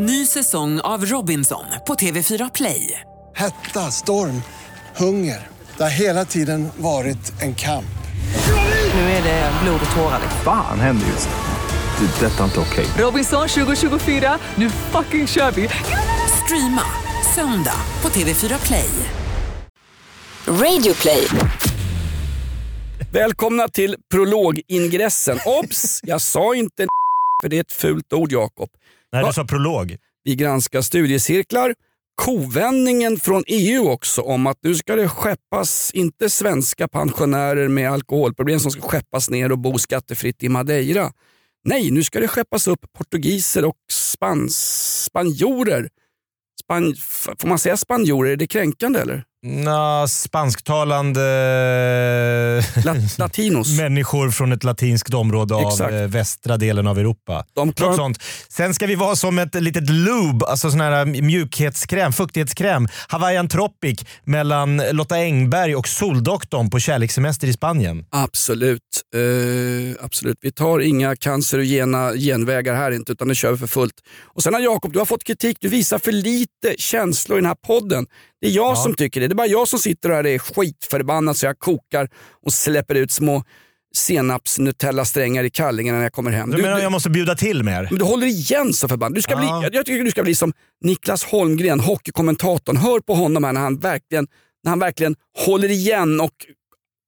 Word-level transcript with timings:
Ny 0.00 0.26
säsong 0.26 0.80
av 0.80 1.06
Robinson 1.06 1.64
på 1.86 1.94
TV4 1.94 2.50
Play. 2.54 3.00
Hetta, 3.36 3.90
storm, 3.90 4.42
hunger. 4.96 5.48
Det 5.76 5.82
har 5.82 5.90
hela 5.90 6.24
tiden 6.24 6.68
varit 6.76 7.42
en 7.42 7.54
kamp. 7.54 7.98
Nu 8.94 9.00
är 9.00 9.22
det 9.22 9.52
blod 9.62 9.80
och 9.90 9.96
tårar. 9.96 10.20
Fan 10.44 10.80
händer 10.80 11.06
just 11.06 11.28
nu. 11.28 12.06
Det. 12.06 12.26
är 12.26 12.30
Detta 12.30 12.40
är 12.40 12.44
inte 12.44 12.60
okej. 12.60 12.86
Robinson 12.98 13.48
2024, 13.48 14.38
nu 14.54 14.70
fucking 14.70 15.26
kör 15.26 15.50
vi! 15.50 15.68
Streama 16.44 16.82
söndag 17.34 17.80
på 18.00 18.08
TV4 18.08 18.66
Play. 18.66 18.90
Radio 20.46 20.94
play. 20.94 21.28
Välkomna 23.12 23.68
till 23.68 23.96
prologingressen. 24.10 25.38
Obs! 25.46 26.00
Jag 26.02 26.20
sa 26.20 26.54
inte 26.54 26.86
för 27.42 27.48
det 27.48 27.56
är 27.56 27.60
ett 27.60 27.72
fult 27.72 28.12
ord 28.12 28.32
Jakob. 28.32 28.68
Nej, 29.12 29.24
du 29.24 29.32
sa 29.32 29.44
prolog. 29.44 29.96
Vi 30.24 30.34
granskar 30.34 30.82
studiecirklar. 30.82 31.74
Kovändningen 32.14 33.16
från 33.16 33.44
EU 33.46 33.88
också 33.88 34.22
om 34.22 34.46
att 34.46 34.58
nu 34.62 34.74
ska 34.74 34.96
det 34.96 35.08
skeppas, 35.08 35.90
inte 35.94 36.30
svenska 36.30 36.88
pensionärer 36.88 37.68
med 37.68 37.90
alkoholproblem 37.92 38.60
som 38.60 38.70
ska 38.70 38.80
skeppas 38.80 39.30
ner 39.30 39.52
och 39.52 39.58
bo 39.58 39.78
skattefritt 39.78 40.42
i 40.42 40.48
Madeira. 40.48 41.12
Nej, 41.64 41.90
nu 41.90 42.04
ska 42.04 42.20
det 42.20 42.28
skeppas 42.28 42.68
upp 42.68 42.92
portugiser 42.98 43.64
och 43.64 43.76
spans, 43.92 44.56
spanjorer. 45.04 45.88
Span, 46.60 46.94
får 47.38 47.48
man 47.48 47.58
säga 47.58 47.76
spanjorer? 47.76 48.30
Är 48.32 48.36
det 48.36 48.46
kränkande 48.46 49.00
eller? 49.00 49.24
Nå, 49.42 50.06
spansktalande 50.08 51.20
La- 52.84 52.94
latinos. 53.18 53.68
människor 53.78 54.30
från 54.30 54.52
ett 54.52 54.64
latinskt 54.64 55.14
område 55.14 55.54
av 55.54 55.68
Exakt. 55.68 55.92
eh, 55.92 56.00
västra 56.02 56.56
delen 56.56 56.86
av 56.86 56.98
Europa. 56.98 57.44
De 57.54 57.68
Något 57.68 57.96
sånt. 57.96 58.22
Sen 58.48 58.74
ska 58.74 58.86
vi 58.86 58.94
vara 58.94 59.16
som 59.16 59.38
ett 59.38 59.54
litet 59.54 59.90
lube, 59.90 60.46
alltså 60.46 60.70
sån 60.70 60.80
här 60.80 61.04
mjukhetskräm, 61.04 62.12
fuktighetskräm. 62.12 62.88
Hawaiian 63.08 63.48
Tropic 63.48 64.04
mellan 64.24 64.82
Lotta 64.92 65.16
Engberg 65.16 65.76
och 65.76 65.88
Soldoktorn 65.88 66.70
på 66.70 66.78
kärlekssemester 66.78 67.46
i 67.48 67.52
Spanien. 67.52 68.04
Absolut. 68.10 68.82
Eh, 69.14 70.04
absolut. 70.04 70.38
Vi 70.40 70.52
tar 70.52 70.80
inga 70.80 71.16
cancerogena 71.16 72.12
genvägar 72.14 72.74
här 72.74 72.90
inte, 72.90 73.12
utan 73.12 73.28
det 73.28 73.34
kör 73.34 73.52
vi 73.52 73.58
för 73.58 73.66
fullt. 73.66 73.94
Och 74.34 74.42
sen 74.42 74.54
har 74.54 74.60
Jakob, 74.60 74.92
du 74.92 74.98
har 74.98 75.06
fått 75.06 75.24
kritik. 75.24 75.56
Du 75.60 75.68
visar 75.68 75.98
för 75.98 76.12
lite 76.12 76.74
känslor 76.78 77.38
i 77.38 77.40
den 77.40 77.46
här 77.48 77.54
podden. 77.66 78.06
Det 78.40 78.46
är 78.46 78.50
jag 78.50 78.78
som 78.78 78.94
tycker 78.94 79.20
det. 79.20 79.28
Det 79.28 79.32
är 79.32 79.34
bara 79.36 79.46
jag 79.46 79.68
som 79.68 79.78
sitter 79.78 80.08
här 80.10 80.24
och 80.24 80.30
är 80.30 80.38
skitförbannad 80.38 81.36
så 81.36 81.46
jag 81.46 81.58
kokar 81.58 82.08
och 82.46 82.52
släpper 82.52 82.94
ut 82.94 83.12
små 83.12 83.44
senaps-nutella-strängar 83.96 85.44
i 85.44 85.50
kallingen 85.50 85.94
när 85.96 86.02
jag 86.02 86.12
kommer 86.12 86.30
hem. 86.30 86.50
Du, 86.50 86.56
Du, 86.56 86.62
menar 86.62 86.76
du, 86.76 86.82
jag 86.82 86.92
måste 86.92 87.10
bjuda 87.10 87.34
till 87.34 87.62
mer? 87.64 87.88
men 87.90 87.98
du 87.98 88.04
håller 88.04 88.26
igen 88.26 88.72
så 88.72 88.88
förbannat. 88.88 89.14
Du 89.14 89.22
ska 89.22 89.32
Ja. 89.32 89.60
bli, 89.68 89.76
jag, 89.76 89.86
tycker 89.86 90.04
du 90.04 90.10
ska 90.10 90.22
bli 90.22 90.34
som 90.34 90.52
Niklas 90.84 91.24
Holmgren, 91.24 91.80
hockeykommentatorn. 91.80 92.76
Hör 92.76 93.00
på 93.00 93.14
honom 93.14 93.44
här 93.44 93.52
när 93.52 93.60
han 93.60 93.78
verkligen, 93.78 94.26
när 94.64 94.70
han 94.70 94.78
verkligen 94.78 95.16
håller 95.46 95.68
igen 95.70 96.20
och 96.20 96.32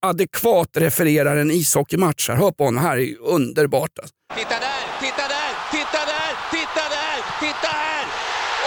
adekvat 0.06 0.68
refererar 0.76 1.36
en 1.36 1.50
ishockeymatch. 1.50 2.28
Här. 2.28 2.36
Hör 2.36 2.50
på 2.50 2.64
honom, 2.64 2.84
här 2.84 2.98
är 2.98 3.18
underbart. 3.20 3.98
Alltså. 3.98 4.14
Titta 4.36 4.48
där, 4.50 4.82
titta 5.00 5.28
där, 5.28 5.50
titta 5.70 6.00
där, 6.12 6.32
titta 6.50 6.84
där, 6.96 7.16
titta 7.40 7.68
här! 7.68 8.04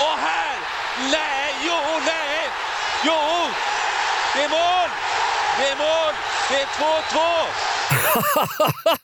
Och 0.04 0.20
här! 0.20 0.58
Nej! 1.12 1.43
Jo! 3.06 3.14
Det 4.36 4.44
är 4.44 4.50
mål! 4.50 4.90
Det 5.60 5.68
är 5.68 5.78
mål! 5.78 6.14
Det 6.50 6.56
är 6.62 6.66
2-2! 8.96 8.98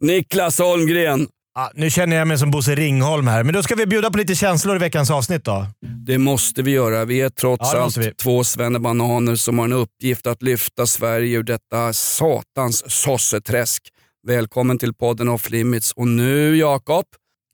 Niklas 0.00 0.58
Holmgren, 0.58 1.28
Ja, 1.54 1.70
nu 1.74 1.90
känner 1.90 2.16
jag 2.16 2.28
mig 2.28 2.38
som 2.38 2.50
Bosse 2.50 2.74
Ringholm 2.74 3.26
här, 3.26 3.42
men 3.42 3.54
då 3.54 3.62
ska 3.62 3.74
vi 3.74 3.86
bjuda 3.86 4.10
på 4.10 4.18
lite 4.18 4.34
känslor 4.34 4.76
i 4.76 4.78
veckans 4.78 5.10
avsnitt 5.10 5.44
då. 5.44 5.66
det 6.06 6.18
måste 6.18 6.62
vi 6.62 6.70
göra. 6.70 7.04
Vi 7.04 7.20
är 7.20 7.30
trots 7.30 7.72
Ja, 7.72 7.80
allt 7.80 8.16
två 8.18 8.44
svennebananer 8.44 9.36
som 9.36 9.58
har 9.58 9.64
en 9.64 9.72
uppgift 9.72 10.26
att 10.26 10.42
lyfta 10.42 10.86
Sverige 10.86 11.38
ur 11.38 11.42
detta 11.42 11.92
satans 11.92 12.90
sosseträsk. 12.90 13.82
Välkommen 14.26 14.78
till 14.78 14.94
podden 14.94 15.28
Off 15.28 15.50
Limits. 15.50 15.92
Och 15.92 16.08
nu 16.08 16.56
Jakob, 16.56 17.04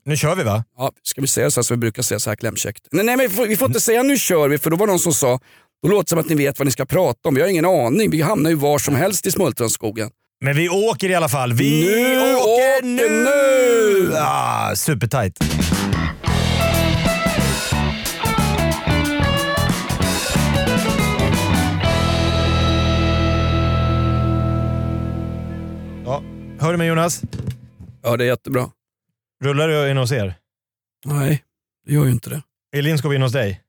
Nu 0.07 0.17
kör 0.17 0.35
vi 0.37 0.43
va? 0.43 0.65
Ja, 0.79 0.91
ska 1.03 1.21
vi 1.21 1.27
säga 1.27 1.51
så 1.51 1.61
här 1.61 1.63
som 1.63 1.77
vi 1.77 1.81
brukar 1.81 2.03
säga 2.03 2.19
så 2.19 2.31
här 2.31 2.37
klämkäckt? 2.37 2.89
Nej, 2.93 3.05
nej 3.05 3.17
men 3.17 3.29
vi 3.29 3.35
får, 3.35 3.47
vi 3.47 3.57
får 3.57 3.67
inte 3.69 3.81
säga 3.81 4.03
nu 4.03 4.19
kör 4.19 4.49
vi, 4.49 4.59
för 4.59 4.71
då 4.71 4.77
var 4.77 4.87
det 4.87 4.93
någon 4.93 4.99
som 5.01 5.13
sa 5.15 5.41
då 5.85 5.91
låter 5.91 6.03
det 6.05 6.09
som 6.11 6.19
att 6.19 6.29
ni 6.29 6.35
vet 6.35 6.59
vad 6.59 6.67
ni 6.67 6.73
ska 6.73 6.85
prata 6.85 7.29
om. 7.29 7.35
Vi 7.35 7.41
har 7.41 7.49
ingen 7.49 7.65
aning. 7.65 8.11
Vi 8.11 8.23
hamnar 8.23 8.51
ju 8.51 8.57
var 8.57 8.79
som 8.79 8.95
helst 8.95 9.27
i 9.27 9.31
smultronskogen. 9.31 10.11
Men 10.45 10.57
vi 10.57 10.69
åker 10.69 11.11
i 11.11 11.15
alla 11.15 11.29
fall. 11.29 11.53
Vi 11.53 11.87
Nu 11.87 12.35
åker 12.35 12.45
åker 12.45 12.83
nu! 12.87 14.09
nu! 14.09 14.15
Ah, 14.17 14.75
supertight. 14.77 15.39
Ja, 26.05 26.23
hör 26.61 26.73
du 26.73 26.79
mig 26.79 26.89
Jonas? 26.89 27.23
Ja, 28.03 28.17
det 28.17 28.25
är 28.25 28.29
jättebra. 28.29 28.71
Rullar 29.45 29.69
du 29.69 29.91
in 29.91 29.97
hos 29.97 30.13
er? 30.13 30.35
Nej, 31.05 31.45
det 31.87 31.93
gör 31.93 32.05
ju 32.05 32.11
inte 32.11 32.31
det. 32.31 32.43
Är 32.77 32.83
Lindskog 32.83 33.15
in 33.15 33.23
hos 33.23 33.33
dig? 33.33 33.61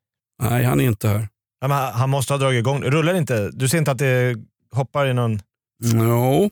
Nej, 0.43 0.63
han 0.63 0.79
är 0.81 0.85
inte 0.85 1.07
här. 1.07 1.27
Ja, 1.61 1.67
men 1.67 1.77
han- 1.77 2.09
måste 2.09 2.33
ha 2.33 2.37
dragit 2.37 2.59
igång. 2.59 2.83
Rullar 2.83 3.13
det 3.13 3.19
inte? 3.19 3.49
Du 3.53 3.69
ser 3.69 3.77
inte 3.77 3.91
att 3.91 3.97
det 3.97 4.35
hoppar 4.71 5.07
i 5.07 5.13
någon... 5.13 5.39
No. 5.93 6.49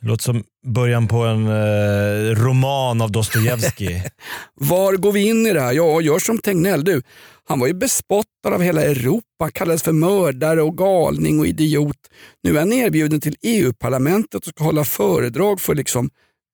Låter 0.00 0.22
som 0.22 0.44
början 0.66 1.08
på 1.08 1.16
en 1.24 1.46
eh, 1.46 2.34
roman 2.44 3.00
av 3.00 3.12
Dostojevskij. 3.12 4.10
Var 4.54 4.92
går 4.92 5.12
vi 5.12 5.28
in 5.28 5.46
i 5.46 5.52
det 5.52 5.60
här? 5.60 5.72
Ja, 5.72 6.00
gör 6.00 6.18
som 6.18 6.38
Tegnell 6.38 6.84
du. 6.84 7.02
Han 7.44 7.60
var 7.60 7.66
ju 7.66 7.74
bespottad 7.74 8.54
av 8.54 8.62
hela 8.62 8.82
Europa, 8.82 9.50
kallades 9.54 9.82
för 9.82 9.92
mördare 9.92 10.62
och 10.62 10.78
galning 10.78 11.40
och 11.40 11.46
idiot. 11.46 11.96
Nu 12.42 12.54
är 12.54 12.58
han 12.58 12.72
erbjuden 12.72 13.20
till 13.20 13.36
EU-parlamentet 13.42 14.34
och 14.46 14.52
ska 14.54 14.64
hålla 14.64 14.84
föredrag 14.84 15.60
för 15.60 15.74
liksom 15.74 16.10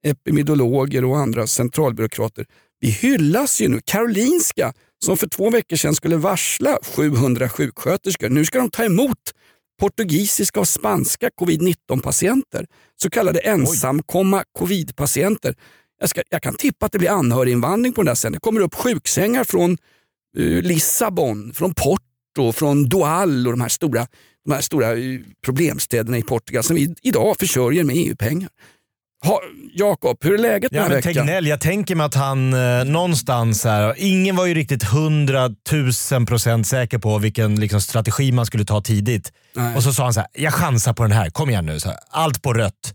epidemiologer 0.06 1.04
och 1.04 1.18
andra 1.18 1.46
centralbyråkrater. 1.46 2.46
Vi 2.80 2.90
hyllas 2.90 3.60
ju 3.60 3.68
nu. 3.68 3.80
Karolinska, 3.84 4.72
som 5.04 5.16
för 5.16 5.26
två 5.26 5.50
veckor 5.50 5.76
sedan 5.76 5.94
skulle 5.94 6.16
varsla 6.16 6.78
700 6.96 7.48
sjuksköterskor, 7.48 8.28
nu 8.28 8.44
ska 8.44 8.58
de 8.58 8.70
ta 8.70 8.84
emot 8.84 9.18
portugisiska 9.80 10.60
och 10.60 10.68
spanska 10.68 11.28
covid-19 11.40 12.00
patienter. 12.02 12.66
Så 13.02 13.10
kallade 13.10 13.38
ensamkomma 13.38 14.44
covid-patienter. 14.58 15.54
Jag, 16.00 16.08
ska, 16.08 16.22
jag 16.30 16.42
kan 16.42 16.54
tippa 16.54 16.86
att 16.86 16.92
det 16.92 16.98
blir 16.98 17.10
anhöriginvandring 17.10 17.92
på 17.92 18.00
den 18.00 18.06
där 18.06 18.14
sen. 18.14 18.32
Det 18.32 18.40
kommer 18.40 18.60
upp 18.60 18.74
sjuksängar 18.74 19.44
från 19.44 19.78
eh, 20.38 20.62
Lissabon, 20.62 21.52
från 21.52 21.74
Porto, 21.74 22.52
från 22.52 22.88
Doual 22.88 23.46
och 23.46 23.52
de 23.52 23.60
här 23.60 23.68
stora, 23.68 24.06
de 24.44 24.52
här 24.52 24.60
stora 24.60 24.92
eh, 24.92 25.20
problemstäderna 25.44 26.18
i 26.18 26.22
Portugal 26.22 26.62
som 26.62 26.76
vi 26.76 26.94
idag 27.02 27.36
försörjer 27.38 27.84
med 27.84 27.96
EU-pengar. 27.96 28.50
Jakob, 29.72 30.16
hur 30.20 30.34
är 30.34 30.38
läget 30.38 30.70
den 30.70 30.76
Ja, 30.76 30.82
här 30.82 30.88
men 30.88 30.96
veckan? 30.96 31.14
Tegnell, 31.14 31.46
jag 31.46 31.60
tänker 31.60 31.94
mig 31.94 32.06
att 32.06 32.14
han 32.14 32.54
eh, 32.54 32.84
någonstans 32.84 33.64
här, 33.64 33.94
ingen 33.96 34.36
var 34.36 34.46
ju 34.46 34.54
riktigt 34.54 34.82
hundratusen 34.84 36.26
procent 36.26 36.66
säker 36.66 36.98
på 36.98 37.18
vilken 37.18 37.60
liksom, 37.60 37.80
strategi 37.80 38.32
man 38.32 38.46
skulle 38.46 38.64
ta 38.64 38.80
tidigt. 38.80 39.32
Nej. 39.56 39.76
Och 39.76 39.82
så 39.82 39.92
sa 39.92 40.04
han 40.04 40.14
så 40.14 40.20
här, 40.20 40.28
jag 40.32 40.54
chansar 40.54 40.92
på 40.92 41.02
den 41.02 41.12
här, 41.12 41.30
kom 41.30 41.50
igen 41.50 41.66
nu. 41.66 41.80
Så 41.80 41.88
här, 41.88 41.98
allt 42.10 42.42
på 42.42 42.52
rött. 42.52 42.94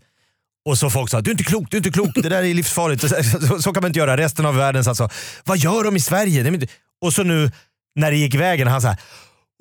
Och 0.64 0.78
så 0.78 0.90
folk 0.90 1.10
sa, 1.10 1.20
du 1.20 1.30
är 1.30 1.32
inte 1.32 1.44
klok, 1.44 1.70
du 1.70 1.76
är 1.76 1.78
inte 1.78 1.90
klok, 1.90 2.10
det 2.14 2.28
där 2.28 2.42
är 2.42 2.54
livsfarligt. 2.54 3.02
Så, 3.48 3.62
så 3.62 3.72
kan 3.72 3.82
man 3.82 3.88
inte 3.88 3.98
göra. 3.98 4.16
Resten 4.16 4.46
av 4.46 4.56
världen 4.56 4.84
sa 4.84 4.94
så, 4.94 5.08
vad 5.44 5.58
gör 5.58 5.84
de 5.84 5.96
i 5.96 6.00
Sverige? 6.00 6.66
Och 7.00 7.12
så 7.12 7.22
nu 7.22 7.50
när 7.94 8.10
det 8.10 8.16
gick 8.16 8.34
vägen, 8.34 8.68
han 8.68 8.82
sa 8.82 8.96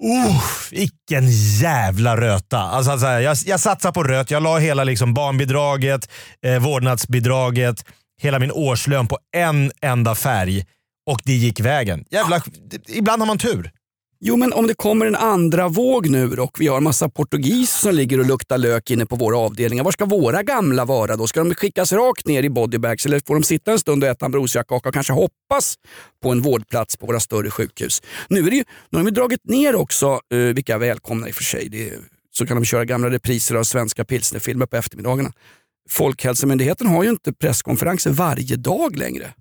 Oh, 0.02 0.44
vilken 0.72 1.28
jävla 1.62 2.18
röta. 2.18 2.60
Alltså, 2.60 2.92
alltså, 2.92 3.08
jag, 3.08 3.38
jag 3.46 3.60
satsar 3.60 3.92
på 3.92 4.04
rött. 4.04 4.32
Jag 4.32 4.44
la 4.44 4.58
hela 4.58 4.84
liksom, 4.84 5.14
barnbidraget, 5.14 6.10
eh, 6.46 6.60
vårdnadsbidraget, 6.60 7.86
hela 8.22 8.40
min 8.40 8.52
årslön 8.52 9.08
på 9.08 9.18
en 9.36 9.72
enda 9.82 10.16
färg 10.16 10.66
och 11.10 11.22
det 11.26 11.34
gick 11.34 11.60
vägen. 11.60 12.06
Jävla, 12.10 12.42
ibland 12.88 13.22
har 13.22 13.28
man 13.28 13.38
tur. 13.38 13.72
Jo, 14.22 14.36
men 14.36 14.54
om 14.54 14.68
det 14.68 14.74
kommer 14.74 15.06
en 15.06 15.16
andra 15.16 15.68
våg 15.68 16.10
nu 16.10 16.36
och 16.38 16.58
vi 16.60 16.68
har 16.68 16.82
massa 16.82 17.10
portugis 17.10 17.72
som 17.72 17.96
ligger 17.96 18.20
och 18.20 18.26
luktar 18.26 18.58
lök 18.58 18.92
inne 18.92 19.06
på 19.06 19.16
våra 19.16 19.38
avdelningar. 19.38 19.84
Var 19.84 19.92
ska 19.92 20.06
våra 20.06 20.44
gamla 20.44 20.86
vara 20.86 21.16
då? 21.16 21.28
Ska 21.28 21.44
de 21.44 21.56
skickas 21.56 21.94
rakt 21.94 22.28
ner 22.28 22.44
i 22.44 22.50
bodybags 22.50 23.06
eller 23.06 23.22
får 23.28 23.34
de 23.34 23.44
sitta 23.44 23.72
en 23.72 23.80
stund 23.80 24.04
och 24.04 24.10
äta 24.10 24.26
en 24.26 24.32
brosjackkaka 24.32 24.90
och 24.90 24.94
kanske 24.94 25.14
hoppas 25.14 25.76
på 26.24 26.32
en 26.32 26.42
vårdplats 26.42 26.98
på 26.98 27.06
våra 27.06 27.20
större 27.20 27.50
sjukhus? 27.52 28.02
Nu, 28.28 28.40
är 28.40 28.50
det 28.50 28.56
ju, 28.56 28.64
nu 28.90 28.98
har 28.98 29.06
de 29.06 29.12
dragit 29.12 29.46
ner 29.46 29.76
också, 29.76 30.20
eh, 30.34 30.38
vilka 30.38 30.72
jag 30.72 30.80
välkomnar 30.80 31.28
i 31.28 31.32
och 31.32 31.36
för 31.36 31.44
sig, 31.44 31.70
det 31.70 31.94
så 32.32 32.46
kan 32.46 32.58
de 32.58 32.66
köra 32.66 32.86
gamla 32.86 33.10
repriser 33.10 33.56
av 33.56 33.64
svenska 33.64 34.06
pilsnerfilmer 34.06 34.66
på 34.66 34.78
eftermiddagarna. 34.78 35.32
Folkhälsomyndigheten 35.90 36.88
har 36.88 37.04
ju 37.04 37.10
inte 37.10 37.34
presskonferenser 37.34 38.12
varje 38.12 38.56
dag 38.56 38.98
längre. 38.98 39.34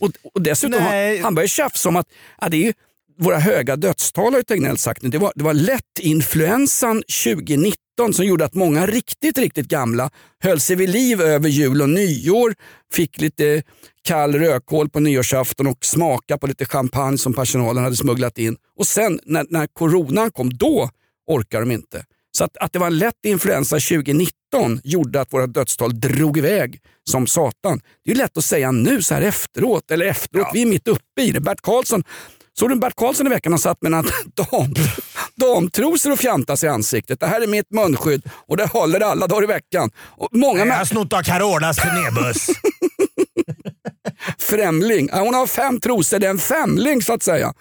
Och, 0.00 0.10
och 0.34 0.42
dessutom 0.42 0.80
Nej. 0.80 1.16
har, 1.16 1.24
han 1.24 1.34
börjar 1.34 1.48
tjafsa 1.48 1.88
om 1.88 1.96
att 1.96 2.08
ja, 2.40 2.48
det 2.48 2.56
är 2.56 2.66
ju 2.66 2.72
våra 3.18 3.38
höga 3.38 3.76
dödstal 3.76 4.34
har 4.34 4.42
Tegnell 4.42 4.78
sagt 4.78 5.02
nu. 5.02 5.08
Det 5.08 5.18
var, 5.18 5.32
det 5.34 5.44
var 5.44 5.54
lätt 5.54 5.98
influensan 6.00 7.02
2019 7.24 7.76
som 8.12 8.26
gjorde 8.26 8.44
att 8.44 8.54
många 8.54 8.86
riktigt, 8.86 9.38
riktigt 9.38 9.68
gamla 9.68 10.10
höll 10.42 10.60
sig 10.60 10.76
vid 10.76 10.88
liv 10.88 11.20
över 11.20 11.48
jul 11.48 11.82
och 11.82 11.88
nyår, 11.88 12.54
fick 12.92 13.20
lite 13.20 13.62
kall 14.02 14.34
rökhål 14.34 14.88
på 14.90 15.00
nyårsafton 15.00 15.66
och 15.66 15.84
smaka 15.84 16.38
på 16.38 16.46
lite 16.46 16.66
champagne 16.66 17.18
som 17.18 17.34
personalen 17.34 17.84
hade 17.84 17.96
smugglat 17.96 18.38
in. 18.38 18.56
Och 18.78 18.86
sen 18.86 19.20
när, 19.24 19.46
när 19.48 19.66
coronan 19.66 20.30
kom, 20.30 20.50
då 20.50 20.90
orkar 21.26 21.60
de 21.60 21.70
inte. 21.70 22.04
Så 22.36 22.44
att, 22.44 22.56
att 22.56 22.72
det 22.72 22.78
var 22.78 22.86
en 22.86 22.98
lätt 22.98 23.24
influensa 23.24 23.76
2019 23.76 24.80
gjorde 24.84 25.20
att 25.20 25.32
våra 25.32 25.46
dödstal 25.46 26.00
drog 26.00 26.38
iväg 26.38 26.80
som 27.10 27.26
satan. 27.26 27.80
Det 28.04 28.10
är 28.10 28.14
lätt 28.14 28.36
att 28.36 28.44
säga 28.44 28.72
nu 28.72 29.02
så 29.02 29.14
här 29.14 29.22
efteråt, 29.22 29.90
eller 29.90 30.06
efteråt, 30.06 30.46
vi 30.52 30.62
är 30.62 30.66
mitt 30.66 30.88
uppe 30.88 31.22
i 31.22 31.30
det. 31.30 31.40
Bert 31.40 31.60
Karlsson, 31.62 32.04
såg 32.58 32.68
du 32.68 32.76
Bert 32.76 32.96
Karlsson 32.96 33.26
i 33.26 33.30
veckan? 33.30 33.52
Han 33.52 33.58
satt 33.58 33.82
med 33.82 33.92
en 33.92 34.04
dam, 34.34 34.74
damtrosor 35.34 36.12
och 36.12 36.18
fjantas 36.18 36.64
i 36.64 36.68
ansiktet. 36.68 37.20
Det 37.20 37.26
här 37.26 37.40
är 37.40 37.46
mitt 37.46 37.70
munskydd 37.70 38.22
och 38.48 38.56
det 38.56 38.66
håller 38.66 39.00
alla 39.00 39.26
dagar 39.26 39.44
i 39.44 39.46
veckan. 39.46 39.90
Och 39.98 40.28
många 40.32 40.66
Jag 40.66 40.74
har 40.74 40.84
snott 40.84 41.12
av 41.12 41.22
Carolas 41.22 41.76
turnébuss. 41.76 42.46
främling. 44.38 45.08
Hon 45.12 45.34
har 45.34 45.46
fem 45.46 45.80
trosor, 45.80 46.18
det 46.18 46.26
är 46.26 46.30
en 46.30 46.38
femling 46.38 47.02
så 47.02 47.12
att 47.12 47.22
säga. 47.22 47.54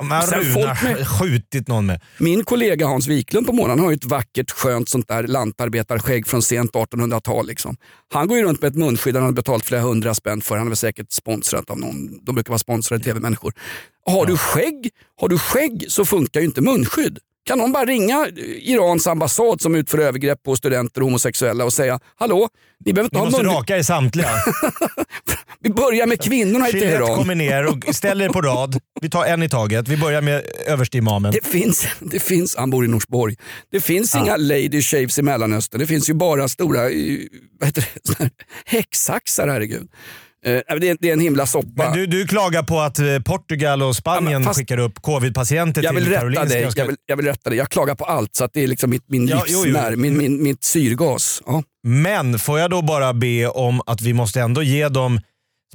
Folk 0.00 0.66
har 0.66 0.88
med- 0.96 1.08
skjutit 1.08 1.68
någon 1.68 1.86
med. 1.86 2.00
Min 2.18 2.44
kollega 2.44 2.86
Hans 2.86 3.06
Wiklund 3.06 3.46
på 3.46 3.52
morgonen 3.52 3.84
har 3.84 3.90
ju 3.90 3.94
ett 3.96 4.04
vackert 4.04 4.50
skönt 4.50 4.88
sånt 4.88 5.08
där 5.08 5.22
lantarbeitarskägg 5.22 6.26
från 6.26 6.42
sent 6.42 6.72
1800-tal. 6.72 7.46
Liksom. 7.46 7.76
Han 8.12 8.28
går 8.28 8.38
ju 8.38 8.44
runt 8.44 8.62
med 8.62 8.68
ett 8.68 8.76
munskydd 8.76 9.14
han 9.16 9.24
har 9.24 9.32
betalat 9.32 9.64
flera 9.66 9.80
hundra 9.82 10.14
spänn 10.14 10.40
för. 10.40 10.56
Han 10.56 10.66
är 10.66 10.70
väl 10.70 10.76
säkert 10.76 11.12
sponsrad 11.12 11.64
av 11.70 11.78
någon. 11.78 12.24
De 12.24 12.34
brukar 12.34 12.50
vara 12.50 12.58
sponsrade 12.58 13.04
tv-människor. 13.04 13.52
Har 14.06 14.26
du 14.26 14.36
skägg, 14.36 14.90
har 15.20 15.28
du 15.28 15.38
skägg 15.38 15.84
så 15.88 16.04
funkar 16.04 16.40
ju 16.40 16.46
inte 16.46 16.60
munskydd. 16.60 17.18
Kan 17.44 17.58
någon 17.58 17.72
bara 17.72 17.84
ringa 17.84 18.28
Irans 18.62 19.06
ambassad 19.06 19.60
som 19.60 19.74
utför 19.74 19.98
övergrepp 19.98 20.42
på 20.42 20.56
studenter 20.56 21.00
och 21.00 21.04
homosexuella 21.06 21.64
och 21.64 21.72
säga 21.72 22.00
hallå, 22.16 22.48
ni 22.84 22.92
behöver 22.92 23.06
inte 23.06 23.16
Ni 23.16 23.20
ha 23.20 23.24
måste 23.30 23.42
mun... 23.42 23.54
raka 23.54 23.76
er 23.78 23.82
samtliga. 23.82 24.28
Vi 25.62 25.70
börjar 25.70 26.06
med 26.06 26.22
kvinnorna 26.22 26.68
i 26.68 26.72
Teheran. 26.72 27.16
kommer 27.16 27.34
ner 27.34 27.66
och 27.66 27.94
ställer 27.94 28.24
er 28.24 28.28
på 28.28 28.40
rad. 28.42 28.78
Vi 29.00 29.10
tar 29.10 29.24
en 29.24 29.42
i 29.42 29.48
taget. 29.48 29.88
Vi 29.88 29.96
börjar 29.96 30.20
med 30.22 30.42
överste 30.66 30.98
imamen. 30.98 31.32
Det 31.32 31.46
finns, 31.46 31.86
det 32.00 32.20
finns, 32.20 32.56
han 32.56 32.70
bor 32.70 32.84
i 32.84 32.88
Norsborg. 32.88 33.36
Det 33.72 33.80
finns 33.80 34.14
inga 34.14 34.36
lady 34.36 34.82
shaves 34.82 35.18
i 35.18 35.22
Mellanöstern. 35.22 35.80
Det 35.80 35.86
finns 35.86 36.10
ju 36.10 36.14
bara 36.14 36.48
stora 36.48 36.90
eh, 36.90 37.16
vad 37.60 37.66
heter 37.68 37.88
det, 38.18 38.30
häcksaxar, 38.66 39.48
herregud. 39.48 39.88
Eh, 40.46 40.76
det, 40.80 40.88
är, 41.08 41.12
en 41.12 41.20
himla 41.20 41.46
soppa. 41.46 41.68
Men 41.76 41.92
du, 41.92 42.06
du 42.06 42.26
klagar 42.26 42.62
på 42.62 42.80
att 42.80 42.98
eh, 42.98 43.18
Portugal 43.24 43.82
och 43.82 43.96
Spanien 43.96 44.42
Ja, 44.42 44.46
fast- 44.48 44.58
skickar 44.60 44.78
upp 44.78 45.02
covid-patienter 45.02 45.92
vill 45.94 46.04
till 46.04 46.14
Karolinska. 46.14 46.44
dig. 46.58 46.70
ska- 46.70 46.80
Jag 46.80 46.86
vill, 46.86 46.96
jag 47.06 47.16
vill 47.16 47.26
rätta 47.26 47.50
dig. 47.50 47.58
Jag 47.58 47.68
klagar 47.70 47.94
på 47.94 48.04
allt 48.04 48.36
så 48.36 48.44
att 48.44 48.52
det 48.52 48.62
är 48.62 48.66
liksom 48.66 48.90
mitt, 48.90 49.04
min 49.08 49.28
Ja, 49.28 49.42
livsnerv, 49.46 49.98
min, 49.98 50.18
min, 50.18 50.42
mitt 50.42 50.64
syrgas. 50.64 51.42
Ja. 51.46 51.62
Men 51.82 52.38
får 52.38 52.58
jag 52.58 52.70
då 52.70 52.82
bara 52.82 53.12
be 53.14 53.46
om 53.48 53.80
att 53.86 54.00
vi 54.00 54.12
måste 54.12 54.40
ändå 54.40 54.62
ge 54.62 54.88
dem 54.88 55.20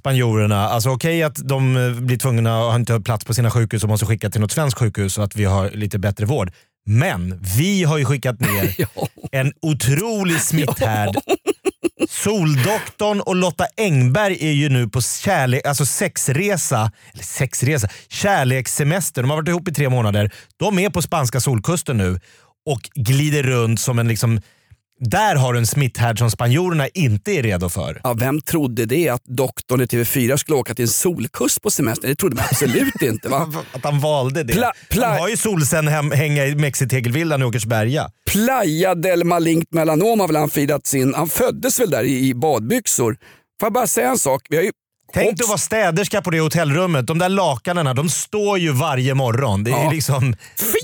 spanjorerna, 0.06 0.70
alltså 0.70 0.90
okej 0.90 1.24
att 1.24 1.36
de 1.36 1.78
eh, 1.78 1.94
blir 1.94 2.18
tvungna 2.18 2.60
och 2.60 2.72
har 2.72 2.80
inte 2.80 3.00
plats 3.00 3.26
på 3.26 3.34
sina 3.34 3.52
sjukhus 3.52 3.84
och 3.84 3.90
måste 3.90 4.06
skicka 4.06 4.30
till 4.30 4.42
något 4.42 4.52
svenskt 4.52 4.80
sjukhus 4.80 5.14
så 5.14 5.22
att 5.22 5.36
vi 5.36 5.46
har 5.46 5.70
lite 5.70 6.00
bättre 6.00 6.26
vård. 6.26 6.52
Men 6.86 7.42
vi 7.58 7.84
har 7.84 7.98
ju 7.98 8.06
skickat 8.06 8.40
ner 8.40 8.76
en 9.32 9.54
otrolig 9.62 10.42
smitthärd. 10.42 11.16
Soldoktorn 12.10 13.22
och 13.22 13.36
Lotta 13.36 13.66
Engberg 13.78 14.38
är 14.42 14.52
ju 14.52 14.70
nu 14.70 14.90
på 14.90 15.02
kärlek, 15.02 15.66
alltså 15.68 15.86
sexresa, 15.86 16.92
eller 17.14 17.24
sexresa, 17.24 17.88
kärlekssemester. 18.10 19.22
De 19.22 19.30
har 19.30 19.38
varit 19.38 19.48
ihop 19.48 19.68
i 19.68 19.74
tre 19.74 19.90
månader. 19.90 20.32
De 20.58 20.80
är 20.80 20.90
på 20.90 21.02
spanska 21.02 21.40
solkusten 21.40 21.98
nu 21.98 22.20
och 22.66 22.90
glider 22.96 23.44
runt 23.44 23.80
som 23.80 24.00
en 24.00 24.08
liksom 24.08 24.40
där 25.00 25.36
har 25.36 25.54
du 25.54 25.60
en 25.60 25.68
smitthärd 25.68 26.20
som 26.20 26.32
spanjorerna 26.32 26.88
inte 26.88 27.32
är 27.32 27.44
redo 27.44 27.70
för. 27.70 28.02
Ja, 28.04 28.14
vem 28.14 28.42
trodde 28.42 28.86
det? 28.86 29.10
Att 29.10 29.24
doktorn 29.26 29.82
i 29.82 29.86
TV4 29.86 30.38
skulle 30.38 30.58
åka 30.58 30.76
till 30.76 30.84
en 30.86 30.90
solkust 30.90 31.62
på 31.62 31.72
semester? 31.72 32.08
Det 32.08 32.16
trodde 32.16 32.36
man 32.36 32.46
absolut 32.52 32.94
inte. 33.02 33.30
Va? 33.30 33.54
Att 33.74 33.84
han 33.84 34.00
valde 34.00 34.44
det. 34.44 34.54
Pla- 34.54 34.72
pla- 34.90 35.06
han 35.06 35.20
har 35.20 35.28
ju 35.30 35.38
solcen 35.38 35.88
hem, 35.88 36.12
hänga 36.12 36.46
i 36.46 36.56
Mexitegelvillan 36.56 37.42
i 37.42 37.46
Åkersberga. 37.46 38.10
Playa 38.32 38.96
del 38.96 39.24
Malignt 39.24 39.72
Melanom 39.74 40.20
har 40.20 40.28
väl 40.28 40.36
han 40.36 40.50
firat 40.50 40.88
sin... 40.88 41.14
Han 41.14 41.28
föddes 41.30 41.80
väl 41.80 41.90
där 41.90 42.04
i, 42.04 42.30
i 42.30 42.34
badbyxor. 42.34 43.18
Får 43.60 43.66
jag 43.68 43.74
bara 43.74 43.88
säga 43.88 44.10
en 44.10 44.20
sak? 44.20 44.42
Vi 44.50 44.56
har 44.56 44.64
ju 44.64 44.72
Tänk 45.14 45.38
dig 45.38 45.44
att 45.44 45.50
vara 45.50 45.58
städerska 45.58 46.22
på 46.22 46.30
det 46.32 46.40
hotellrummet. 46.40 47.08
De 47.08 47.20
där 47.20 47.30
lakanerna, 47.30 47.94
de 47.94 48.10
står 48.10 48.58
ju 48.60 48.72
varje 48.72 49.14
morgon. 49.14 49.64
Det 49.64 49.72
är 49.72 49.84
Ja. 49.84 49.92
liksom, 49.92 50.36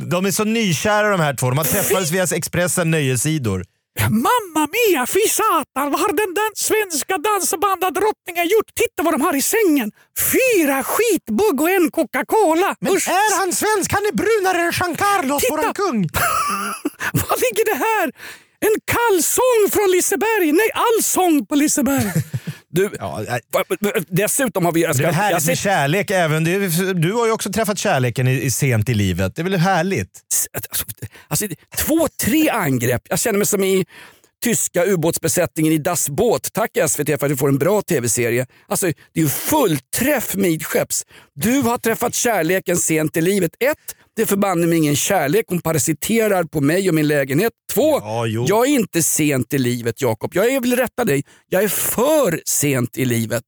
de 0.02 0.26
är 0.26 0.32
så 0.32 0.44
nykära 0.44 1.10
de 1.10 1.20
här 1.20 1.34
två. 1.34 1.50
De 1.50 1.58
har 1.58 1.66
träffats 1.66 2.12
via 2.12 2.24
Expressen 2.24 2.92
nöjessidor. 2.92 3.66
Mamma 4.10 4.68
mia, 4.78 5.06
fy 5.06 5.20
satan, 5.30 5.92
vad 5.92 6.00
har 6.00 6.14
den 6.14 6.34
dans 6.34 6.60
svenska 6.70 7.18
dansbandadrottningen 7.18 8.48
gjort? 8.48 8.70
Titta 8.76 9.04
vad 9.04 9.14
de 9.14 9.22
har 9.22 9.36
i 9.36 9.42
sängen. 9.42 9.92
Fyra 10.34 10.84
skitbugg 10.84 11.62
och 11.62 11.70
en 11.70 11.92
Coca-Cola. 11.92 12.76
Usch. 12.90 13.08
han 13.40 13.52
svensk? 13.54 13.94
Han 13.94 14.06
är 14.06 14.12
brunare 14.12 14.62
än 14.62 14.72
Jean 14.80 14.96
Carlos, 14.96 15.42
Titta! 15.42 15.56
våran 15.56 15.74
kung. 15.74 16.00
Vad 17.14 17.40
ligger 17.46 17.66
det 17.66 17.80
här? 17.90 18.12
En 18.66 18.76
kalsong 18.86 19.62
från 19.72 19.92
Liseberg. 19.92 20.52
Nej, 20.52 20.70
allsång 20.74 21.46
på 21.46 21.56
Liseberg. 21.56 22.12
Du, 22.72 22.90
Ja, 23.00 23.24
nej. 23.30 23.42
dessutom 24.08 24.66
har 24.66 24.72
vi... 24.72 24.82
Jag 24.82 24.98
Det 24.98 25.04
är 25.04 25.12
ska, 25.12 25.22
härligt 25.22 25.46
med 25.46 25.58
kärlek 25.58 26.12
även. 26.12 26.48
Är, 26.48 26.94
du 26.94 27.14
har 27.14 27.26
ju 27.26 27.32
också 27.32 27.52
träffat 27.52 27.78
kärleken 27.78 28.28
i, 28.28 28.32
i 28.42 28.52
sent 28.52 28.90
i 28.90 28.94
livet. 28.94 29.36
Det 29.36 29.42
är 29.42 29.44
väl 29.44 29.56
härligt? 29.56 30.10
alltså, 30.54 30.86
alltså, 31.28 31.48
två, 31.78 32.08
tre 32.22 32.50
angrepp. 32.50 33.02
Jag 33.10 33.20
känner 33.20 33.38
mig 33.38 33.48
som 33.48 33.64
i 33.64 33.86
tyska 34.44 34.86
ubåtsbesättningen 34.86 35.74
i 35.74 35.78
Das 35.78 36.10
Boot. 36.10 36.54
Tack 36.54 36.72
SVT 36.88 37.08
för 37.08 37.26
att 37.26 37.32
vi 37.32 37.38
får 37.38 37.48
en 37.50 37.58
bra 37.58 37.82
tv-serie. 37.82 38.46
Alltså, 38.68 38.86
det 38.86 39.20
är 39.20 39.24
ju 39.24 39.30
fullträff 39.30 40.36
midskepps. 40.36 41.06
Du 41.36 41.62
har 41.62 41.78
träffat 41.78 42.14
kärleken 42.14 42.78
sent 42.78 43.18
i 43.18 43.22
livet. 43.22 43.52
Ett, 43.60 43.96
det 44.16 44.22
är 44.22 44.26
förbanne 44.26 44.68
mig 44.68 44.78
ingen 44.78 44.96
kärlek. 44.96 45.46
Hon 45.48 45.62
parasiterar 45.62 46.44
på 46.44 46.62
mig 46.62 46.90
och 46.90 46.96
min 46.96 47.08
lägenhet. 47.08 47.54
Två, 47.74 48.00
Ja, 48.00 48.28
jag 48.28 48.68
är 48.68 48.72
inte 48.72 49.04
sent 49.04 49.54
i 49.54 49.58
livet 49.58 50.02
Jakob. 50.02 50.32
Jag 50.36 50.62
vill 50.62 50.76
rätta 50.76 51.06
dig. 51.06 51.24
Jag 51.50 51.64
är 51.64 51.68
för 51.68 52.42
sent 52.46 52.98
i 52.98 53.06
livet. 53.06 53.44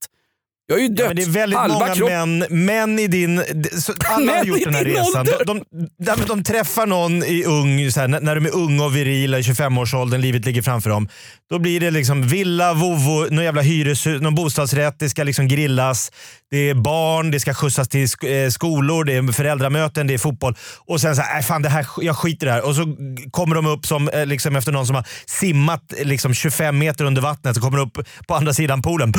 Jag 0.73 0.79
är 0.79 0.87
ju 0.89 0.95
dött 0.95 1.07
Men 1.07 1.15
det 1.15 1.23
är 1.23 1.29
väldigt 1.29 1.59
halva 1.59 1.79
många 1.79 1.93
kropp- 1.93 2.09
män, 2.09 2.45
män 2.65 2.99
i 2.99 3.07
din... 3.07 3.43
så 3.79 3.93
Alla 4.05 4.37
har 4.37 4.43
gjort 4.43 4.63
den 4.63 4.75
här 4.75 4.85
resan. 4.85 5.25
De, 5.45 5.63
de, 6.05 6.15
de, 6.27 6.43
träffar 6.43 6.85
någon 6.85 7.23
i 7.23 7.43
ung, 7.43 7.91
så 7.91 7.99
här, 7.99 8.07
när, 8.07 8.35
de 8.35 8.45
är 8.45 8.55
unga 8.55 8.83
och 8.85 8.95
virila 8.95 9.39
i 9.39 9.41
25-årsåldern, 9.41 10.21
livet 10.21 10.45
ligger 10.45 10.61
framför 10.61 10.89
dem. 10.89 11.09
Då 11.49 11.59
blir 11.59 11.79
det 11.79 11.91
liksom 11.91 12.27
villa, 12.27 12.73
vovo, 12.73 13.27
någon 13.31 13.43
jävla 13.43 13.61
hyreshus, 13.61 14.21
någon 14.21 14.35
bostadsrätt, 14.35 14.95
det 14.99 15.09
ska 15.09 15.23
liksom 15.23 15.47
grillas, 15.47 16.11
det 16.51 16.69
är 16.69 16.73
barn, 16.73 17.31
det 17.31 17.39
ska 17.39 17.53
skjutsas 17.53 17.89
till 17.89 18.03
eh, 18.03 18.49
skolor, 18.49 19.03
det 19.03 19.13
är 19.13 19.31
föräldramöten, 19.31 20.07
det 20.07 20.13
är 20.13 20.17
fotboll. 20.17 20.55
Och 20.87 21.01
sen 21.01 21.15
så 21.15 21.21
här, 21.21 21.33
"Nej, 21.33 21.43
fan 21.43 21.61
det 21.61 21.69
här, 21.69 21.85
jag 22.01 22.17
skiter 22.17 22.45
i 22.45 22.49
det 22.49 22.53
här. 22.53 22.65
Och 22.67 22.75
så 22.75 22.95
kommer 23.31 23.55
de 23.55 23.65
upp 23.65 23.85
som, 23.85 24.09
eh, 24.09 24.25
liksom, 24.25 24.55
efter 24.55 24.71
någon 24.71 24.87
som 24.87 24.95
har 24.95 25.05
simmat 25.25 25.93
eh, 25.97 26.05
liksom, 26.05 26.33
25 26.33 26.77
meter 26.77 27.05
under 27.05 27.21
vattnet, 27.21 27.55
så 27.55 27.61
kommer 27.61 27.77
de 27.77 27.87
upp 27.87 28.07
på 28.27 28.35
andra 28.35 28.53
sidan 28.53 28.81
poolen. 28.81 29.13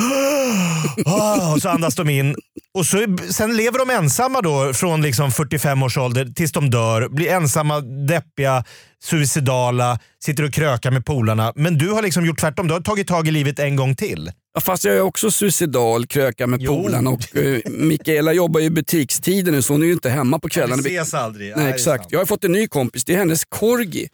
Ah, 1.06 1.52
och 1.54 1.62
så 1.62 1.68
andas 1.68 1.94
de 1.94 2.08
in. 2.08 2.36
Och 2.74 2.86
så, 2.86 3.16
sen 3.30 3.56
lever 3.56 3.78
de 3.78 3.90
ensamma 3.90 4.40
då 4.40 4.72
från 4.74 5.02
liksom 5.02 5.32
45 5.32 5.82
års 5.82 5.98
ålder 5.98 6.24
tills 6.24 6.52
de 6.52 6.70
dör. 6.70 7.08
Blir 7.08 7.28
ensamma, 7.28 7.80
deppiga, 7.80 8.64
suicidala, 9.04 9.98
sitter 10.24 10.42
och 10.42 10.52
krökar 10.52 10.90
med 10.90 11.06
polarna. 11.06 11.52
Men 11.56 11.78
du 11.78 11.90
har 11.90 12.02
liksom 12.02 12.26
gjort 12.26 12.40
tvärtom. 12.40 12.68
Du 12.68 12.74
har 12.74 12.80
tagit 12.80 13.08
tag 13.08 13.28
i 13.28 13.30
livet 13.30 13.58
en 13.58 13.76
gång 13.76 13.96
till. 13.96 14.30
Ja, 14.54 14.60
fast 14.60 14.84
jag 14.84 14.96
är 14.96 15.00
också 15.00 15.30
suicidal, 15.30 16.06
krökar 16.06 16.46
med 16.46 16.66
polarna 16.66 17.10
och 17.10 17.36
uh, 17.36 17.58
Mikaela 17.70 18.32
jobbar 18.32 18.60
ju 18.60 18.66
i 18.66 18.70
butikstider 18.70 19.52
nu 19.52 19.62
så 19.62 19.72
hon 19.72 19.82
är 19.82 19.86
ju 19.86 19.92
inte 19.92 20.10
hemma 20.10 20.38
på 20.38 20.48
kvällarna. 20.48 20.82
aldrig. 21.14 21.52
Nej, 21.56 21.72
exakt. 21.72 22.06
Jag 22.12 22.18
har 22.18 22.26
fått 22.26 22.44
en 22.44 22.52
ny 22.52 22.66
kompis, 22.68 23.04
det 23.04 23.14
är 23.14 23.18
hennes 23.18 23.44
corgi. 23.44 24.08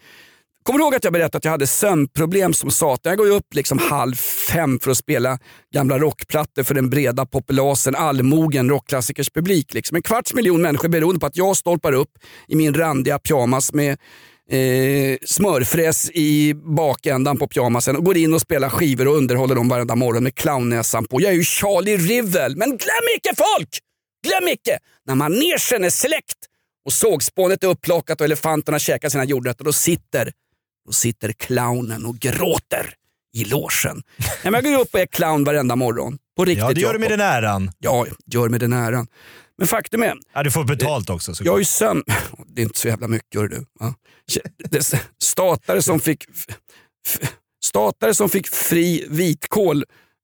Kommer 0.62 0.78
du 0.78 0.84
ihåg 0.84 0.94
att 0.94 1.04
jag 1.04 1.12
berättade 1.12 1.36
att 1.38 1.44
jag 1.44 1.52
hade 1.52 1.66
sömnproblem 1.66 2.52
som 2.52 2.70
satan? 2.70 3.10
Jag 3.10 3.18
går 3.18 3.26
ju 3.26 3.32
upp 3.32 3.54
liksom 3.54 3.78
halv 3.78 4.14
fem 4.14 4.78
för 4.78 4.90
att 4.90 4.96
spela 4.96 5.38
gamla 5.74 5.98
rockplattor 5.98 6.62
för 6.62 6.74
den 6.74 6.90
breda 6.90 7.26
populasen, 7.26 7.94
allmogen, 7.96 8.68
rockklassikers 8.68 9.30
publik. 9.30 9.74
Liksom. 9.74 9.96
En 9.96 10.02
kvarts 10.02 10.34
miljon 10.34 10.62
människor 10.62 10.88
beroende 10.88 11.20
på 11.20 11.26
att 11.26 11.36
jag 11.36 11.56
stolpar 11.56 11.92
upp 11.92 12.10
i 12.48 12.56
min 12.56 12.74
randiga 12.74 13.18
pyjamas 13.18 13.72
med 13.72 13.90
eh, 14.50 15.16
smörfräs 15.24 16.10
i 16.10 16.54
bakändan 16.54 17.38
på 17.38 17.48
pyjamasen 17.48 17.96
och 17.96 18.04
går 18.04 18.16
in 18.16 18.34
och 18.34 18.40
spelar 18.40 18.68
skivor 18.68 19.08
och 19.08 19.16
underhåller 19.16 19.54
dem 19.54 19.68
varenda 19.68 19.94
morgon 19.94 20.22
med 20.22 20.34
clownnäsan 20.34 21.04
på. 21.04 21.20
Jag 21.20 21.30
är 21.30 21.36
ju 21.36 21.44
Charlie 21.44 21.96
Rivel, 21.96 22.56
men 22.56 22.68
glöm 22.68 23.06
icke 23.16 23.30
folk! 23.36 23.78
Glöm 24.26 24.48
icke! 24.48 24.78
När 25.06 25.14
manegen 25.14 25.84
är 25.84 25.90
släckt 25.90 26.38
och 26.86 26.92
sågspånet 26.92 27.64
är 27.64 27.68
upplockat 27.68 28.20
och 28.20 28.24
elefanterna 28.24 28.78
käkar 28.78 29.08
sina 29.08 29.24
jordnötter, 29.24 29.64
då 29.64 29.72
sitter, 29.72 30.32
då 30.86 30.92
sitter 30.92 31.32
clownen 31.32 32.06
och 32.06 32.16
gråter 32.18 32.94
i 33.36 33.44
logen. 33.44 34.02
Nej, 34.18 34.26
men 34.42 34.54
jag 34.54 34.64
går 34.64 34.80
upp 34.80 34.88
och 34.94 35.00
är 35.00 35.06
clown 35.06 35.44
varenda 35.44 35.76
morgon. 35.76 36.18
På 36.36 36.44
riktigt 36.44 36.64
Ja, 36.64 36.72
det 36.72 36.80
gör 36.80 36.92
du 36.92 36.98
med 36.98 37.10
den 37.10 37.20
äran. 37.20 37.70
Ja, 37.78 38.06
gör 38.26 38.48
mig 38.48 38.60
den 38.60 38.72
äran. 38.72 39.06
Men 39.58 39.66
faktum 39.68 40.02
är, 40.02 40.14
Ja, 40.34 40.42
du 40.42 40.50
får 40.50 40.64
betalt 40.64 41.10
också. 41.10 41.34
Så 41.34 41.44
jag 41.44 41.52
har 41.52 41.58
ju 41.58 41.64
sömn... 41.64 42.02
Det 42.46 42.62
är 42.62 42.64
inte 42.64 42.78
så 42.78 42.88
jävla 42.88 43.08
mycket 43.08 43.40
hör 43.40 43.48
du. 43.48 43.64
Det- 44.70 44.94
Statare 45.22 45.82
som 45.82 46.00
fick 46.00 46.24
statare 47.64 48.14
som 48.14 48.28
fick 48.28 48.48
fri 48.48 49.06
vitkål 49.10 49.82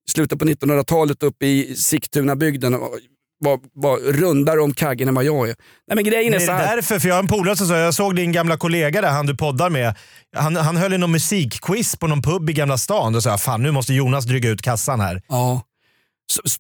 i 0.09 0.11
slutet 0.11 0.39
på 0.39 0.45
1900-talet 0.45 1.23
uppe 1.23 1.47
i 1.47 1.77
Sigtunabygden 1.77 2.75
var, 3.39 3.59
var, 3.75 3.99
rundare 3.99 4.61
om 4.61 4.75
kaggen 4.75 5.09
än 5.09 5.15
vad 5.15 5.25
jag 5.25 5.49
är. 5.49 5.55
Nej, 5.89 5.95
men 5.95 6.05
grejen 6.05 6.35
är 6.35 6.39
Det 6.39 6.47
så 6.47 6.53
är 6.53 6.57
här. 6.57 6.77
därför, 6.77 6.99
för 6.99 7.09
jag 7.09 7.15
har 7.15 7.23
en 7.23 7.29
polare 7.29 7.57
som 7.57 7.67
sa, 7.67 7.77
jag 7.79 7.95
såg 7.95 8.17
din 8.17 8.33
gamla 8.33 8.57
kollega 8.57 9.01
där, 9.01 9.09
han 9.09 9.27
du 9.27 9.37
poddar 9.37 9.71
med. 9.71 9.95
Han, 10.37 10.57
han 10.57 10.77
höll 10.77 10.93
i 10.93 10.99
någon 10.99 11.13
musikquiz 11.13 11.97
på 11.97 12.07
någon 12.07 12.23
pub 12.23 12.51
i 12.51 12.53
Gamla 12.53 12.79
stan. 12.79 13.13
Då 13.13 13.21
sa 13.21 13.31
jag, 13.31 13.41
fan 13.41 13.63
nu 13.63 13.71
måste 13.71 13.95
Jonas 13.95 14.25
dryga 14.25 14.49
ut 14.51 14.63
kassan 14.63 15.01
här. 15.01 15.23
Ja. 15.29 15.63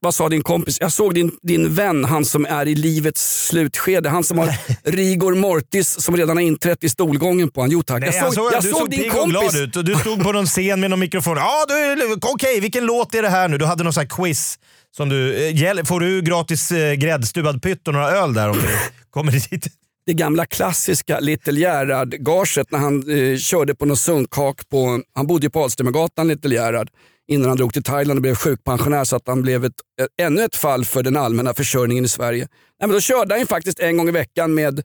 Vad 0.00 0.14
sa 0.14 0.28
din 0.28 0.42
kompis? 0.42 0.78
Jag 0.80 0.92
såg 0.92 1.14
din, 1.14 1.30
din 1.42 1.74
vän, 1.74 2.04
han 2.04 2.24
som 2.24 2.46
är 2.46 2.68
i 2.68 2.74
livets 2.74 3.46
slutskede. 3.46 4.08
Han 4.08 4.24
som 4.24 4.38
har 4.38 4.54
rigor 4.84 5.34
mortis 5.34 6.00
som 6.00 6.16
redan 6.16 6.36
har 6.36 6.44
inträtt 6.44 6.84
i 6.84 6.88
stolgången 6.88 7.50
på 7.50 7.60
honom. 7.60 7.72
Jo 7.72 7.82
tack. 7.82 8.00
Nej, 8.00 8.10
jag 8.14 8.22
han 8.22 8.32
såg, 8.32 8.44
såg, 8.44 8.54
jag 8.54 8.62
du 8.62 8.70
såg 8.70 8.78
såg 8.78 8.90
din 8.90 9.00
pigg 9.00 9.12
och 9.12 9.18
kompis. 9.18 9.52
glad 9.52 9.56
ut 9.56 9.76
och 9.76 9.84
du 9.84 9.94
stod 9.94 10.22
på 10.22 10.32
någon 10.32 10.46
scen 10.46 10.80
med 10.80 10.90
någon 10.90 11.00
mikrofon. 11.00 11.36
Ja, 11.36 11.64
du, 11.68 12.16
okej, 12.22 12.60
vilken 12.60 12.86
låt 12.86 13.14
är 13.14 13.22
det 13.22 13.28
här 13.28 13.48
nu? 13.48 13.58
Du 13.58 13.64
hade 13.64 13.84
någon 13.84 13.92
sån 13.92 14.00
här 14.00 14.08
quiz. 14.08 14.58
Som 14.96 15.08
du, 15.08 15.48
eh, 15.48 15.84
får 15.84 16.00
du 16.00 16.22
gratis 16.22 16.72
eh, 16.72 16.94
gräddstuvad 16.94 17.62
pytt 17.62 17.88
och 17.88 17.94
några 17.94 18.10
öl 18.10 18.34
där 18.34 18.48
om 18.48 18.56
du 18.56 18.68
kommer 19.10 19.32
dit? 19.32 19.66
det 20.06 20.14
gamla 20.14 20.46
klassiska 20.46 21.20
Little 21.20 21.60
Gerhard-gaget 21.60 22.70
när 22.70 22.78
han 22.78 23.10
eh, 23.10 23.38
körde 23.38 23.74
på 23.74 23.86
någon 23.86 23.96
sunkhak 23.96 24.68
på, 24.68 25.02
han 25.14 25.26
bodde 25.26 25.46
ju 25.46 25.50
på 25.50 25.62
Alströmergatan 25.62 26.28
Little 26.28 26.54
Gerhard 26.54 26.90
innan 27.28 27.48
han 27.48 27.56
drog 27.56 27.72
till 27.72 27.82
Thailand 27.82 28.18
och 28.18 28.22
blev 28.22 28.34
sjukpensionär 28.34 29.04
så 29.04 29.16
att 29.16 29.22
han 29.26 29.42
blev 29.42 29.64
ett, 29.64 29.72
ännu 30.20 30.44
ett 30.44 30.56
fall 30.56 30.84
för 30.84 31.02
den 31.02 31.16
allmänna 31.16 31.54
försörjningen 31.54 32.04
i 32.04 32.08
Sverige. 32.08 32.38
Nej, 32.80 32.88
men 32.88 32.90
då 32.90 33.00
körde 33.00 33.34
han 33.34 33.40
ju 33.40 33.46
faktiskt 33.46 33.78
en 33.78 33.96
gång 33.96 34.08
i 34.08 34.12
veckan 34.12 34.54
med 34.54 34.82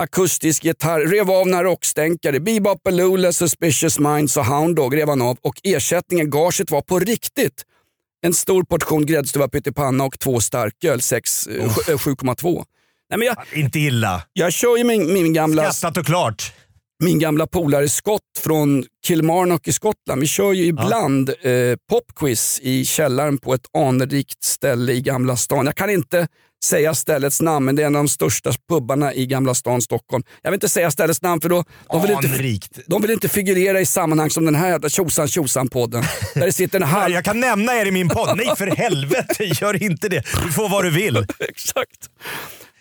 akustisk 0.00 0.64
gitarr, 0.64 1.00
rev 1.00 1.30
av 1.30 1.46
några 1.46 1.64
rockstänkare, 1.64 2.40
Bebop 2.40 2.82
Baloo, 2.82 3.32
Suspicious 3.32 3.98
Minds 3.98 4.36
och 4.36 4.46
Hound 4.46 4.76
Dog 4.76 4.96
rev 4.96 5.08
han 5.08 5.22
av 5.22 5.38
och 5.42 5.60
ersättningen, 5.62 6.30
gaget 6.30 6.70
var 6.70 6.82
på 6.82 6.98
riktigt 6.98 7.62
en 8.26 8.34
stor 8.34 8.62
portion 8.64 9.06
gräddstuvad 9.06 9.52
pyttipanna 9.52 10.04
och 10.04 10.18
två 10.18 10.40
starköl, 10.40 11.00
sex, 11.00 11.46
eh, 11.46 11.74
sju- 11.74 11.92
eh, 11.92 11.98
7,2. 11.98 12.64
Nej, 13.10 13.18
men 13.18 13.26
jag, 13.26 13.36
Inte 13.52 13.78
illa. 13.78 14.22
jag 14.32 14.52
kör 14.52 14.76
ju 14.76 14.84
min, 14.84 15.12
min 15.12 15.32
gamla 15.32 15.72
Skattat 15.72 15.96
och 15.98 16.06
klart. 16.06 16.52
Min 17.04 17.18
gamla 17.18 17.46
polare 17.46 17.88
Scott 17.88 18.22
från 18.38 18.84
Kilmarnock 19.06 19.68
i 19.68 19.72
Skottland. 19.72 20.20
Vi 20.20 20.26
kör 20.26 20.52
ju 20.52 20.64
ibland 20.64 21.28
eh, 21.28 21.76
popquiz 21.90 22.60
i 22.62 22.84
källaren 22.84 23.38
på 23.38 23.54
ett 23.54 23.66
anrikt 23.78 24.44
ställe 24.44 24.92
i 24.92 25.00
Gamla 25.00 25.36
stan. 25.36 25.66
Jag 25.66 25.76
kan 25.76 25.90
inte 25.90 26.28
säga 26.64 26.94
ställets 26.94 27.40
namn, 27.40 27.66
men 27.66 27.76
det 27.76 27.82
är 27.82 27.86
en 27.86 27.96
av 27.96 28.02
de 28.04 28.08
största 28.08 28.52
pubbarna 28.68 29.14
i 29.14 29.26
Gamla 29.26 29.54
stan, 29.54 29.82
Stockholm. 29.82 30.24
Jag 30.42 30.50
vill 30.50 30.56
inte 30.56 30.68
säga 30.68 30.90
ställets 30.90 31.22
namn 31.22 31.40
för 31.40 31.48
då 31.48 31.64
de 31.90 32.02
vill, 32.02 32.10
inte, 32.10 32.82
de 32.86 33.02
vill 33.02 33.10
inte 33.10 33.28
figurera 33.28 33.80
i 33.80 33.86
sammanhang 33.86 34.30
som 34.30 34.44
den 34.44 34.54
här 34.54 34.68
jävla 34.68 34.88
tjosan 34.88 35.28
tjosan 35.28 35.68
podden 35.68 36.04
Där 36.34 36.46
det 36.46 36.52
sitter 36.52 36.80
en 36.80 36.86
halv... 36.86 37.14
Jag 37.14 37.24
kan 37.24 37.40
nämna 37.40 37.74
er 37.74 37.86
i 37.86 37.90
min 37.90 38.08
podd. 38.08 38.36
Nej 38.36 38.56
för 38.56 38.66
helvete, 38.76 39.44
gör 39.44 39.82
inte 39.82 40.08
det. 40.08 40.22
Du 40.44 40.52
får 40.52 40.68
vad 40.68 40.84
du 40.84 40.90
vill. 40.90 41.26
Exakt. 41.38 42.10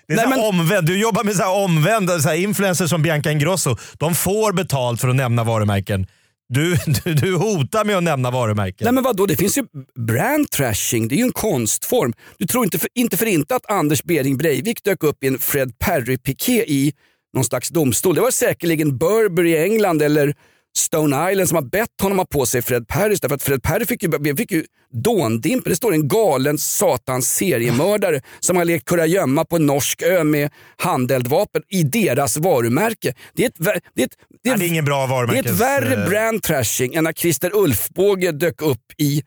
Det 0.08 0.14
är 0.14 0.18
Nej, 0.18 0.28
men- 0.30 0.40
omvänd. 0.40 0.88
Du 0.88 1.00
jobbar 1.00 1.24
med 1.24 1.36
så 1.36 1.44
här 1.44 1.64
omvända 1.64 2.20
så 2.20 2.30
här 2.30 2.36
influencers 2.36 2.90
som 2.90 3.02
Bianca 3.02 3.32
Ingrosso. 3.32 3.76
De 3.98 4.16
får 4.16 4.54
betalt 4.54 5.02
för 5.02 5.08
att 5.08 5.16
nämna 5.16 5.44
varumärken. 5.44 6.08
Du, 6.50 6.78
du, 7.04 7.14
du 7.14 7.36
hotar 7.36 7.86
med 7.86 7.98
att 7.98 8.04
nämna 8.04 8.32
varumärken. 8.32 8.86
Nej 8.86 8.94
men 8.94 9.04
vadå, 9.04 9.26
det 9.26 9.36
finns 9.38 9.58
ju 9.58 9.64
brand 10.08 10.50
trashing, 10.52 11.08
det 11.08 11.16
är 11.16 11.18
ju 11.18 11.24
en 11.24 11.32
konstform. 11.32 12.14
Du 12.38 12.46
tror 12.48 12.64
inte 12.64 12.80
för 12.80 12.90
inte, 12.96 13.18
för 13.18 13.26
inte 13.26 13.56
att 13.56 13.72
Anders 13.72 14.04
Bering 14.04 14.38
Breivik 14.38 14.84
dök 14.84 15.04
upp 15.04 15.24
i 15.24 15.28
en 15.28 15.40
Fred 15.40 15.80
Perry-piké 15.80 16.64
i 16.68 16.94
någon 17.34 17.44
slags 17.44 17.70
domstol. 17.70 18.16
Det 18.16 18.22
var 18.22 18.32
säkerligen 18.32 18.98
Burberry 18.98 19.50
i 19.52 19.64
England 19.64 20.02
eller 20.02 20.36
Stone 20.78 21.32
Island 21.32 21.50
som 21.50 21.56
har 21.56 21.64
bett 21.64 22.02
honom 22.02 22.18
ha 22.18 22.26
på 22.26 22.46
sig 22.46 22.62
Fred 22.62 22.88
Perrys 22.88 23.22
därför 23.22 23.36
att 23.36 23.44
Fred 23.44 23.64
Perry 23.64 23.86
fick 23.86 24.04
ju, 24.04 24.36
fick 24.36 24.52
ju 24.52 24.64
dåndimper. 24.94 25.70
Det 25.70 25.76
står 25.76 25.94
en 25.94 26.08
galen 26.08 26.58
satans 26.58 27.36
seriemördare 27.36 28.22
som 28.40 28.58
har 28.58 28.66
lekt 28.66 28.86
kurragömma 28.86 29.46
på 29.46 29.56
en 29.56 29.66
norsk 29.66 30.02
ö 30.02 30.24
med 30.24 30.52
handeldvapen 30.78 31.62
i 31.70 31.84
deras 31.84 32.38
varumärke. 32.38 33.14
Det 33.34 33.44
är, 33.44 33.48
ett, 33.48 33.56
det 33.96 34.02
är, 34.02 34.06
ett, 34.06 34.12
det 34.44 34.50
är, 34.50 34.54
Ja, 34.54 34.58
det 34.58 34.66
är 34.66 34.68
ingen 34.68 34.86
bra 34.86 34.98
det 34.98 35.04
är 35.04 35.08
varumärkes... 35.08 35.52
ett 35.52 35.60
värre 35.60 36.04
eh, 36.04 36.10
brand 36.10 36.44
trashing 36.44 36.96
än 36.96 37.04
när 37.04 37.14
Christer 37.14 37.52
Ulfbåge 37.54 38.32
dök 38.32 38.62
upp 38.62 38.84
i 38.98 39.24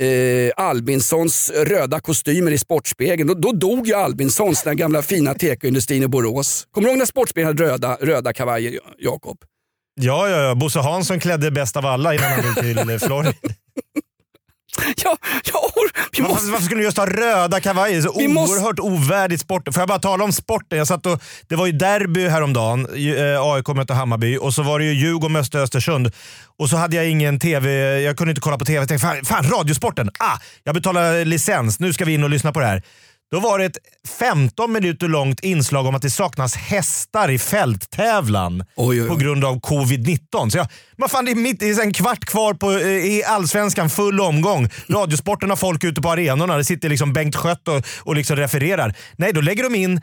eh, 0.00 0.52
Albinssons 0.56 1.50
röda 1.50 2.00
kostymer 2.00 2.50
i 2.50 2.58
Sportspegeln. 2.58 3.28
Då, 3.28 3.34
då 3.34 3.52
dog 3.52 3.86
ju 3.86 3.94
Albinssons, 3.94 4.62
den 4.62 4.76
gamla 4.76 5.02
fina 5.02 5.34
tekoindustrin 5.34 6.02
i 6.02 6.08
Borås. 6.08 6.66
Kommer 6.70 6.88
du 6.88 6.92
ihåg 6.92 6.98
när 6.98 7.06
Sportspegeln 7.06 7.46
hade 7.46 7.64
röda, 7.64 7.98
röda 8.00 8.32
kavajer, 8.32 8.78
Jakob? 8.98 9.38
Ja, 9.94 10.28
ja, 10.28 10.36
ja. 10.42 10.54
Bosse 10.54 10.78
Hansson 10.80 11.20
klädde 11.20 11.50
bäst 11.50 11.76
av 11.76 11.86
alla 11.86 12.14
innan 12.14 12.30
han 12.30 12.40
drog 12.42 12.54
till 12.56 12.98
Florida. 13.06 13.32
Ja, 15.04 15.16
ja, 15.52 15.70
vi 16.12 16.22
måste, 16.22 16.34
Varför, 16.34 16.50
varför 16.50 16.64
skulle 16.64 16.80
du 16.80 16.84
just 16.84 16.96
ha 16.96 17.06
röda 17.06 17.60
kavajer? 17.60 18.00
Så 18.02 18.18
Vi 18.18 18.28
måste- 18.28 18.56
oerhört 18.56 18.78
ovärdigt 18.78 19.40
sport. 19.42 19.62
Får 19.74 19.80
jag 19.80 19.88
bara 19.88 19.98
tala 19.98 20.24
om 20.24 20.32
sporten? 20.32 20.78
Jag 20.78 20.86
satt 20.86 21.06
och, 21.06 21.22
det 21.48 21.56
var 21.56 21.66
ju 21.66 21.72
derby 21.72 22.28
häromdagen. 22.28 22.86
Eh, 23.16 23.42
AIK 23.42 23.68
mötte 23.68 23.94
Hammarby 23.94 24.36
och 24.38 24.54
så 24.54 24.62
var 24.62 24.78
det 24.78 24.84
ju 24.84 24.92
Djurgården 24.92 25.32
mötte 25.32 25.58
Östersund. 25.58 26.12
Och 26.58 26.70
så 26.70 26.76
hade 26.76 26.96
jag 26.96 27.08
ingen 27.10 27.38
TV, 27.38 27.70
jag 28.00 28.16
kunde 28.16 28.30
inte 28.30 28.40
kolla 28.40 28.58
på 28.58 28.64
TV. 28.64 28.78
Jag 28.78 28.88
tänkte 28.88 29.06
fan, 29.06 29.24
fan 29.24 29.50
radiosporten! 29.50 30.10
Ah, 30.18 30.38
jag 30.64 30.74
betalar 30.74 31.24
licens, 31.24 31.80
nu 31.80 31.92
ska 31.92 32.04
vi 32.04 32.14
in 32.14 32.24
och 32.24 32.30
lyssna 32.30 32.52
på 32.52 32.60
det 32.60 32.66
här. 32.66 32.82
Då 33.30 33.40
var 33.40 33.58
det 33.58 33.64
ett 33.64 33.78
15 34.18 34.72
minuter 34.72 35.08
långt 35.08 35.40
inslag 35.40 35.86
om 35.86 35.94
att 35.94 36.02
det 36.02 36.10
saknas 36.10 36.56
hästar 36.56 37.30
i 37.30 37.38
fälttävlan 37.38 38.60
Oj, 38.60 38.66
oj, 38.76 39.02
oj. 39.02 39.08
på 39.08 39.16
grund 39.16 39.44
av 39.44 39.60
covid-19. 39.60 40.50
Så 40.50 40.58
jag, 40.58 40.66
vad 40.96 41.10
fan, 41.10 41.24
det 41.24 41.30
är, 41.30 41.34
mitt, 41.34 41.60
det 41.60 41.70
är 41.70 41.82
en 41.82 41.92
kvart 41.92 42.24
kvar 42.24 42.54
på, 42.54 42.72
eh, 42.72 42.86
i 42.86 43.24
allsvenskan, 43.24 43.90
full 43.90 44.20
omgång. 44.20 44.68
Radiosporten 44.88 45.50
har 45.50 45.56
folk 45.56 45.84
ute 45.84 46.00
på 46.00 46.10
arenorna. 46.10 46.56
Det 46.56 46.64
sitter 46.64 46.88
liksom 46.88 47.12
Bengt 47.12 47.36
Skött 47.36 47.68
och, 47.68 47.84
och 47.98 48.16
liksom 48.16 48.36
refererar. 48.36 48.94
Nej, 49.16 49.32
då 49.32 49.40
lägger 49.40 49.62
de 49.62 49.74
in 49.74 50.00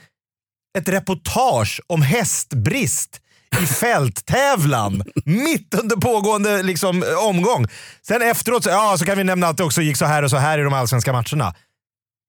ett 0.78 0.90
reportage 0.90 1.82
om 1.88 2.02
hästbrist 2.02 3.22
i 3.62 3.66
fälttävlan 3.66 5.04
mitt 5.26 5.74
under 5.74 5.96
pågående 5.96 6.64
liksom, 6.64 7.04
omgång. 7.20 7.68
Sen 8.08 8.22
efteråt 8.22 8.64
så, 8.64 8.70
ja, 8.70 8.96
så 8.98 9.06
kan 9.06 9.18
vi 9.18 9.24
nämna 9.24 9.48
att 9.48 9.58
det 9.58 9.64
också 9.64 9.82
gick 9.82 9.98
så 9.98 10.06
här 10.06 10.24
och 10.24 10.30
så 10.30 10.38
här 10.38 10.60
i 10.60 10.62
de 10.62 10.74
allsvenska 10.74 11.12
matcherna. 11.12 11.56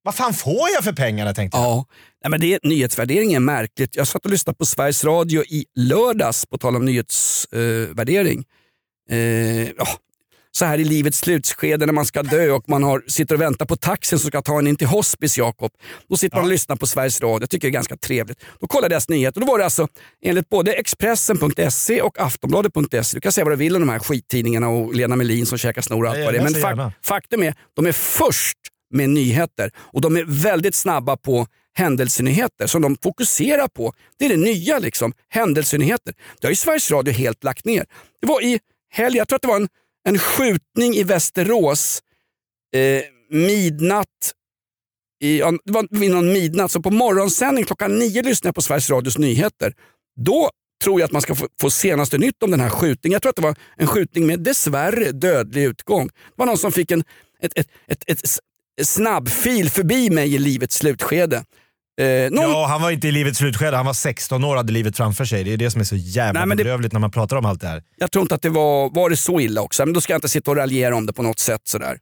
Vad 0.08 0.14
fan 0.14 0.34
får 0.34 0.68
jag 0.74 0.84
för 0.84 0.92
pengarna 0.92 1.34
tänkte 1.34 1.58
jag. 1.58 1.64
ja. 1.66 1.86
Nej, 2.24 2.30
men 2.30 2.40
det 2.40 2.54
är, 2.54 2.60
nyhetsvärdering 2.62 3.32
är 3.34 3.40
märkligt. 3.40 3.96
Jag 3.96 4.06
satt 4.08 4.24
och 4.24 4.30
lyssnade 4.30 4.56
på 4.56 4.66
Sveriges 4.66 5.04
Radio 5.04 5.42
i 5.44 5.64
lördags, 5.74 6.46
på 6.46 6.58
tal 6.58 6.76
om 6.76 6.84
nyhetsvärdering. 6.84 8.44
Eh, 9.10 9.16
eh, 9.18 9.68
ja. 9.78 9.86
Så 10.50 10.64
här 10.64 10.78
i 10.78 10.84
livets 10.84 11.18
slutskede 11.18 11.86
när 11.86 11.92
man 11.92 12.04
ska 12.06 12.22
dö 12.22 12.50
och 12.50 12.68
man 12.68 12.82
har, 12.82 13.02
sitter 13.08 13.34
och 13.34 13.40
väntar 13.40 13.66
på 13.66 13.76
taxin 13.76 14.18
som 14.18 14.28
ska 14.28 14.42
ta 14.42 14.58
en 14.58 14.66
in 14.66 14.76
till 14.76 14.86
hospice, 14.86 15.38
Jakob. 15.38 15.72
Då 16.08 16.16
sitter 16.16 16.36
man 16.36 16.44
och 16.44 16.50
lyssnar 16.50 16.76
på 16.76 16.86
Sveriges 16.86 17.20
Radio. 17.20 17.42
Jag 17.42 17.50
tycker 17.50 17.68
det 17.68 17.70
är 17.70 17.72
ganska 17.72 17.96
trevligt. 17.96 18.38
Då 18.60 18.66
kollade 18.66 18.84
jag 18.84 18.90
deras 18.90 19.08
nyheter. 19.08 19.40
Då 19.40 19.46
var 19.46 19.58
det 19.58 19.64
alltså 19.64 19.88
enligt 20.24 20.48
både 20.48 20.72
Expressen.se 20.72 22.02
och 22.02 22.20
Aftonbladet.se. 22.20 23.16
Du 23.16 23.20
kan 23.20 23.32
säga 23.32 23.44
vad 23.44 23.52
du 23.52 23.56
vill 23.56 23.74
om 23.76 23.80
de 23.82 23.88
här 23.88 23.98
skittidningarna 23.98 24.68
och 24.68 24.94
Lena 24.94 25.16
Melin 25.16 25.46
som 25.46 25.58
käkar 25.58 25.82
snor 25.82 26.04
och 26.04 26.10
allt 26.10 26.18
Ja, 26.18 26.24
vad 26.24 26.34
det 26.34 26.38
är. 26.38 26.42
Men 26.42 26.54
fak- 26.54 26.92
faktum 27.02 27.42
är, 27.42 27.54
de 27.76 27.86
är 27.86 27.92
först 27.92 28.58
med 28.90 29.10
nyheter 29.10 29.70
och 29.76 30.00
de 30.00 30.16
är 30.16 30.24
väldigt 30.24 30.74
snabba 30.74 31.16
på 31.16 31.46
händelsenyheter 31.74 32.66
som 32.66 32.82
de 32.82 32.96
fokuserar 33.02 33.68
på. 33.68 33.92
Det 34.18 34.24
är 34.24 34.28
det 34.28 34.36
nya, 34.36 34.78
liksom. 34.78 35.12
händelsenyheter. 35.28 36.14
Det 36.40 36.46
har 36.46 36.50
ju 36.50 36.56
Sveriges 36.56 36.90
Radio 36.90 37.14
helt 37.14 37.44
lagt 37.44 37.64
ner. 37.64 37.86
Det 38.20 38.26
var 38.26 38.44
i 38.44 38.60
helgen, 38.90 39.18
jag 39.18 39.28
tror 39.28 39.36
att 39.36 39.42
det 39.42 39.48
var 39.48 39.56
en, 39.56 39.68
en 40.08 40.18
skjutning 40.18 40.94
i 40.94 41.02
Västerås 41.02 42.02
eh, 42.76 43.02
midnatt 43.30 44.32
i, 45.20 45.38
ja, 45.38 45.52
det 45.64 45.72
var 45.72 45.86
vid 45.90 46.10
någon 46.10 46.32
midnatt, 46.32 46.70
så 46.70 46.82
på 46.82 46.90
morgonsändning 46.90 47.64
klockan 47.64 47.98
nio 47.98 48.22
lyssnade 48.22 48.48
jag 48.48 48.54
på 48.54 48.62
Sveriges 48.62 48.90
Radios 48.90 49.18
nyheter. 49.18 49.74
Då 50.20 50.50
tror 50.84 51.00
jag 51.00 51.06
att 51.06 51.12
man 51.12 51.22
ska 51.22 51.34
få, 51.34 51.48
få 51.60 51.70
senaste 51.70 52.18
nytt 52.18 52.42
om 52.42 52.50
den 52.50 52.60
här 52.60 52.70
skjutningen. 52.70 53.14
Jag 53.14 53.22
tror 53.22 53.30
att 53.30 53.36
det 53.36 53.42
var 53.42 53.56
en 53.76 53.86
skjutning 53.86 54.26
med 54.26 54.40
dessvärre 54.40 55.12
dödlig 55.12 55.64
utgång. 55.64 56.06
Det 56.06 56.34
var 56.36 56.46
någon 56.46 56.58
som 56.58 56.72
fick 56.72 56.90
en 56.90 57.04
ett, 57.40 57.52
ett, 57.58 57.68
ett, 57.86 58.08
ett 58.08 58.20
snabbfil 58.82 59.70
förbi 59.70 60.10
mig 60.10 60.34
i 60.34 60.38
livets 60.38 60.76
slutskede. 60.76 61.36
Eh, 62.00 62.30
någon, 62.30 62.50
Ja, 62.50 62.66
han 62.66 62.82
var 62.82 62.90
inte 62.90 63.08
i 63.08 63.12
livets 63.12 63.38
slutskede. 63.38 63.76
Han 63.76 63.86
var 63.86 63.92
16 63.92 64.44
år 64.44 64.50
och 64.50 64.56
hade 64.56 64.72
livet 64.72 64.96
framför 64.96 65.24
sig. 65.24 65.44
Det 65.44 65.52
är 65.52 65.56
det 65.56 65.70
som 65.70 65.80
är 65.80 65.84
så 65.84 65.96
jävla 65.96 66.40
Nej, 66.40 66.48
men 66.48 66.56
det- 66.56 66.64
bedrövligt 66.64 66.92
när 66.92 67.00
man 67.00 67.10
pratar 67.10 67.36
om 67.36 67.44
allt 67.44 67.60
det 67.60 67.66
här. 67.68 67.82
Jag 67.96 68.10
tror 68.12 68.22
inte 68.22 68.34
att 68.34 68.42
det 68.42 68.48
var, 68.48 68.90
var 68.90 69.10
det 69.10 69.16
så 69.16 69.40
illa 69.40 69.60
också, 69.60 69.84
men 69.86 69.92
då 69.94 70.00
ska 70.00 70.12
jag 70.12 70.16
inte 70.18 70.28
sitta 70.28 70.50
och 70.50 70.56
raljera 70.56 70.96
om 70.96 71.06
det 71.06 71.12
på 71.12 71.22
något 71.22 71.38
sätt. 71.38 71.60
Sådär. 71.64 71.98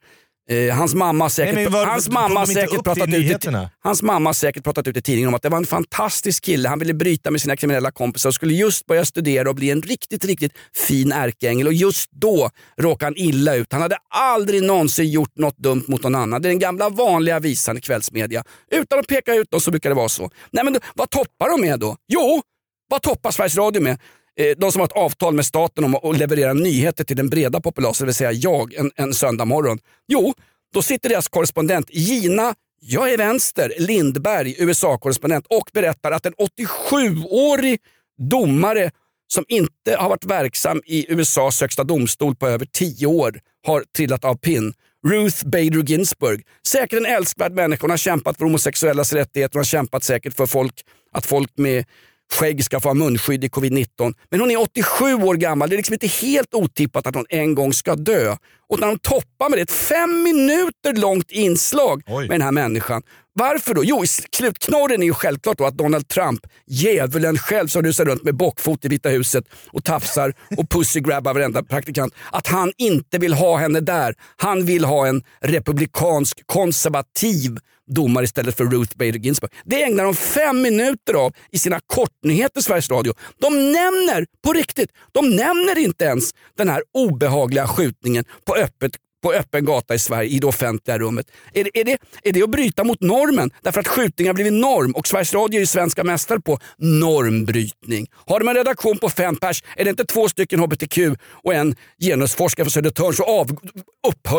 Eh, 0.50 0.74
hans 0.76 0.94
mamma 0.94 1.24
har 1.24 1.28
säkert, 1.28 1.54
Nej, 1.54 1.66
var- 1.68 1.86
hans 1.86 2.08
mamma 2.08 2.46
pratat 2.82 3.08
ut 3.14 3.46
hans 3.80 4.02
mamma 4.02 4.34
säkert 4.34 4.64
pratat 4.64 4.86
ut 4.86 4.96
i 4.96 5.02
tidningen 5.02 5.28
om 5.28 5.34
att 5.34 5.42
det 5.42 5.48
var 5.48 5.58
en 5.58 5.66
fantastisk 5.66 6.44
kille. 6.44 6.68
Han 6.68 6.78
ville 6.78 6.94
bryta 6.94 7.30
med 7.30 7.40
sina 7.40 7.56
kriminella 7.56 7.90
kompisar 7.90 8.28
och 8.30 8.34
skulle 8.34 8.54
just 8.54 8.86
börja 8.86 9.04
studera 9.04 9.48
och 9.48 9.54
bli 9.54 9.70
en 9.70 9.82
riktigt, 9.82 10.24
riktigt 10.24 10.52
fin 10.74 11.12
ärkeängel. 11.12 11.66
Och 11.66 11.72
just 11.72 12.10
då 12.10 12.50
råkade 12.80 13.06
han 13.06 13.16
illa 13.16 13.54
ut. 13.54 13.72
Han 13.72 13.82
hade 13.82 13.96
aldrig 14.10 14.62
någonsin 14.62 15.10
gjort 15.10 15.36
något 15.38 15.58
dumt 15.58 15.84
mot 15.88 16.02
någon 16.02 16.14
annan. 16.14 16.42
Det 16.42 16.48
är 16.48 16.50
den 16.50 16.58
gamla 16.58 16.88
vanliga 16.88 17.40
visan 17.40 17.78
i 17.78 17.80
kvällsmedia. 17.80 18.44
Utan 18.70 18.98
att 18.98 19.06
peka 19.06 19.34
ut 19.34 19.50
dem 19.50 19.60
så 19.60 19.70
brukar 19.70 19.90
det 19.90 19.96
vara 19.96 20.08
så. 20.08 20.30
Nej 20.50 20.64
men 20.64 20.72
då, 20.72 20.80
vad 20.94 21.10
toppar 21.10 21.48
de 21.50 21.60
med 21.60 21.80
då? 21.80 21.96
Jo, 22.08 22.42
vad 22.90 23.02
toppar 23.02 23.30
Sveriges 23.30 23.56
Radio 23.56 23.82
med? 23.82 23.98
Eh, 24.38 24.56
de 24.56 24.72
som 24.72 24.80
har 24.80 24.86
ett 24.86 24.92
avtal 24.92 25.34
med 25.34 25.46
staten 25.46 25.84
om 25.84 25.94
att 25.94 26.18
leverera 26.18 26.52
nyheter 26.52 27.04
till 27.04 27.16
den 27.16 27.28
breda 27.28 27.60
populasen, 27.60 28.04
det 28.04 28.08
vill 28.08 28.14
säga 28.14 28.32
jag, 28.32 28.74
en, 28.74 28.90
en 28.96 29.14
söndag 29.14 29.44
morgon. 29.44 29.78
Jo, 30.08 30.34
då 30.74 30.82
sitter 30.82 31.08
deras 31.08 31.28
korrespondent 31.28 31.86
Gina 31.90 32.54
jag 32.80 33.12
är 33.12 33.18
vänster, 33.18 33.72
Lindberg, 33.78 34.54
USA-korrespondent 34.58 35.46
och 35.46 35.70
berättar 35.72 36.12
att 36.12 36.26
en 36.26 36.34
87-årig 36.34 37.80
domare 38.18 38.90
som 39.28 39.44
inte 39.48 39.96
har 39.96 40.08
varit 40.08 40.24
verksam 40.24 40.82
i 40.84 41.12
USAs 41.12 41.60
högsta 41.60 41.84
domstol 41.84 42.36
på 42.36 42.48
över 42.48 42.66
10 42.66 43.06
år 43.06 43.40
har 43.66 43.84
trillat 43.96 44.24
av 44.24 44.34
pinn. 44.34 44.74
Ruth 45.08 45.44
Bader 45.44 45.82
Ginsburg. 45.82 46.46
Säkert 46.68 46.98
en 46.98 47.06
älskvärd 47.06 47.52
människa. 47.52 47.80
Hon 47.80 47.90
har 47.90 47.96
kämpat 47.96 48.36
för 48.36 48.44
homosexuellas 48.44 49.12
rättigheter. 49.12 49.54
Hon 49.54 49.60
har 49.60 49.64
kämpat 49.64 50.04
säkert 50.04 50.36
för 50.36 50.46
folk, 50.46 50.74
att 51.12 51.26
folk 51.26 51.50
med 51.56 51.84
skägg 52.32 52.64
ska 52.64 52.80
få 52.80 52.88
ha 52.88 52.94
munskydd 52.94 53.44
i 53.44 53.48
covid-19. 53.48 54.14
Men 54.30 54.40
hon 54.40 54.50
är 54.50 54.60
87 54.60 55.14
år 55.14 55.34
gammal. 55.34 55.68
Det 55.68 55.74
är 55.74 55.76
liksom 55.76 55.92
inte 55.92 56.06
helt 56.06 56.54
otippat 56.54 57.06
att 57.06 57.14
hon 57.14 57.26
en 57.28 57.54
gång 57.54 57.72
ska 57.72 57.94
dö. 57.96 58.36
Och 58.68 58.80
när 58.80 58.86
de 58.86 58.98
toppar 58.98 59.48
med 59.48 59.58
det, 59.58 59.62
ett 59.62 59.70
fem 59.70 60.22
minuter 60.22 60.92
långt 61.00 61.30
inslag 61.30 62.02
Oj. 62.06 62.28
med 62.28 62.34
den 62.34 62.42
här 62.42 62.52
människan. 62.52 63.02
Varför 63.38 63.74
då? 63.74 63.84
Jo, 63.84 64.04
slutknorren 64.32 65.02
är 65.02 65.06
ju 65.06 65.14
självklart 65.14 65.58
då 65.58 65.66
att 65.66 65.78
Donald 65.78 66.08
Trump, 66.08 66.40
djävulen 66.66 67.38
själv 67.38 67.68
som 67.68 67.82
rusar 67.82 68.04
runt 68.04 68.24
med 68.24 68.36
bockfot 68.36 68.84
i 68.84 68.88
Vita 68.88 69.08
huset 69.08 69.44
och 69.72 69.84
tafsar 69.84 70.34
och 70.56 70.70
pussygrabbar 70.70 71.34
varenda 71.34 71.62
praktikant, 71.62 72.14
att 72.32 72.46
han 72.46 72.72
inte 72.76 73.18
vill 73.18 73.32
ha 73.32 73.56
henne 73.56 73.80
där. 73.80 74.14
Han 74.36 74.66
vill 74.66 74.84
ha 74.84 75.06
en 75.06 75.22
republikansk 75.40 76.46
konservativ 76.46 77.58
domare 77.86 78.24
istället 78.24 78.56
för 78.56 78.64
Ruth 78.64 78.96
Bader 78.96 79.18
Ginsburg. 79.18 79.50
Det 79.64 79.82
ägnar 79.82 80.04
de 80.04 80.14
fem 80.14 80.62
minuter 80.62 81.14
av 81.14 81.32
i 81.52 81.58
sina 81.58 81.80
kortnyheter 81.86 82.60
Sveriges 82.60 82.90
Radio. 82.90 83.14
De 83.40 83.72
nämner, 83.72 84.26
på 84.44 84.52
riktigt, 84.52 84.90
de 85.12 85.36
nämner 85.36 85.78
inte 85.78 86.04
ens 86.04 86.30
den 86.56 86.68
här 86.68 86.82
obehagliga 86.94 87.66
skjutningen 87.66 88.24
på 88.44 88.54
öppet 88.56 88.92
på 89.26 89.32
öppen 89.32 89.64
gata 89.64 89.94
i 89.94 89.98
Sverige 89.98 90.30
i 90.30 90.38
det 90.38 90.46
offentliga 90.46 90.98
rummet. 90.98 91.30
Är 91.52 91.64
det, 91.64 91.80
är, 91.80 91.84
det, 91.84 91.98
är 92.22 92.32
det 92.32 92.42
att 92.42 92.50
bryta 92.50 92.84
mot 92.84 93.00
normen? 93.00 93.50
Därför 93.62 93.80
att 93.80 93.88
skjutningar 93.88 94.28
har 94.28 94.34
blivit 94.34 94.52
norm 94.52 94.92
och 94.92 95.06
Sveriges 95.06 95.34
Radio 95.34 95.58
är 95.58 95.60
ju 95.60 95.66
svenska 95.66 96.04
mästare 96.04 96.40
på 96.40 96.58
normbrytning. 96.78 98.06
Har 98.26 98.40
de 98.40 98.48
en 98.48 98.54
redaktion 98.54 98.98
på 98.98 99.08
fem 99.08 99.36
pers, 99.36 99.62
är 99.76 99.84
det 99.84 99.90
inte 99.90 100.04
två 100.04 100.28
stycken 100.28 100.60
hbtq 100.60 100.98
och 101.28 101.54
en 101.54 101.76
genusforskare 102.00 102.64
från 102.64 102.70
Södertörn 102.70 103.14
så 103.14 103.24
av, 103.24 103.50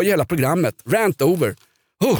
ju 0.04 0.10
hela 0.10 0.26
programmet. 0.26 0.76
Rant 0.90 1.22
over. 1.22 1.56
Huh. 2.04 2.20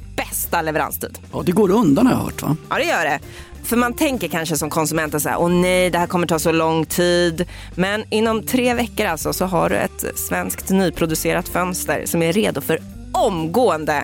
bästa 0.29 0.61
leveranstid. 0.61 1.17
Ja, 1.33 1.43
det 1.45 1.51
går 1.51 1.71
undan 1.71 2.07
har 2.07 2.13
jag 2.13 2.19
hört 2.19 2.41
va? 2.41 2.57
Ja, 2.69 2.75
det 2.75 2.83
gör 2.83 3.05
det. 3.05 3.19
För 3.63 3.77
man 3.77 3.93
tänker 3.93 4.27
kanske 4.27 4.57
som 4.57 4.69
konsument 4.69 5.21
så 5.21 5.29
här, 5.29 5.39
åh 5.39 5.49
nej, 5.49 5.89
det 5.89 5.97
här 5.97 6.07
kommer 6.07 6.27
ta 6.27 6.39
så 6.39 6.51
lång 6.51 6.85
tid. 6.85 7.45
Men 7.75 8.03
inom 8.09 8.43
tre 8.43 8.73
veckor 8.73 9.05
alltså 9.05 9.33
så 9.33 9.45
har 9.45 9.69
du 9.69 9.75
ett 9.75 10.05
svenskt 10.15 10.69
nyproducerat 10.69 11.49
fönster 11.49 12.05
som 12.05 12.21
är 12.21 12.33
redo 12.33 12.61
för 12.61 12.79
omgående 13.11 14.03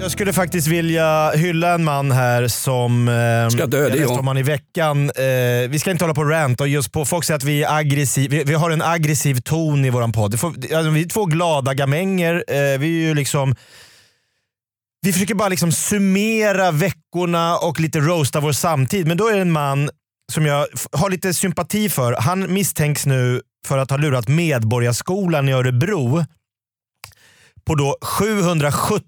Jag 0.00 0.10
skulle 0.10 0.32
faktiskt 0.32 0.66
vilja 0.66 1.30
hylla 1.30 1.74
en 1.74 1.84
man 1.84 2.12
här 2.12 2.48
som... 2.48 3.08
Eh, 3.08 3.48
Ska 3.48 3.66
dö, 3.66 3.88
jag 3.88 3.98
läste 3.98 4.14
om 4.14 4.26
han 4.26 4.38
i 4.38 4.42
veckan. 4.42 5.10
Eh, 5.10 5.68
vi 5.68 5.78
ska 5.78 5.90
inte 5.90 6.04
hålla 6.04 6.14
på 6.14 6.20
och 6.20 6.30
ranta 6.30 6.64
och 6.64 6.68
just 6.68 6.92
på. 6.92 7.04
Folk 7.04 7.24
säger 7.24 7.36
att 7.36 7.44
vi 7.44 7.62
är 7.62 7.76
aggressiv. 7.76 8.30
Vi, 8.30 8.44
vi 8.44 8.54
har 8.54 8.70
en 8.70 8.82
aggressiv 8.82 9.40
ton 9.40 9.84
i 9.84 9.90
våran 9.90 10.12
podd. 10.12 10.34
Alltså, 10.34 10.90
vi 10.90 11.02
är 11.04 11.08
två 11.08 11.24
glada 11.24 11.74
gamänger. 11.74 12.44
Eh, 12.48 12.78
vi 12.78 12.86
är 12.86 13.08
ju 13.08 13.14
liksom... 13.14 13.54
Vi 15.00 15.12
försöker 15.12 15.34
bara 15.34 15.48
liksom 15.48 15.72
summera 15.72 16.70
veckorna 16.70 17.56
och 17.56 17.80
lite 17.80 18.00
roasta 18.00 18.40
vår 18.40 18.52
samtid. 18.52 19.06
Men 19.06 19.16
då 19.16 19.28
är 19.28 19.34
det 19.34 19.40
en 19.40 19.52
man 19.52 19.90
som 20.32 20.46
jag 20.46 20.66
har 20.92 21.10
lite 21.10 21.34
sympati 21.34 21.88
för. 21.88 22.16
Han 22.20 22.52
misstänks 22.52 23.06
nu 23.06 23.40
för 23.66 23.78
att 23.78 23.90
ha 23.90 23.96
lurat 23.96 24.28
Medborgarskolan 24.28 25.48
i 25.48 25.52
Örebro 25.52 26.24
på 27.66 27.74
då 27.74 27.96
770 28.02 29.00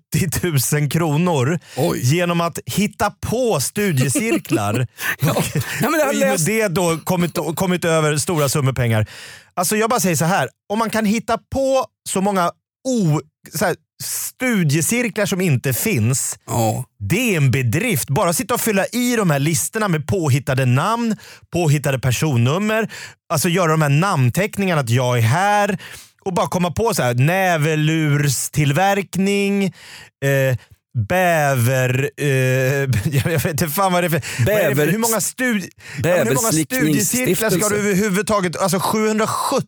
000 0.72 0.90
kronor 0.90 1.58
genom 2.02 2.40
att 2.40 2.58
hitta 2.66 3.10
på 3.10 3.60
studiecirklar. 3.60 4.74
och, 5.36 5.44
men 5.80 5.92
det 5.92 5.98
har 5.98 6.08
och 6.08 6.14
i 6.14 6.16
och 6.16 6.20
med 6.20 6.30
läst- 6.30 6.46
det 6.46 6.68
då 6.68 6.98
kommit, 7.04 7.38
kommit 7.56 7.84
över 7.84 8.16
stora 8.16 8.48
summor 8.48 8.72
pengar. 8.72 9.06
Alltså 9.54 9.76
jag 9.76 9.90
bara 9.90 10.00
säger 10.00 10.16
så 10.16 10.24
här, 10.24 10.48
om 10.72 10.78
man 10.78 10.90
kan 10.90 11.04
hitta 11.04 11.38
på 11.52 11.86
så 12.08 12.20
många 12.20 12.50
o, 12.88 13.20
så 13.54 13.64
här, 13.64 13.76
studiecirklar 14.02 15.26
som 15.26 15.40
inte 15.40 15.72
finns. 15.72 16.38
Det 16.98 17.34
är 17.34 17.36
en 17.36 17.50
bedrift. 17.50 18.10
Bara 18.10 18.32
sitta 18.32 18.54
och 18.54 18.60
fylla 18.60 18.86
i 18.86 19.16
de 19.16 19.30
här 19.30 19.38
listorna 19.38 19.88
med 19.88 20.06
påhittade 20.06 20.66
namn, 20.66 21.16
påhittade 21.52 21.98
personnummer. 21.98 22.90
Alltså 23.32 23.48
göra 23.48 23.70
de 23.70 23.82
här 23.82 23.88
namnteckningarna 23.88 24.80
att 24.80 24.90
jag 24.90 25.18
är 25.18 25.22
här 25.22 25.78
och 26.28 26.34
bara 26.34 26.48
komma 26.48 26.70
på 26.70 26.94
så 26.94 27.02
här 27.02 27.14
näverlurstillverkning, 27.14 29.64
eh, 29.64 29.70
bäver... 31.08 32.10
Eh, 32.16 32.26
jag 33.12 33.24
vet 33.24 33.44
inte 33.44 33.68
fan 33.68 33.92
vad 33.92 34.02
det 34.02 34.06
är 34.06 34.10
för... 34.10 34.22
vad 34.44 34.54
är 34.54 34.70
det 34.70 34.76
för 34.76 34.86
hur 34.86 34.98
många, 34.98 35.20
studi 35.20 35.70
ja, 36.02 36.16
hur 36.16 36.34
många 36.34 36.52
studiecirklar 36.52 37.50
ska 37.50 37.68
du 37.68 37.76
överhuvudtaget... 37.76 38.56
Alltså 38.56 38.78
770 38.78 39.64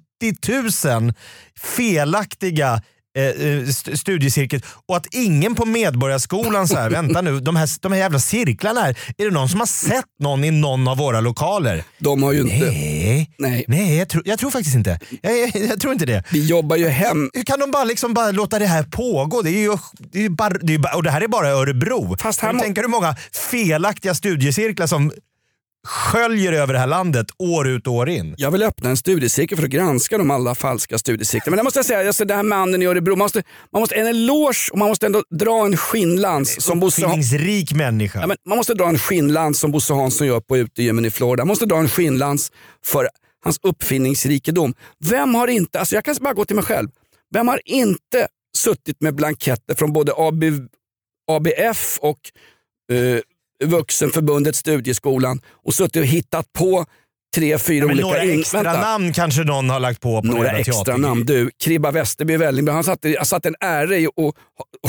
000 0.85 1.12
felaktiga 1.59 2.83
eh, 3.18 3.25
eh, 3.25 3.62
st- 3.68 3.96
studiecirkel 3.96 4.62
och 4.88 4.96
att 4.96 5.07
ingen 5.14 5.55
på 5.55 5.64
Medborgarskolan 5.66 6.68
så 6.68 6.77
här, 6.77 6.90
vänta 7.01 7.20
nu, 7.20 7.40
de 7.40 7.57
här, 7.57 7.68
de 7.81 7.92
här 7.92 7.99
jävla 7.99 8.18
cirklarna 8.18 8.81
här, 8.81 8.99
är 9.18 9.25
det 9.25 9.31
någon 9.31 9.49
som 9.49 9.61
har 9.61 9.66
sett 9.66 10.05
någon 10.20 10.44
i 10.44 10.51
någon 10.51 10.88
av 10.88 10.96
våra 10.96 11.20
lokaler? 11.20 11.85
De 11.99 12.23
har 12.23 12.33
ju 12.33 12.40
inte... 12.40 12.55
Nej, 12.57 13.31
Nej. 13.38 13.64
Nej 13.68 13.96
jag, 13.96 14.09
tror, 14.09 14.23
jag 14.27 14.38
tror 14.38 14.51
faktiskt 14.51 14.77
inte. 14.77 14.99
Jag, 15.23 15.38
jag, 15.38 15.51
jag 15.70 15.81
tror 15.81 15.92
inte 15.92 16.07
det. 16.07 16.25
Vi 16.33 16.46
jobbar 16.46 16.77
ju 16.77 16.88
hem... 16.88 17.31
Hur 17.35 17.42
kan 17.44 17.61
de 17.61 17.70
bara, 17.70 17.85
liksom 17.85 18.14
bara 18.14 18.31
låta 18.31 18.59
det 18.59 18.66
här 18.66 18.83
pågå? 18.83 19.42
Det 19.42 19.51
är 19.51 19.61
ju, 19.61 19.77
det 20.12 20.18
är 20.18 20.23
ju 20.23 20.29
bara, 20.31 20.49
det 20.59 20.73
är 20.73 20.77
ju 20.77 20.79
bara, 20.79 20.94
och 20.96 21.03
det 21.03 21.11
här 21.11 21.20
är 21.20 21.29
bara 21.29 21.49
Örebro. 21.49 22.16
Fast 22.20 22.40
här 22.40 22.49
du 22.49 22.55
må- 22.57 22.62
tänka 22.62 22.81
hur 22.81 22.88
många 22.88 23.16
felaktiga 23.51 24.14
studiecirklar 24.14 24.87
som 24.87 25.12
sköljer 25.87 26.53
över 26.53 26.73
det 26.73 26.79
här 26.79 26.87
landet 26.87 27.27
år 27.38 27.69
ut 27.69 27.87
och 27.87 27.93
år 27.93 28.09
in? 28.09 28.35
Jag 28.38 28.51
vill 28.51 28.62
öppna 28.62 28.90
en 28.90 28.97
studiecirkel 28.97 29.59
för 29.59 29.64
att 29.64 29.71
granska 29.71 30.19
de 30.19 30.31
alla 30.31 30.55
falska 30.55 30.99
studiecirklarna. 30.99 31.51
Men 31.51 31.57
det 31.57 31.64
måste 31.64 31.79
jag 31.79 31.87
säga, 31.87 32.07
alltså, 32.07 32.25
den 32.25 32.37
här 32.37 32.45
mannen 32.45 32.83
i 32.83 32.87
Örebro, 32.87 33.11
man 33.16 33.25
måste, 33.25 33.43
man 33.73 33.83
måste 33.83 33.95
en 33.95 34.07
eloge 34.07 34.71
och 34.73 34.79
man 34.79 34.88
måste 34.88 35.07
ändå 35.07 35.23
dra 35.31 35.64
en 35.64 35.77
skinnlans 35.77 36.62
som 36.62 36.81
Bosse. 36.81 37.03
Uppfinningsrik 37.03 37.73
människa. 37.73 38.21
Ja, 38.21 38.27
men 38.27 38.37
man 38.47 38.57
måste 38.57 38.75
dra 38.75 38.88
en 38.88 38.99
skinnlans 38.99 39.59
som 39.59 39.73
Bosse 39.73 39.95
Hansson 39.95 40.27
gör 40.27 40.40
på 40.40 40.57
utegymmen 40.57 41.05
i 41.05 41.11
Florida. 41.11 41.45
Man 41.45 41.49
måste 41.49 41.66
dra 41.66 41.77
en 41.77 41.88
skinnlans 41.88 42.53
för 42.85 43.09
hans 43.45 43.59
uppfinningsrikedom. 43.62 44.75
Vem 45.05 45.35
har 45.35 45.49
inte, 45.49 45.79
alltså 45.79 45.95
jag 45.95 46.05
kan 46.05 46.14
bara 46.21 46.35
gå 46.35 46.45
till 46.45 46.57
mig 46.57 46.64
själv. 46.64 46.88
Vem 47.35 47.49
har 47.49 47.61
inte 47.64 48.29
suttit 48.57 49.01
med 49.01 49.14
blanketter 49.14 49.75
från 49.75 49.93
både 49.93 50.12
AB, 50.16 50.45
ABF 51.31 51.99
och 52.01 52.19
eh, 52.93 53.21
Vuxenförbundet 53.64 54.57
Studieskolan 54.57 55.40
och 55.64 55.75
suttit 55.75 55.96
och 55.96 56.07
hittat 56.07 56.53
på 56.53 56.85
tre, 57.35 57.59
fyra 57.59 57.85
Ja, 57.85 57.92
olika... 57.92 58.07
några 58.07 58.23
extra 58.23 58.62
Vänta. 58.62 58.81
namn 58.81 59.12
kanske 59.12 59.44
någon 59.44 59.70
har 59.70 59.81
lagt 59.81 60.01
på 60.01 60.23
på 60.23 60.29
Några 60.29 60.51
extra 60.51 60.96
namn. 60.96 61.25
Du, 61.27 61.51
Kribba 61.64 61.90
Westerby 61.90 62.37
Vällingby, 62.37 62.73
han 62.73 62.85
satte, 62.85 63.25
satte 63.25 63.49
en 63.49 63.55
ära 63.61 63.96
i 63.96 64.07
att 64.07 64.35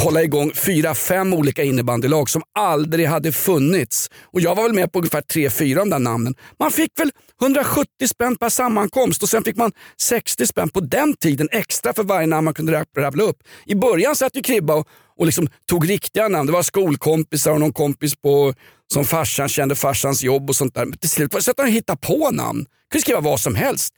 hålla 0.02 0.24
igång 0.24 0.52
fyra, 0.56 0.96
fem 0.96 1.34
olika 1.34 1.64
innebandylag 1.64 2.30
som 2.30 2.42
aldrig 2.60 3.08
hade 3.08 3.32
funnits. 3.32 4.10
Och 4.34 4.42
jag 4.42 4.56
var 4.56 4.64
väl 4.64 4.74
med 4.74 4.92
på 4.92 5.00
ungefär 5.00 5.22
tre, 5.22 5.50
fyra 5.50 5.80
av 5.82 5.86
de 5.86 5.90
där 5.90 6.00
namnen. 6.00 6.36
Man 6.60 6.72
fick 6.72 7.00
väl 7.00 7.12
170 7.42 7.86
spänn 8.08 8.36
per 8.36 8.50
sammankomst 8.50 9.24
och 9.24 9.30
sen 9.30 9.44
fick 9.44 9.56
man 9.56 9.72
60 10.02 10.48
spänn 10.48 10.70
på 10.70 10.80
den 10.80 11.16
tiden 11.16 11.48
extra 11.52 11.94
för 11.94 12.04
varje 12.04 12.28
namn 12.28 12.46
man 12.46 12.54
kunde 12.54 12.86
rabbla 12.98 13.24
upp. 13.24 13.38
I 13.66 13.76
början 13.76 14.16
satt 14.16 14.36
ju 14.38 14.42
Kribba 14.42 14.74
och, 14.74 14.88
och 15.22 15.26
liksom 15.26 15.48
tog 15.70 15.90
riktiga 15.90 16.28
namn. 16.28 16.48
Det 16.48 16.54
var 16.54 16.64
skolkompisar 16.64 17.52
och 17.52 17.60
någon 17.60 17.74
kompis 17.74 18.16
på, 18.16 18.54
som 18.94 19.06
farsan 19.06 19.50
kände 19.50 19.76
farsans 19.76 20.24
jobb 20.24 20.50
och 20.50 20.56
sånt 20.56 20.74
där. 20.74 20.86
Men 20.86 20.98
till 20.98 21.10
slut 21.10 21.44
satt 21.44 21.58
han 21.58 21.68
och 21.68 21.74
hittade 21.74 22.00
på 22.02 22.32
namn. 22.32 22.66
Kunde 22.92 23.02
skriva 23.02 23.20
vad 23.20 23.40
som 23.40 23.56
helst. 23.56 23.94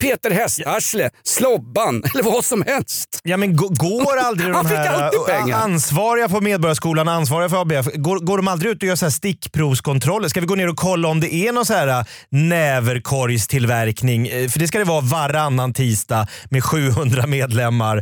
Peter 0.00 0.30
Hästarsle, 0.30 1.10
Slobban 1.22 2.02
eller 2.14 2.22
vad 2.22 2.44
som 2.44 2.62
helst. 2.66 3.20
Ja 3.22 3.36
men 3.36 3.56
gå- 3.56 3.68
går 3.68 4.16
aldrig 4.16 4.52
de 4.52 4.66
här 4.66 5.52
ansvariga 5.52 6.28
på 6.28 6.40
Medborgarskolan, 6.40 7.08
ansvariga 7.08 7.48
för 7.48 7.60
ABF, 7.60 7.86
går, 7.94 8.18
går 8.18 8.36
de 8.36 8.48
aldrig 8.48 8.72
ut 8.72 8.82
och 8.82 8.88
gör 8.88 8.96
så 8.96 9.04
här 9.04 9.10
stickprovskontroller? 9.10 10.28
Ska 10.28 10.40
vi 10.40 10.46
gå 10.46 10.54
ner 10.54 10.68
och 10.68 10.76
kolla 10.76 11.08
om 11.08 11.20
det 11.20 11.34
är 11.34 11.52
någon 11.52 11.66
så 11.66 11.72
här 11.74 11.88
äh, 11.88 12.04
näverkorgstillverkning? 12.30 14.26
Eh, 14.28 14.48
För 14.48 14.58
det 14.58 14.68
ska 14.68 14.78
det 14.78 14.84
vara 14.84 15.00
varannan 15.00 15.72
tisdag 15.72 16.26
med 16.50 16.64
700 16.64 17.26
medlemmar 17.26 17.96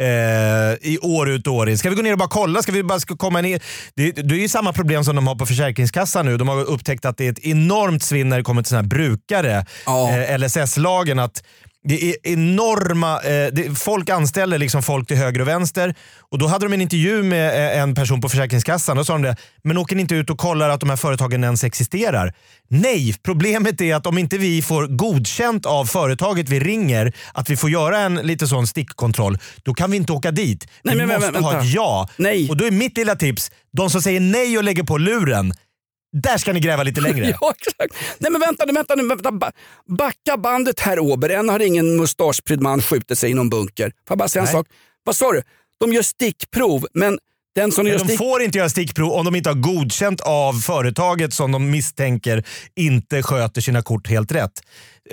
eh, 0.00 0.06
i 0.90 0.98
år 1.02 1.30
ut 1.30 1.46
och 1.46 1.54
år 1.54 1.68
in. 1.68 1.78
Ska 1.78 1.90
vi 1.90 1.96
gå 1.96 2.02
ner 2.02 2.12
och 2.12 2.18
bara 2.18 2.28
kolla? 2.28 2.62
Ska 2.62 2.72
vi 2.72 2.82
bara 2.82 3.00
ska 3.00 3.16
komma 3.16 3.40
ner? 3.40 3.62
Det, 3.96 4.12
det 4.12 4.34
är 4.34 4.38
ju 4.38 4.48
samma 4.48 4.72
problem 4.72 5.04
som 5.04 5.16
de 5.16 5.26
har 5.26 5.34
på 5.34 5.46
Försäkringskassan 5.46 6.26
nu. 6.26 6.36
De 6.36 6.48
har 6.48 6.64
upptäckt 6.64 7.04
att 7.04 7.16
det 7.16 7.26
är 7.26 7.32
ett 7.32 7.38
enormt 7.38 8.02
svinn 8.02 8.28
när 8.28 8.36
det 8.36 8.42
kommer 8.42 8.62
till 8.62 8.68
såna 8.68 8.82
här 8.82 8.88
brukare, 8.88 9.66
eh, 10.30 10.38
LSS-lagen. 10.38 11.17
Att 11.18 11.42
det 11.84 12.10
är 12.10 12.16
enorma, 12.22 13.20
eh, 13.20 13.52
det, 13.52 13.78
folk 13.78 14.10
anställer 14.10 14.58
liksom 14.58 14.82
folk 14.82 15.08
till 15.08 15.16
höger 15.16 15.40
och 15.40 15.48
vänster 15.48 15.94
och 16.30 16.38
då 16.38 16.46
hade 16.46 16.66
de 16.66 16.72
en 16.72 16.80
intervju 16.80 17.22
med 17.22 17.74
eh, 17.74 17.82
en 17.82 17.94
person 17.94 18.20
på 18.20 18.28
Försäkringskassan 18.28 18.98
och 18.98 19.06
sa 19.06 19.12
de 19.12 19.22
det, 19.22 19.36
men 19.64 19.78
åker 19.78 19.96
ni 19.96 20.02
inte 20.02 20.14
ut 20.14 20.30
och 20.30 20.38
kollar 20.38 20.68
att 20.68 20.80
de 20.80 20.90
här 20.90 20.96
företagen 20.96 21.44
ens 21.44 21.64
existerar? 21.64 22.34
Nej, 22.68 23.14
problemet 23.22 23.80
är 23.80 23.94
att 23.94 24.06
om 24.06 24.18
inte 24.18 24.38
vi 24.38 24.62
får 24.62 24.86
godkänt 24.86 25.66
av 25.66 25.84
företaget 25.84 26.48
vi 26.48 26.60
ringer 26.60 27.12
att 27.34 27.50
vi 27.50 27.56
får 27.56 27.70
göra 27.70 27.98
en 27.98 28.14
lite 28.14 28.46
sån 28.46 28.66
stickkontroll, 28.66 29.38
då 29.62 29.74
kan 29.74 29.90
vi 29.90 29.96
inte 29.96 30.12
åka 30.12 30.30
dit. 30.30 30.68
Nej, 30.82 30.94
vi 30.94 30.98
men, 30.98 31.08
men, 31.08 31.20
måste 31.20 31.38
ha 31.38 31.50
vänta. 31.50 31.66
ett 31.66 31.74
ja. 31.74 32.08
Nej. 32.16 32.48
Och 32.50 32.56
då 32.56 32.64
är 32.64 32.70
mitt 32.70 32.96
lilla 32.96 33.16
tips, 33.16 33.50
de 33.72 33.90
som 33.90 34.02
säger 34.02 34.20
nej 34.20 34.58
och 34.58 34.64
lägger 34.64 34.82
på 34.82 34.98
luren, 34.98 35.52
där 36.12 36.38
ska 36.38 36.52
ni 36.52 36.60
gräva 36.60 36.82
lite 36.82 37.00
längre. 37.00 37.26
Ja, 37.40 37.52
exakt. 37.58 37.94
Nej 38.18 38.30
men 38.32 38.40
vänta 38.40 38.64
nu, 38.64 38.72
vänta 38.72 38.94
nu. 38.94 39.08
Vänta, 39.08 39.32
ba- 39.32 39.52
backa 39.98 40.36
bandet 40.38 40.80
herr 40.80 40.98
Åber. 40.98 41.28
Än 41.28 41.48
har 41.48 41.60
ingen 41.60 41.96
mustaschprydd 41.96 42.60
man 42.62 42.82
skjutit 42.82 43.18
sig 43.18 43.30
i 43.30 43.34
någon 43.34 43.50
bunker. 43.50 43.84
Får 43.86 43.92
jag 44.08 44.18
bara 44.18 44.28
säga 44.28 44.40
en 44.40 44.44
Nej. 44.44 44.52
sak? 44.52 44.66
Vad 45.04 45.16
sa 45.16 45.32
du? 45.32 45.42
De 45.80 45.92
gör 45.92 46.02
stickprov, 46.02 46.86
men 46.94 47.18
den 47.54 47.72
som 47.72 47.84
Men 47.84 47.98
de 47.98 48.04
stick... 48.04 48.18
får 48.18 48.42
inte 48.42 48.58
göra 48.58 48.68
stickprov 48.68 49.12
om 49.12 49.24
de 49.24 49.34
inte 49.34 49.50
har 49.50 49.54
godkänt 49.54 50.20
av 50.20 50.52
företaget 50.52 51.32
som 51.34 51.52
de 51.52 51.70
misstänker 51.70 52.44
inte 52.76 53.22
sköter 53.22 53.60
sina 53.60 53.82
kort 53.82 54.08
helt 54.08 54.32
rätt. 54.32 54.52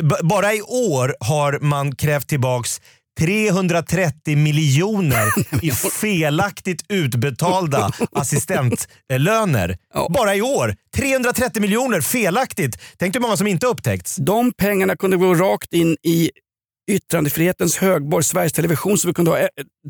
B- 0.02 0.16
bara 0.24 0.54
i 0.54 0.62
år 0.62 1.16
har 1.20 1.60
man 1.62 1.96
krävt 1.96 2.28
tillbaks 2.28 2.82
330 3.20 4.36
miljoner 4.38 5.28
i 5.62 5.72
felaktigt 5.72 6.86
utbetalda 6.90 7.92
assistentlöner. 8.12 9.78
Bara 10.10 10.36
i 10.36 10.42
år. 10.42 10.76
330 10.96 11.62
miljoner 11.62 12.02
felaktigt. 12.02 12.82
Tänk 12.98 13.16
hur 13.16 13.22
många 13.22 13.38
som 13.38 13.48
inte 13.48 13.68
upptäckts. 13.68 14.16
De 14.16 14.54
pengarna 14.54 14.96
kunde 14.96 15.18
gå 15.18 15.34
rakt 15.34 15.74
in 15.74 15.98
i 16.04 16.32
yttrandefrihetens 16.92 17.78
högborg, 17.78 18.24
Sveriges 18.24 18.54
Television, 18.54 18.98
så 18.98 19.08
vi 19.08 19.14
kunde 19.14 19.32
ha 19.32 19.40
eh, 19.40 19.48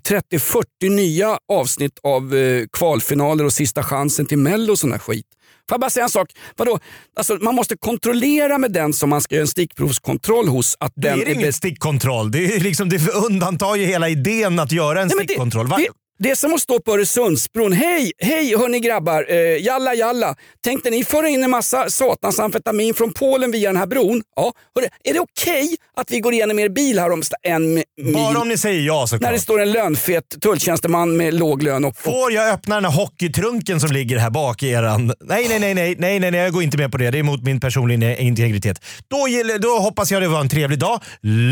30-40 0.10 0.64
nya 0.90 1.38
avsnitt 1.54 2.00
av 2.04 2.36
eh, 2.36 2.66
kvalfinaler 2.74 3.46
och 3.46 3.54
sista 3.54 3.84
chansen 3.84 4.26
till 4.26 4.38
Mello 4.38 4.72
och 4.72 4.80
sån 4.80 4.92
här 4.92 5.00
skit. 5.00 5.26
Får 5.70 5.74
jag 5.74 5.82
bara 5.82 5.90
säga 5.90 6.04
en 6.04 6.10
sak? 6.10 6.32
Vadå? 6.56 6.80
Alltså, 7.16 7.38
man 7.42 7.56
måste 7.56 7.78
kontrollera 7.78 8.58
med 8.58 8.72
den 8.72 8.94
som 8.94 9.10
man 9.10 9.22
ska 9.22 9.36
göra 9.36 9.42
en 9.44 9.48
stickprovskontroll 9.48 10.48
hos. 10.48 10.76
Att 10.80 10.94
Det 10.96 11.10
den 11.10 11.22
är 11.22 11.30
ingen 11.34 11.54
stickkontroll. 11.54 12.32
Det, 12.32 12.56
är 12.56 12.60
liksom, 12.60 12.90
det 12.90 13.12
undantar 13.14 13.76
ju 13.76 13.86
hela 13.86 14.10
idén 14.10 14.60
att 14.60 14.72
göra 14.72 15.02
en 15.02 15.08
Nej, 15.08 15.26
stickkontroll. 15.26 15.70
Det, 15.70 15.88
det 16.20 16.32
är 16.32 16.36
som 16.36 16.54
att 16.54 16.62
stå 16.62 16.80
på 16.80 16.94
Öresundsbron. 16.94 17.74
Hej, 17.74 18.12
hej 18.18 18.58
hörni 18.58 18.80
grabbar, 18.80 19.26
eh, 19.30 19.38
jalla 19.66 19.94
jalla. 19.94 20.36
Tänkte 20.64 20.90
ni 20.90 21.04
föra 21.04 21.30
in 21.30 21.44
en 21.44 21.50
massa 21.50 21.90
satans 21.90 22.40
amfetamin 22.40 22.94
från 22.94 23.14
Polen 23.14 23.52
via 23.52 23.70
den 23.70 23.78
här 23.78 23.86
bron? 23.88 24.22
Ja, 24.36 24.54
hörru, 24.76 24.88
är 25.04 25.14
det 25.14 25.20
okej 25.20 25.76
att 25.98 26.12
vi 26.12 26.20
går 26.20 26.34
igenom 26.34 26.60
er 26.60 26.70
bil 26.70 27.00
här 27.00 27.12
om 27.12 27.22
en 27.44 27.78
mi- 27.78 27.84
mil? 28.02 28.14
Bara 28.14 28.40
om 28.40 28.48
ni 28.48 28.58
säger 28.58 28.82
ja 28.82 29.00
När 29.00 29.06
såklart. 29.06 29.32
det 29.32 29.40
står 29.40 29.62
en 29.62 29.72
lönfet 29.72 30.24
tulltjänsteman 30.42 31.18
med 31.18 31.34
låg 31.34 31.64
lön 31.64 31.86
och... 31.86 31.98
Får 31.98 32.32
jag 32.32 32.50
öppna 32.54 32.76
den 32.76 32.86
här 32.86 32.92
hockeytrunken 32.92 33.80
som 33.80 33.92
ligger 33.92 34.18
här 34.18 34.30
bak 34.30 34.64
i 34.64 34.70
eran... 34.70 35.08
Nej, 35.08 35.46
nej, 35.50 35.60
nej, 35.60 35.74
nej, 35.74 35.96
nej, 36.00 36.20
nej, 36.20 36.32
nej, 36.32 36.42
jag 36.42 36.54
går 36.54 36.64
inte 36.64 36.78
med 36.78 36.92
på 36.92 36.98
det. 36.98 37.12
Det 37.12 37.18
är 37.18 37.20
emot 37.20 37.44
min 37.44 37.60
personliga 37.60 38.18
integritet. 38.18 38.82
Då, 39.08 39.28
då 39.60 39.80
hoppas 39.80 40.12
jag 40.12 40.22
det 40.22 40.28
var 40.28 40.42
en 40.42 40.50
trevlig 40.50 40.80
dag. 40.80 41.02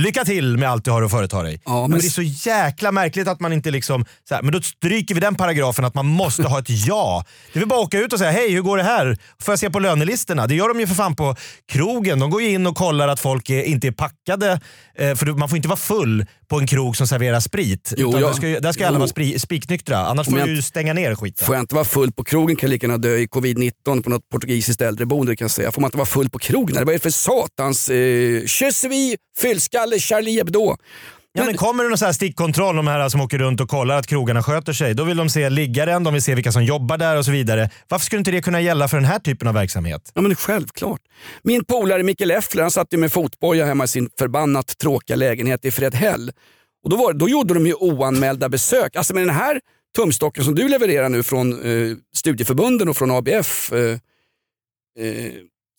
Lycka 0.04 0.26
till 0.26 0.58
med 0.58 0.70
allt 0.70 0.86
du 0.86 0.92
har 0.92 1.02
att 1.04 1.12
företa 1.12 1.44
dig. 1.44 1.62
Ja, 1.66 1.82
men... 1.82 1.92
men- 1.92 2.00
det 2.00 2.06
är 2.06 2.10
så 2.10 2.50
jäkla 2.50 2.92
märkligt 2.92 3.28
att 3.28 3.40
man 3.40 3.54
inte 3.54 3.72
liksom... 3.72 4.06
Så 4.30 4.36
här, 4.36 4.42
men 4.54 4.62
då 4.62 4.64
stryker 4.64 5.16
vi 5.16 5.22
den 5.22 5.36
paragrafen 5.36 5.86
att 5.86 5.96
man 5.96 6.06
måste 6.06 6.44
ha 6.44 6.60
ett 6.60 6.70
ja. 6.70 7.26
Det 7.54 7.60
väl 7.60 7.68
bara 7.68 7.80
åka 7.80 8.00
ut 8.00 8.14
och 8.14 8.20
säga 8.20 8.32
hej, 8.32 8.52
hur 8.52 8.62
går 8.62 8.78
det 8.78 8.84
här? 8.84 9.18
Får 9.42 9.52
jag 9.52 9.60
se 9.60 9.70
på 9.70 9.80
lönelistorna? 9.80 10.48
Det 10.48 10.56
gör 10.56 10.68
de 10.68 10.80
ju 10.80 10.88
för 10.88 10.96
fan 10.96 11.16
på 11.16 11.36
krogen. 11.72 12.20
De 12.20 12.30
går 12.30 12.42
ju 12.42 12.50
in 12.50 12.68
och 12.68 12.76
kollar 12.76 13.08
att 13.08 13.20
folk 13.20 13.50
är, 13.50 13.64
inte 13.64 13.88
är 13.88 13.92
packade. 13.92 14.60
Eh, 14.96 15.16
för 15.16 15.26
man 15.26 15.50
får 15.50 15.56
inte 15.56 15.68
vara 15.68 15.78
full 15.78 16.26
på 16.48 16.60
en 16.60 16.68
krog 16.68 16.98
som 16.98 17.08
serverar 17.08 17.40
sprit. 17.40 17.94
Jo, 17.98 18.10
Utan 18.10 18.22
ja. 18.22 18.28
där 18.28 18.34
ska, 18.34 18.48
där 18.48 18.72
ska 18.72 18.88
alla 18.88 18.96
Jo. 18.96 19.00
vara 19.00 19.08
spri, 19.08 19.40
spiknyktra. 19.40 19.98
Annars 19.98 20.28
får 20.28 20.40
jag 20.40 20.48
du 20.48 20.62
stänga 20.62 20.94
ner 20.94 21.16
skiten. 21.16 21.46
Får 21.46 21.56
jag 21.56 21.64
inte 21.64 21.76
vara 21.76 21.86
full 21.86 22.12
på 22.12 22.24
krogen 22.24 22.56
kan 22.56 22.68
jag 22.68 22.72
lika 22.74 22.88
gärna 22.88 22.98
dö 22.98 23.16
i 23.16 23.26
covid-19 23.26 24.04
på 24.04 24.10
något 24.10 24.30
portugisiskt 24.30 24.82
äldreboende. 24.82 25.36
Kan 25.36 25.46
jag 25.46 25.52
säga. 25.52 25.72
Får 25.72 25.82
man 25.82 25.88
inte 25.88 25.98
vara 25.98 26.06
full 26.06 26.30
på 26.30 26.40
krogen? 26.40 26.76
Vad 26.76 26.90
är 26.90 26.94
det 26.94 27.00
för 27.00 27.10
satans... 27.10 27.90
Eh, 27.90 27.98
je 28.62 28.72
suis 28.72 29.16
fyllskalle 29.42 30.00
Charlie 30.00 30.38
Hebdo. 30.38 30.76
Ja, 31.36 31.46
men 31.46 31.58
kommer 31.58 31.84
det 31.84 31.90
någon 31.90 31.98
så 31.98 32.06
här 32.06 32.14
stickkontroll, 32.14 32.76
de 32.76 32.88
här 32.88 33.10
som 33.10 33.22
åker 33.22 33.38
runt 33.38 33.62
och 33.62 33.70
kollar 33.70 33.98
att 34.00 34.08
krogarna 34.08 34.44
sköter 34.44 34.74
sig, 34.74 34.94
då 34.94 35.04
vill 35.04 35.18
de 35.18 35.30
se 35.30 35.50
liggaren, 35.50 36.04
de 36.04 36.14
vill 36.14 36.24
se 36.24 36.36
vilka 36.36 36.52
som 36.52 36.64
jobbar 36.64 36.98
där 36.98 37.18
och 37.18 37.26
så 37.26 37.32
vidare. 37.32 37.70
Varför 37.88 38.06
skulle 38.06 38.20
inte 38.20 38.32
det 38.32 38.42
kunna 38.42 38.62
gälla 38.62 38.88
för 38.88 38.98
den 38.98 39.06
här 39.06 39.20
typen 39.20 39.48
av 39.48 39.54
verksamhet? 39.54 40.12
Ja 40.14 40.22
men 40.22 40.36
självklart. 40.36 41.02
Min 41.44 41.66
polare 41.66 42.04
Mikael 42.04 42.32
Effler 42.32 42.62
han 42.62 42.72
satt 42.72 42.94
ju 42.94 42.98
med 42.98 43.12
fotboja 43.12 43.66
hemma 43.66 43.84
i 43.84 43.88
sin 43.88 44.10
förbannat 44.20 44.78
tråkiga 44.78 45.16
lägenhet 45.16 45.66
i 45.66 45.72
Fredhäll. 45.72 46.32
Och 46.84 46.90
då, 46.90 46.96
var, 46.96 47.14
då 47.14 47.30
gjorde 47.30 47.54
de 47.54 47.68
ju 47.68 47.74
oanmälda 47.74 48.50
besök. 48.50 48.96
Alltså 48.96 49.14
med 49.14 49.24
den 49.24 49.36
här 49.36 49.60
tumstocken 49.96 50.44
som 50.44 50.56
du 50.56 50.68
levererar 50.70 51.10
nu 51.10 51.24
från 51.24 51.54
eh, 51.54 51.98
studieförbunden 52.16 52.90
och 52.90 52.98
från 52.98 53.12
ABF 53.12 53.72
eh, 53.72 53.80
eh, 55.00 55.32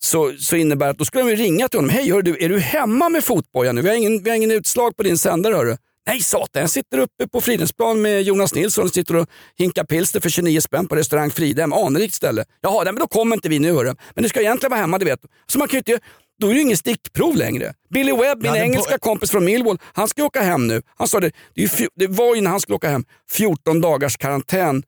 så, 0.05 0.33
så 0.39 0.55
innebär 0.55 0.87
att 0.89 0.97
då 0.97 1.05
skulle 1.05 1.23
de 1.23 1.35
ringa 1.35 1.67
till 1.69 1.77
honom. 1.77 1.89
Hej, 1.89 2.11
hör 2.11 2.21
du, 2.21 2.37
är 2.39 2.49
du 2.49 2.59
hemma 2.59 3.09
med 3.09 3.23
fotboja 3.23 3.71
nu? 3.71 3.81
Vi 3.81 3.89
har, 3.89 3.95
ingen, 3.95 4.23
vi 4.23 4.29
har 4.29 4.37
ingen 4.37 4.51
utslag 4.51 4.97
på 4.97 5.03
din 5.03 5.17
sändare. 5.17 5.53
Hörru. 5.55 5.77
Nej 6.07 6.19
satan, 6.21 6.61
jag 6.61 6.69
sitter 6.69 6.97
uppe 6.97 7.27
på 7.27 7.41
Fridhemsplan 7.41 8.01
med 8.01 8.21
Jonas 8.21 8.55
Nilsson 8.55 8.83
och 8.85 8.93
sitter 8.93 9.15
och 9.15 9.27
hinkar 9.57 9.83
pilster 9.83 10.19
för 10.19 10.29
29 10.29 10.61
spänn 10.61 10.87
på 10.87 10.95
restaurang 10.95 11.31
Fridhem. 11.31 11.73
Anrikt 11.73 12.13
ställe. 12.13 12.45
Jaha, 12.61 12.83
nej, 12.83 12.93
men 12.93 12.99
då 12.99 13.07
kommer 13.07 13.35
inte 13.35 13.49
vi 13.49 13.59
nu 13.59 13.73
hörru. 13.73 13.95
Men 14.15 14.23
du 14.23 14.29
ska 14.29 14.41
egentligen 14.41 14.69
vara 14.71 14.81
hemma, 14.81 14.97
du 14.97 15.05
vet. 15.05 15.19
Så 15.47 15.59
man 15.59 15.67
kan 15.67 15.73
ju 15.77 15.77
inte, 15.77 16.05
då 16.41 16.47
är 16.47 16.51
det 16.51 16.55
ju 16.55 16.61
ingen 16.61 16.77
stickprov 16.77 17.35
längre. 17.35 17.73
Billy 17.93 18.11
Webb, 18.11 18.41
min 18.43 18.53
det- 18.53 18.59
engelska 18.59 18.97
kompis 18.97 19.31
från 19.31 19.45
Millwall, 19.45 19.77
han 19.93 20.07
ska 20.07 20.23
åka 20.23 20.41
hem 20.41 20.67
nu. 20.67 20.81
Han 20.97 21.07
sa 21.07 21.19
det, 21.19 21.31
det, 21.55 21.87
det 21.95 22.07
var 22.07 22.35
ju 22.35 22.41
när 22.41 22.51
han 22.51 22.59
skulle 22.59 22.75
åka 22.75 22.89
hem, 22.89 23.05
14 23.31 23.81
dagars 23.81 24.17
karantän. 24.17 24.83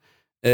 Eh, 0.45 0.51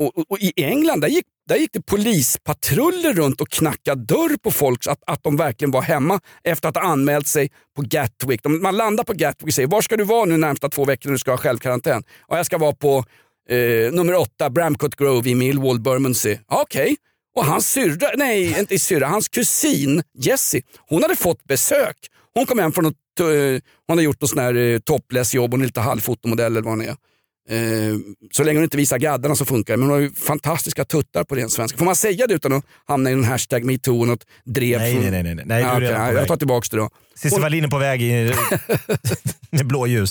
och, 0.00 0.18
och, 0.18 0.24
och 0.28 0.38
I 0.40 0.52
England 0.56 1.00
där 1.00 1.08
gick, 1.08 1.24
där 1.48 1.56
gick 1.56 1.72
det 1.72 1.82
polispatruller 1.82 3.12
runt 3.12 3.40
och 3.40 3.48
knackade 3.48 4.04
dörr 4.04 4.36
på 4.36 4.50
folk 4.50 4.86
att, 4.86 5.02
att 5.06 5.22
de 5.22 5.36
verkligen 5.36 5.70
var 5.70 5.82
hemma 5.82 6.20
efter 6.44 6.68
att 6.68 6.76
ha 6.76 6.82
anmält 6.82 7.26
sig 7.26 7.50
på 7.76 7.82
Gatwick. 7.82 8.42
De, 8.42 8.62
man 8.62 8.76
landar 8.76 9.04
på 9.04 9.12
Gatwick 9.12 9.46
och 9.46 9.54
säger 9.54 9.68
var 9.68 9.80
ska 9.80 9.96
du 9.96 10.04
vara 10.04 10.24
nu 10.24 10.36
närmsta 10.36 10.68
två 10.68 10.84
veckor 10.84 11.08
när 11.08 11.12
du 11.12 11.18
ska 11.18 11.30
ha 11.30 11.38
självkarantän? 11.38 12.02
Ja, 12.28 12.36
jag 12.36 12.46
ska 12.46 12.58
vara 12.58 12.72
på 12.72 13.04
eh, 13.48 13.92
nummer 13.92 14.14
åtta 14.14 14.50
Bramcote 14.50 14.96
Grove 14.98 15.30
i 15.30 15.34
Millwall, 15.34 15.80
Bermondsey. 15.80 16.38
Ja, 16.48 16.62
Okej. 16.62 16.96
Och 17.36 17.44
hans 17.44 17.70
syrra, 17.70 18.10
nej 18.16 18.58
inte 18.58 18.78
syrra, 18.78 19.06
hans 19.06 19.28
kusin 19.28 20.02
Jessie, 20.18 20.62
hon 20.88 21.02
hade 21.02 21.16
fått 21.16 21.44
besök. 21.44 21.96
Hon 22.34 22.46
kom 22.46 22.58
hem 22.58 22.72
från 22.72 22.84
något, 22.84 23.20
eh, 23.20 23.26
hon 23.26 23.62
hade 23.88 24.02
gjort 24.02 24.20
något 24.20 24.30
sån 24.30 24.38
här 24.38 24.54
eh, 24.54 24.78
topless-jobb, 24.78 25.50
hon 25.50 25.60
är 25.60 25.66
lite 25.66 25.80
halvfotomodell 25.80 26.52
eller 26.52 26.62
vad 26.62 26.72
hon 26.72 26.82
är. 26.82 26.96
Eh, 27.50 27.96
så 28.32 28.44
länge 28.44 28.56
hon 28.58 28.64
inte 28.64 28.76
visar 28.76 28.98
gaddarna 28.98 29.34
så 29.36 29.44
funkar 29.44 29.72
det. 29.74 29.76
Men 29.76 29.88
hon 29.88 29.94
har 29.94 30.00
ju 30.00 30.12
fantastiska 30.14 30.84
tuttar 30.84 31.24
på 31.24 31.34
ren 31.34 31.50
svenska. 31.50 31.78
Får 31.78 31.84
man 31.84 31.96
säga 31.96 32.26
det 32.26 32.34
utan 32.34 32.52
att 32.52 32.64
hamna 32.88 33.10
i 33.10 33.12
en 33.12 33.24
hashtag 33.24 33.64
metoo 33.64 34.00
och 34.00 34.06
något 34.06 34.24
drev? 34.44 34.78
Nej, 34.78 34.92
från- 34.92 35.10
nej, 35.10 35.22
nej, 35.22 35.34
nej, 35.34 35.44
nej. 35.46 35.60
Ja, 35.62 35.80
redan 35.80 36.08
på 36.08 36.14
jag 36.14 36.28
tar 36.28 36.36
tillbaka 36.36 36.66
det 36.70 36.76
då. 36.76 36.90
Cissi 37.16 37.34
Hon- 37.34 37.42
Wallin 37.42 37.64
är 37.64 37.68
på 37.68 37.78
väg 37.78 38.02
i, 38.02 38.32
med 39.50 39.66
blåljus. 39.66 40.10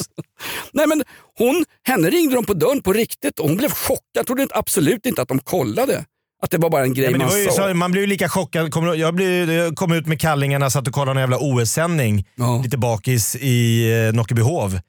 Nej, 0.74 0.88
men 0.88 1.04
hon, 1.38 1.66
henne 1.84 2.10
ringde 2.10 2.36
de 2.36 2.46
på 2.46 2.54
dörren 2.54 2.82
på 2.82 2.94
riktigt 2.94 3.40
och 3.40 3.48
hon 3.48 3.58
blev 3.58 3.70
chockad. 3.72 4.26
Trodde 4.28 4.42
inte, 4.42 4.56
absolut 4.56 5.06
inte 5.06 5.22
att 5.22 5.28
de 5.28 5.40
kollade. 5.40 6.06
Att 6.42 6.52
det 6.52 6.58
var 6.58 6.70
bara 6.70 6.84
en 6.84 6.94
grej 6.94 7.12
Ja, 7.12 7.18
man 7.18 7.40
ju 7.40 7.46
sa. 7.46 7.52
så, 7.70 7.74
man 7.74 7.92
blev 7.92 8.02
ju 8.04 8.08
lika 8.08 8.30
chockad. 8.30 8.72
Jag, 8.98 9.16
blev, 9.16 9.52
jag 9.52 9.76
kom 9.76 9.92
ut 9.92 10.08
med 10.08 10.22
kallingarna, 10.22 10.70
satt 10.70 10.88
och 10.88 10.94
kollade 10.94 11.14
någon 11.14 11.22
jävla 11.32 11.38
OS-sändning. 11.40 12.26
Lite 12.64 12.78
bakis 12.78 13.36
i 13.36 13.90
eh, 14.08 14.14
Nockebehov. 14.16 14.80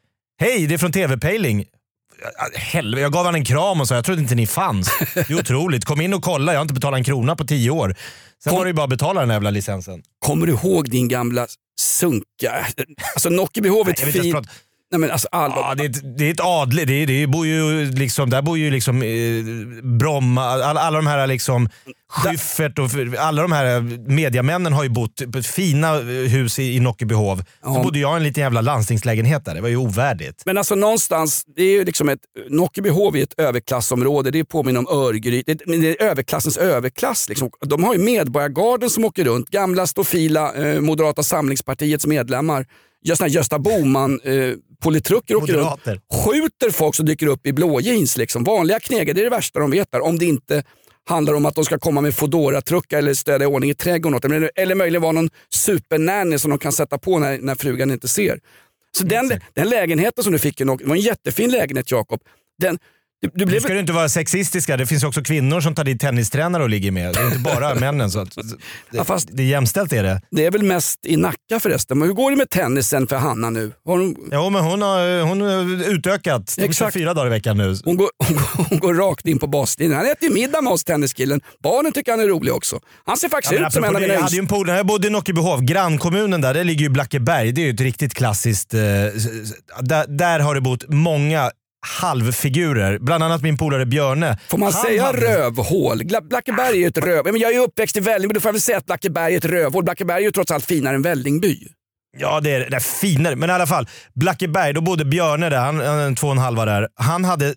Hej, 0.41 0.67
det 0.67 0.75
är 0.75 0.79
från 0.79 0.93
TV-pejling. 0.93 1.65
Helvete, 2.55 3.01
jag 3.03 3.13
gav 3.13 3.25
han 3.27 3.35
en 3.35 3.45
kram 3.45 3.81
och 3.81 3.89
sa 3.89 3.95
jag 3.95 4.05
trodde 4.05 4.23
inte 4.23 4.35
ni 4.35 4.47
fanns. 4.47 4.91
Det 5.15 5.31
är 5.31 5.35
otroligt. 5.41 5.85
Kom 5.85 6.01
in 6.01 6.15
och 6.15 6.23
kolla, 6.23 6.53
jag 6.53 6.59
har 6.59 6.63
inte 6.63 6.75
betalat 6.75 6.99
en 6.99 7.05
krona 7.05 7.37
på 7.37 7.45
tio 7.45 7.71
år. 7.71 7.95
Sen 8.45 8.55
var 8.55 8.65
det 8.65 8.69
ju 8.69 8.75
bara 8.75 8.85
att 8.85 8.91
betala 8.91 9.21
den 9.21 9.31
jävla 9.31 9.51
licensen. 9.51 10.03
Kommer 10.19 10.47
du 10.47 10.53
ihåg 10.53 10.91
din 10.91 11.09
gamla 11.09 11.47
sunka? 11.81 12.67
Alltså 13.15 13.29
Nockebehov 13.31 13.89
är 13.89 13.93
ett 13.93 14.01
jag 14.01 14.17
inte 14.17 14.31
prata- 14.33 14.49
Nej, 14.93 15.01
men 15.01 15.11
alltså, 15.11 15.29
allvar. 15.33 15.59
Ja, 15.69 15.75
det, 15.75 15.85
är 15.85 15.89
ett- 15.89 16.19
det 16.19 16.27
är 16.29 16.31
ett 16.35 16.41
adligt. 16.41 16.87
Det, 16.89 16.93
är- 17.03 17.07
det 17.07 17.27
bor 17.27 17.47
ju 17.47 17.91
liksom, 17.91 18.31
där 18.31 18.43
bor 18.43 18.59
ju 18.59 18.71
liksom 18.71 19.03
eh, 19.03 19.89
Bromma, 19.99 20.43
alla, 20.45 20.81
alla 20.81 20.97
de 20.99 21.07
här 21.07 21.27
liksom 21.27 21.69
Schyffert 22.09 22.79
och 22.79 22.91
alla 23.19 23.43
de 23.43 23.53
här 23.53 23.81
mediamännen 24.11 24.73
har 24.73 24.83
ju 24.83 24.89
bott 24.89 25.33
på 25.33 25.43
fina 25.43 25.97
eh, 25.97 26.03
hus 26.05 26.59
i, 26.59 26.77
i 26.77 26.81
Nockebehov. 26.81 27.37
Så 27.37 27.45
Ja. 27.63 27.83
bodde 27.83 27.99
jag 27.99 28.13
i 28.13 28.17
en 28.17 28.23
liten 28.23 28.43
jävla 28.43 28.61
landstingslägenhet 28.61 29.45
där. 29.45 29.55
Det 29.55 29.61
var 29.61 29.69
ju 29.69 29.77
ovärdigt. 29.77 30.43
Men 30.47 30.59
alltså 30.59 30.75
någonstans, 30.75 31.45
det 31.57 31.63
är 31.63 31.73
ju 31.73 31.85
liksom 31.85 32.09
ett, 32.09 32.21
Nockebehov 32.49 33.17
är 33.17 33.23
ett 33.23 33.41
överklassområde. 33.41 34.31
Det 34.31 34.45
påminner 34.45 34.79
om 34.81 34.87
Örgryte. 34.89 35.55
Det, 35.55 35.77
det 35.77 36.01
är 36.01 36.03
överklassens 36.11 36.57
överklass. 36.57 37.29
Liksom. 37.29 37.51
De 37.67 37.85
har 37.85 37.95
ju 37.95 38.01
Medborgargarden 38.01 38.91
som 38.91 39.05
åker 39.05 39.25
runt. 39.25 39.51
Gamla 39.51 39.87
stofila 39.87 40.55
eh, 40.55 40.81
Moderata 40.81 41.23
samlingspartiets 41.23 42.07
medlemmar. 42.07 42.67
Såna 43.07 43.17
här 43.29 43.35
Gösta 43.35 43.59
Bohman 43.59 44.21
eh, 44.25 44.55
politrucker 44.83 45.37
åker 45.37 45.53
runt. 45.53 46.03
Skjuter 46.13 46.71
folk 46.71 46.95
som 46.95 47.07
dyker 47.07 47.27
upp 47.27 47.47
i 47.47 47.53
blå 47.53 47.81
jeans. 47.81 48.17
Liksom. 48.17 48.45
Vanliga 48.45 48.81
knegare, 48.81 49.13
det 49.13 49.21
är 49.21 49.25
det 49.25 49.31
värsta 49.31 49.61
de 49.61 49.71
vet 49.71 49.93
där. 49.93 50.01
Om 50.01 50.19
det 50.19 50.25
inte 50.25 50.63
handlar 51.09 51.35
om 51.35 51.47
att 51.47 51.55
de 51.55 51.65
ska 51.65 51.79
komma 51.79 52.01
med 52.01 52.15
Foodora-truckar 52.15 52.99
eller 52.99 53.15
städa 53.15 53.45
i 53.45 53.47
ordning 53.47 53.71
i 53.71 53.75
trädgården. 53.75 54.33
Eller, 54.33 54.51
eller 54.57 54.75
möjligen 54.75 55.03
vara 55.03 55.13
någon 55.13 55.31
supernanny 55.55 56.39
som 56.39 56.51
de 56.51 56.59
kan 56.59 56.73
sätta 56.73 56.99
på 56.99 57.19
när, 57.19 57.39
när 57.39 57.55
frugan 57.55 57.91
inte 57.91 58.09
ser. 58.09 58.41
Så 58.93 59.05
den, 59.05 59.41
den 59.55 59.69
lägenheten 59.69 60.25
som 60.25 60.33
du 60.33 60.39
fick, 60.39 60.59
det 60.59 60.65
var 60.65 60.97
en 60.97 61.01
jättefin 61.01 61.51
lägenhet 61.51 61.91
Jakob. 61.91 62.21
Den, 62.59 62.79
du, 63.23 63.29
du 63.29 63.33
Nu 63.35 63.47
blev, 63.47 63.61
ska 63.61 63.73
du 63.73 63.81
inte 63.81 63.93
vara 63.93 64.09
sexistiska. 64.09 64.77
Det 64.77 64.87
finns 64.87 65.05
också 65.05 65.23
kvinnor 65.23 65.61
som 65.61 65.75
tar 65.75 65.85
dit 65.85 66.01
tennistränare 66.01 66.63
och 66.63 66.69
ligger 66.71 66.91
med. 66.91 67.15
Det 67.15 67.21
är 67.21 67.27
inte 67.27 67.39
bara 67.39 67.75
männen. 67.81 68.11
Så 68.11 68.25
det, 68.25 68.31
Ja, 68.91 69.05
fast- 69.05 69.29
det 69.33 69.43
är 69.43 69.47
jämställt 69.47 69.93
är 69.93 70.03
det. 70.03 70.21
det 70.31 70.47
är 70.47 70.51
väl 70.51 70.63
mest 70.63 71.07
i 71.07 71.17
Nacka 71.17 71.61
förresten. 71.61 71.99
Men 71.99 72.09
hur 72.09 72.15
går 72.15 72.31
det 72.31 72.37
med 72.37 72.51
tennisen 72.51 73.07
för 73.07 73.17
Hanna 73.17 73.51
nu? 73.51 73.73
Har 73.85 73.99
hon, 73.99 74.17
Jo, 74.33 74.51
men 74.51 74.65
hon 74.65 74.83
har, 74.83 75.23
hon 75.23 75.41
har 75.41 75.91
utökat. 75.93 76.55
De 76.57 76.65
Exakt. 76.65 76.95
fyra 76.95 77.15
dagar 77.15 77.27
i 77.27 77.31
veckan 77.31 77.57
nu. 77.59 77.77
hon, 77.85 77.97
går, 77.97 78.09
hon, 78.27 78.37
går, 78.37 78.65
hon 78.71 78.79
går 78.79 78.95
rakt 78.95 79.27
in 79.27 79.39
på 79.39 79.47
baslinjen. 79.47 79.97
Han 79.97 80.07
äter 80.07 80.29
ju 80.29 80.35
middag 80.35 80.61
med 80.61 80.73
oss 80.73 80.85
tenniskillen. 80.85 81.41
Barnen 81.63 81.93
tycker 81.93 82.11
han 82.13 82.21
är 82.21 82.27
rolig 82.27 82.55
också. 82.55 82.81
Han 83.07 83.17
ser 83.17 83.29
faktiskt 83.29 83.53
Ja, 83.61 83.67
ut 83.67 83.73
som 83.73 83.85
en 83.85 83.95
av 83.97 84.01
mina 84.03 84.15
jag 84.15 84.21
hade 84.21 84.35
ju 84.35 84.41
en 84.41 84.47
polare, 84.47 84.77
jag 84.77 84.87
bodde 84.87 85.07
i 85.07 85.11
Nockebehov, 85.11 85.63
grannkommunen 85.63 86.41
där, 86.41 86.55
där 86.55 86.65
ligger 86.65 86.83
ju 86.83 86.89
Blackeberg. 86.89 87.53
Det 87.53 87.61
är 87.61 87.65
ju 87.67 87.71
ett 87.75 87.81
riktigt 87.81 88.15
klassiskt... 88.15 88.75
Eh, 88.75 88.81
där, 89.81 90.07
där 90.19 90.39
har 90.41 90.55
det 90.55 90.61
bott 90.61 90.85
många 90.89 91.51
halvfigurer. 91.87 92.99
Bland 92.99 93.25
annat 93.25 93.43
min 93.43 93.57
polare 93.59 93.87
Björne. 93.87 94.39
Får 94.49 94.59
man 94.59 94.73
Han 94.73 94.83
säga 94.83 95.03
hade- 95.05 95.19
rövhål? 95.19 96.03
Blackeberg 96.23 96.69
är 96.77 96.81
ju 96.81 96.87
ett 96.87 96.99
röv... 96.99 97.25
Men 97.25 97.39
jag 97.39 97.51
är 97.51 97.55
ju 97.55 97.61
uppväxt 97.61 97.97
i 97.97 98.01
Vällingby, 98.01 98.35
då 98.35 98.41
får 98.41 98.49
jag 98.49 98.53
väl 98.53 98.61
säga 98.63 98.79
att 98.79 98.87
Blackeberg 98.87 99.33
är 99.35 99.39
ett 99.39 99.45
rövhål. 99.45 99.85
Blackeberg 99.85 100.17
är 100.21 100.25
ju 100.27 100.31
trots 100.31 100.51
allt 100.51 100.65
finare 100.65 100.95
än 100.95 101.03
Vällingby. 101.03 101.59
Ja, 102.19 102.41
det 102.41 102.51
är, 102.51 102.71
det 102.71 102.77
är 102.77 102.81
finare. 102.81 103.37
Men 103.37 103.51
i 103.51 103.53
alla 103.53 103.67
fall, 103.67 103.89
Blackeberg, 104.15 104.73
då 104.73 104.81
bodde 104.81 105.05
Björne 105.05 105.49
där, 105.49 105.57
han, 105.59 105.81
han 105.81 105.99
en 105.99 106.15
två 106.17 106.27
och 106.27 106.33
en 106.33 106.39
halva 106.39 106.65
där. 106.65 106.89
Han 106.95 107.25
hade 107.25 107.55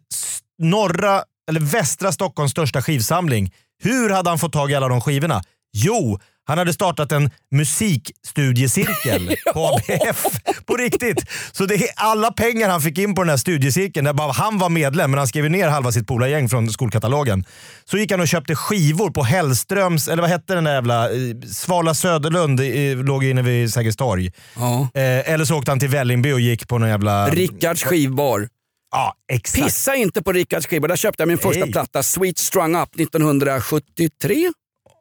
norra, 0.62 1.24
eller 1.50 1.60
västra 1.60 2.12
Stockholms 2.12 2.52
största 2.52 2.82
skivsamling. 2.82 3.52
Hur 3.84 4.10
hade 4.10 4.30
han 4.30 4.40
fått 4.40 4.54
tag 4.54 4.72
i 4.72 4.76
alla 4.76 4.88
de 4.88 5.02
skivorna? 5.02 5.42
Jo, 5.78 6.20
han 6.46 6.58
hade 6.58 6.74
startat 6.74 7.12
en 7.12 7.32
musikstudiecirkel 7.52 9.36
på 9.54 9.66
ABF. 9.68 10.26
På 10.68 10.76
riktigt. 10.76 11.26
Så 11.52 11.66
det 11.66 11.76
är 11.76 11.90
alla 11.96 12.32
pengar 12.32 12.70
han 12.70 12.82
fick 12.82 12.98
in 12.98 13.16
på 13.16 13.22
den 13.22 13.30
här 13.30 13.38
studiecirkeln, 13.38 14.06
där 14.06 14.14
bara 14.14 14.32
han 14.32 14.58
var 14.58 14.70
medlem, 14.70 15.12
men 15.12 15.18
han 15.18 15.28
skrev 15.28 15.50
ner 15.52 15.68
halva 15.68 15.92
sitt 15.92 16.08
polargäng 16.08 16.50
från 16.50 16.70
skolkatalogen. 16.70 17.46
Så 17.86 17.98
gick 17.98 18.12
han 18.12 18.20
och 18.22 18.28
köpte 18.28 18.56
skivor 18.56 19.10
på 19.10 19.24
Hellströms, 19.24 20.08
eller 20.08 20.22
vad 20.22 20.30
hette 20.32 20.56
den 20.56 20.64
där 20.64 20.74
jävla... 20.74 21.10
eh, 21.12 21.18
Svala 21.52 21.94
Söderlund 21.94 22.60
låg 23.08 23.24
inne 23.24 23.42
vid 23.42 23.74
Sergels 23.74 23.96
torg. 23.98 24.32
Ja. 24.56 24.82
Eh, 24.94 25.32
eller 25.34 25.46
så 25.46 25.58
åkte 25.58 25.72
han 25.72 25.80
till 25.80 25.90
Vällingby 25.90 26.32
och 26.32 26.40
gick 26.40 26.68
på 26.68 26.78
någon 26.78 26.90
jävla... 26.90 27.30
Rickards 27.30 27.84
skivbar. 27.84 28.48
Ja, 28.92 29.14
exakt. 29.32 29.64
Pissa 29.64 29.96
inte 29.96 30.22
på 30.24 30.32
Rickards 30.32 30.68
skivbar. 30.68 30.88
Där 30.88 30.96
köpte 30.96 31.22
jag 31.22 31.28
min 31.28 31.38
första 31.38 31.68
platta, 31.68 32.04
Sweet 32.04 32.38
Strung 32.38 32.76
Up, 32.76 33.00
1973. 33.00 34.52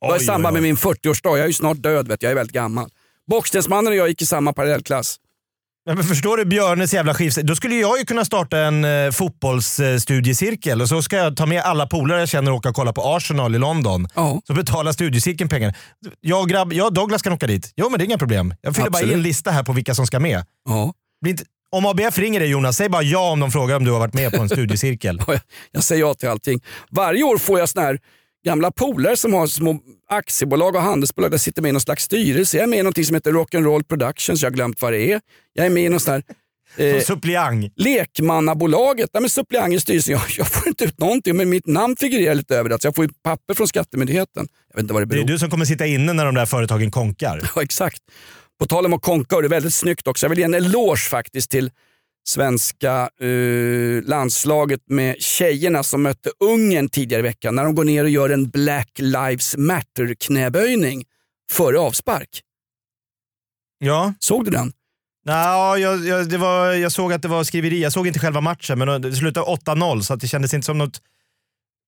Det 0.01 0.09
var 0.09 0.17
i 0.17 0.21
samband 0.21 0.55
med 0.55 0.63
min 0.63 0.77
40-årsdag. 0.77 1.31
Jag 1.37 1.41
är 1.41 1.47
ju 1.47 1.53
snart 1.53 1.77
död, 1.77 2.09
vet 2.09 2.23
jag. 2.23 2.29
jag 2.29 2.33
är 2.33 2.37
väldigt 2.37 2.55
gammal. 2.55 2.91
Bockstensmannen 3.31 3.93
och 3.93 3.99
jag 3.99 4.09
gick 4.09 4.23
i 4.23 4.27
samma 4.27 4.53
parallellklass. 4.53 5.17
Ja, 5.85 5.95
men 5.95 6.05
förstår 6.05 6.37
du 6.37 6.45
Björnes 6.45 6.95
jävla 6.95 7.15
skiv... 7.15 7.33
Då 7.43 7.57
skulle 7.57 7.75
jag 7.75 7.99
ju 7.99 8.05
kunna 8.05 8.25
starta 8.25 8.59
en 8.59 8.85
eh, 8.85 9.11
fotbollsstudiecirkel 9.11 10.81
och 10.81 10.89
så 10.89 11.03
ska 11.03 11.17
jag 11.17 11.37
ta 11.37 11.47
med 11.47 11.63
alla 11.63 11.87
polare 11.87 12.21
jag 12.21 12.29
känner 12.29 12.51
och 12.51 12.57
åka 12.57 12.69
och 12.69 12.75
kolla 12.75 12.93
på 12.93 13.03
Arsenal 13.03 13.55
i 13.55 13.59
London. 13.59 14.09
Ja. 14.15 14.41
Så 14.47 14.55
betalar 14.55 14.93
studiecirkeln 14.93 15.51
pengar. 15.51 15.77
Jag 16.21 16.49
grabb, 16.49 16.73
jag 16.73 16.87
och 16.87 16.93
Douglas 16.93 17.23
kan 17.23 17.33
åka 17.33 17.47
dit. 17.47 17.73
Jo 17.77 17.89
men 17.91 17.99
det 17.99 18.05
är 18.05 18.07
inga 18.07 18.19
problem. 18.19 18.55
Jag 18.61 18.77
fyller 18.77 18.91
bara 18.91 18.99
i 18.99 19.03
Absolut. 19.03 19.17
en 19.17 19.23
lista 19.23 19.51
här 19.51 19.63
på 19.63 19.73
vilka 19.73 19.95
som 19.95 20.07
ska 20.07 20.21
med. 20.21 20.45
Blir 21.23 21.31
inte, 21.31 21.45
om 21.71 21.87
ABF 21.87 22.19
ringer 22.19 22.41
dig 22.41 22.49
Jonas, 22.49 22.77
säg 22.77 22.89
bara 22.89 23.03
ja 23.03 23.31
om 23.31 23.41
de 23.41 23.51
frågar 23.51 23.77
om 23.77 23.85
du 23.85 23.91
har 23.91 23.99
varit 23.99 24.15
med 24.15 24.33
på 24.33 24.43
en 24.43 24.49
studiecirkel. 24.49 25.21
Jag, 25.73 25.85
säger 25.85 26.03
ja 26.03 26.15
till 26.15 26.29
allting. 26.29 26.61
Varje 26.91 27.23
år 27.23 27.39
får 27.39 27.59
jag 27.59 27.69
såna 27.69 27.87
här 27.87 27.99
gamla 28.45 28.71
polare 28.71 29.17
som 29.17 29.33
har 29.35 29.47
små 29.47 29.79
aktiebolag 30.09 30.75
och 30.77 30.83
handelsbolag. 30.83 31.31
Där 31.31 31.39
sitter 31.39 31.63
med 31.63 31.69
i 31.69 31.73
någon 31.73 31.81
slags 31.81 32.05
styrelse. 32.05 32.57
Jag 32.57 32.65
är 32.65 32.69
med 32.69 32.79
i 32.79 32.83
något 32.83 33.07
som 33.07 33.15
heter 33.15 33.33
Rock'n'Roll 33.33 33.83
Productions. 33.85 34.43
Jag 34.43 34.51
har 34.51 34.55
glömt 34.55 34.83
vad 34.83 34.93
det 34.93 35.13
är. 35.13 35.21
Jag 35.53 35.67
är 35.67 35.71
med 35.71 35.85
i 35.85 35.89
någon 35.89 36.01
sån 36.01 36.13
här 36.15 36.23
Som 36.77 36.85
eh, 36.85 37.01
suppleant. 37.01 37.73
lekmannabolaget. 37.77 39.11
Där 39.13 39.21
med 39.21 39.31
suppleant 39.31 39.75
i 39.75 39.81
styrelsen. 39.81 40.13
Jag, 40.13 40.23
jag 40.39 40.49
får 40.49 40.69
inte 40.69 40.85
ut 40.85 40.99
någonting 40.99 41.37
men 41.37 41.49
mitt 41.49 41.67
namn 41.67 41.97
figurerar 41.97 42.35
lite 42.35 42.57
överallt. 42.57 42.83
Så 42.83 42.87
jag 42.87 42.95
får 42.95 43.05
ju 43.05 43.11
papper 43.25 43.55
från 43.55 43.69
Skattemyndigheten. 43.69 44.49
Jag 44.69 44.77
vet 44.77 44.83
inte 44.83 44.95
vad 44.95 45.03
det 45.03 45.07
Det 45.07 45.15
är 45.15 45.17
beror 45.17 45.29
du 45.33 45.39
som 45.39 45.51
kommer 45.51 45.65
sitta 45.65 45.87
inne 45.87 46.13
när 46.13 46.25
de 46.25 46.35
där 46.35 46.47
företagen 46.47 46.91
konkar. 46.91 47.51
Ja, 47.55 47.63
exakt. 47.63 48.03
På 48.61 48.67
tal 48.67 48.87
om 48.87 48.93
att 48.93 49.03
konka, 49.03 49.37
och 49.37 49.43
det 49.43 49.47
är 49.47 49.51
väldigt 49.51 49.75
snyggt 49.75 50.07
också. 50.07 50.25
Jag 50.27 50.29
vill 50.31 50.39
ge 50.39 50.45
en 50.45 50.55
eloge 50.55 50.97
faktiskt 51.11 51.51
till 51.51 51.71
svenska 52.25 53.11
eh, 53.21 54.03
landslaget 54.05 54.81
med 54.87 55.17
tjejerna 55.23 55.83
som 55.83 56.03
mötte 56.03 56.31
Ungern 56.41 56.89
tidigare 56.89 57.21
i 57.21 57.23
veckan 57.23 57.55
när 57.55 57.65
de 57.65 57.75
går 57.75 57.85
ner 57.85 58.05
och 58.05 58.11
gör 58.11 58.31
en 58.31 58.51
Black 58.51 58.91
Lives 58.99 59.57
Matter 59.57 60.15
knäböjning 60.15 61.05
före 61.51 61.79
avspark. 61.79 62.41
Ja. 63.79 64.15
Såg 64.19 64.45
du 64.45 64.51
den? 64.51 64.73
Nå, 65.25 65.77
jag, 65.79 66.07
jag, 66.07 66.29
det 66.29 66.39
var, 66.39 66.73
jag 66.73 66.93
såg 66.93 67.13
att 67.13 67.23
det 67.23 67.29
var 67.29 67.45
skriveri. 67.45 67.83
Jag 67.83 67.93
såg 67.93 68.07
inte 68.07 68.19
själva 68.19 68.41
matchen, 68.41 68.79
men 68.79 69.03
det 69.03 69.13
slutade 69.13 69.47
8-0 69.47 70.01
så 70.01 70.15
att 70.15 70.21
det 70.21 70.29
kändes 70.29 70.55
inte 70.55 70.65
som 70.65 70.79
något, 70.79 71.01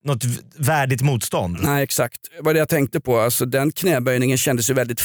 något 0.05 0.25
värdigt 0.57 1.03
motstånd. 1.03 1.59
Nej, 1.63 1.83
exakt. 1.83 2.21
Det 2.37 2.43
var 2.43 2.53
det 2.53 2.59
jag 2.59 2.69
tänkte 2.69 3.01
på. 3.01 3.19
Alltså, 3.19 3.47
den 3.47 3.73
knäböjningen 3.73 4.39
kändes 4.39 4.71
ju 4.71 4.75
väldigt 4.75 5.01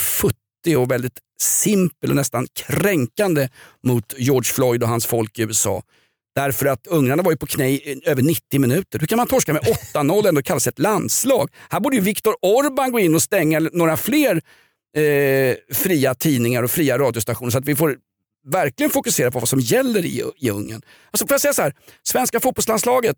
futtig 0.60 0.80
och 0.80 0.92
väldigt 0.92 1.20
simpel 1.42 2.10
och 2.10 2.16
nästan 2.16 2.48
kränkande 2.54 3.50
mot 3.84 4.14
George 4.18 4.54
Floyd 4.54 4.84
och 4.84 4.90
hans 4.90 5.06
folk 5.06 5.40
i 5.40 5.42
USA. 5.42 5.84
Därför 6.36 6.66
att 6.66 6.88
ungrarna 6.88 7.24
var 7.24 7.32
ju 7.32 7.38
på 7.38 7.46
knä 7.46 7.70
i 7.70 8.02
över 8.06 8.22
90 8.22 8.60
minuter. 8.60 9.00
Hur 9.00 9.08
kan 9.08 9.18
man 9.18 9.28
torska 9.28 9.54
med 9.54 9.62
8-0 9.94 10.22
och 10.22 10.26
ändå 10.26 10.42
kallas 10.42 10.68
ett 10.68 10.80
landslag? 10.80 11.50
Här 11.70 11.80
borde 11.80 11.96
ju 11.96 12.02
Viktor 12.02 12.36
Orban 12.42 12.92
gå 12.92 13.00
in 13.00 13.16
och 13.16 13.22
stänga 13.22 13.60
några 13.60 13.98
fler 13.98 14.42
eh, 14.96 15.56
fria 15.74 16.16
tidningar 16.16 16.64
och 16.64 16.72
fria 16.72 16.98
radiostationer 16.98 17.52
så 17.52 17.58
att 17.58 17.66
vi 17.66 17.76
får 17.76 17.98
verkligen 18.48 18.90
fokusera 18.90 19.32
på 19.32 19.40
vad 19.40 19.50
som 19.50 19.60
gäller 19.60 20.06
i, 20.06 20.24
i 20.38 20.50
Ungern. 20.50 20.82
Alltså, 21.12 21.28
får 21.28 21.34
jag 21.34 21.42
säga 21.42 21.54
så 21.54 21.62
här, 21.62 21.74
svenska 22.04 22.40
fotbollslandslaget 22.40 23.18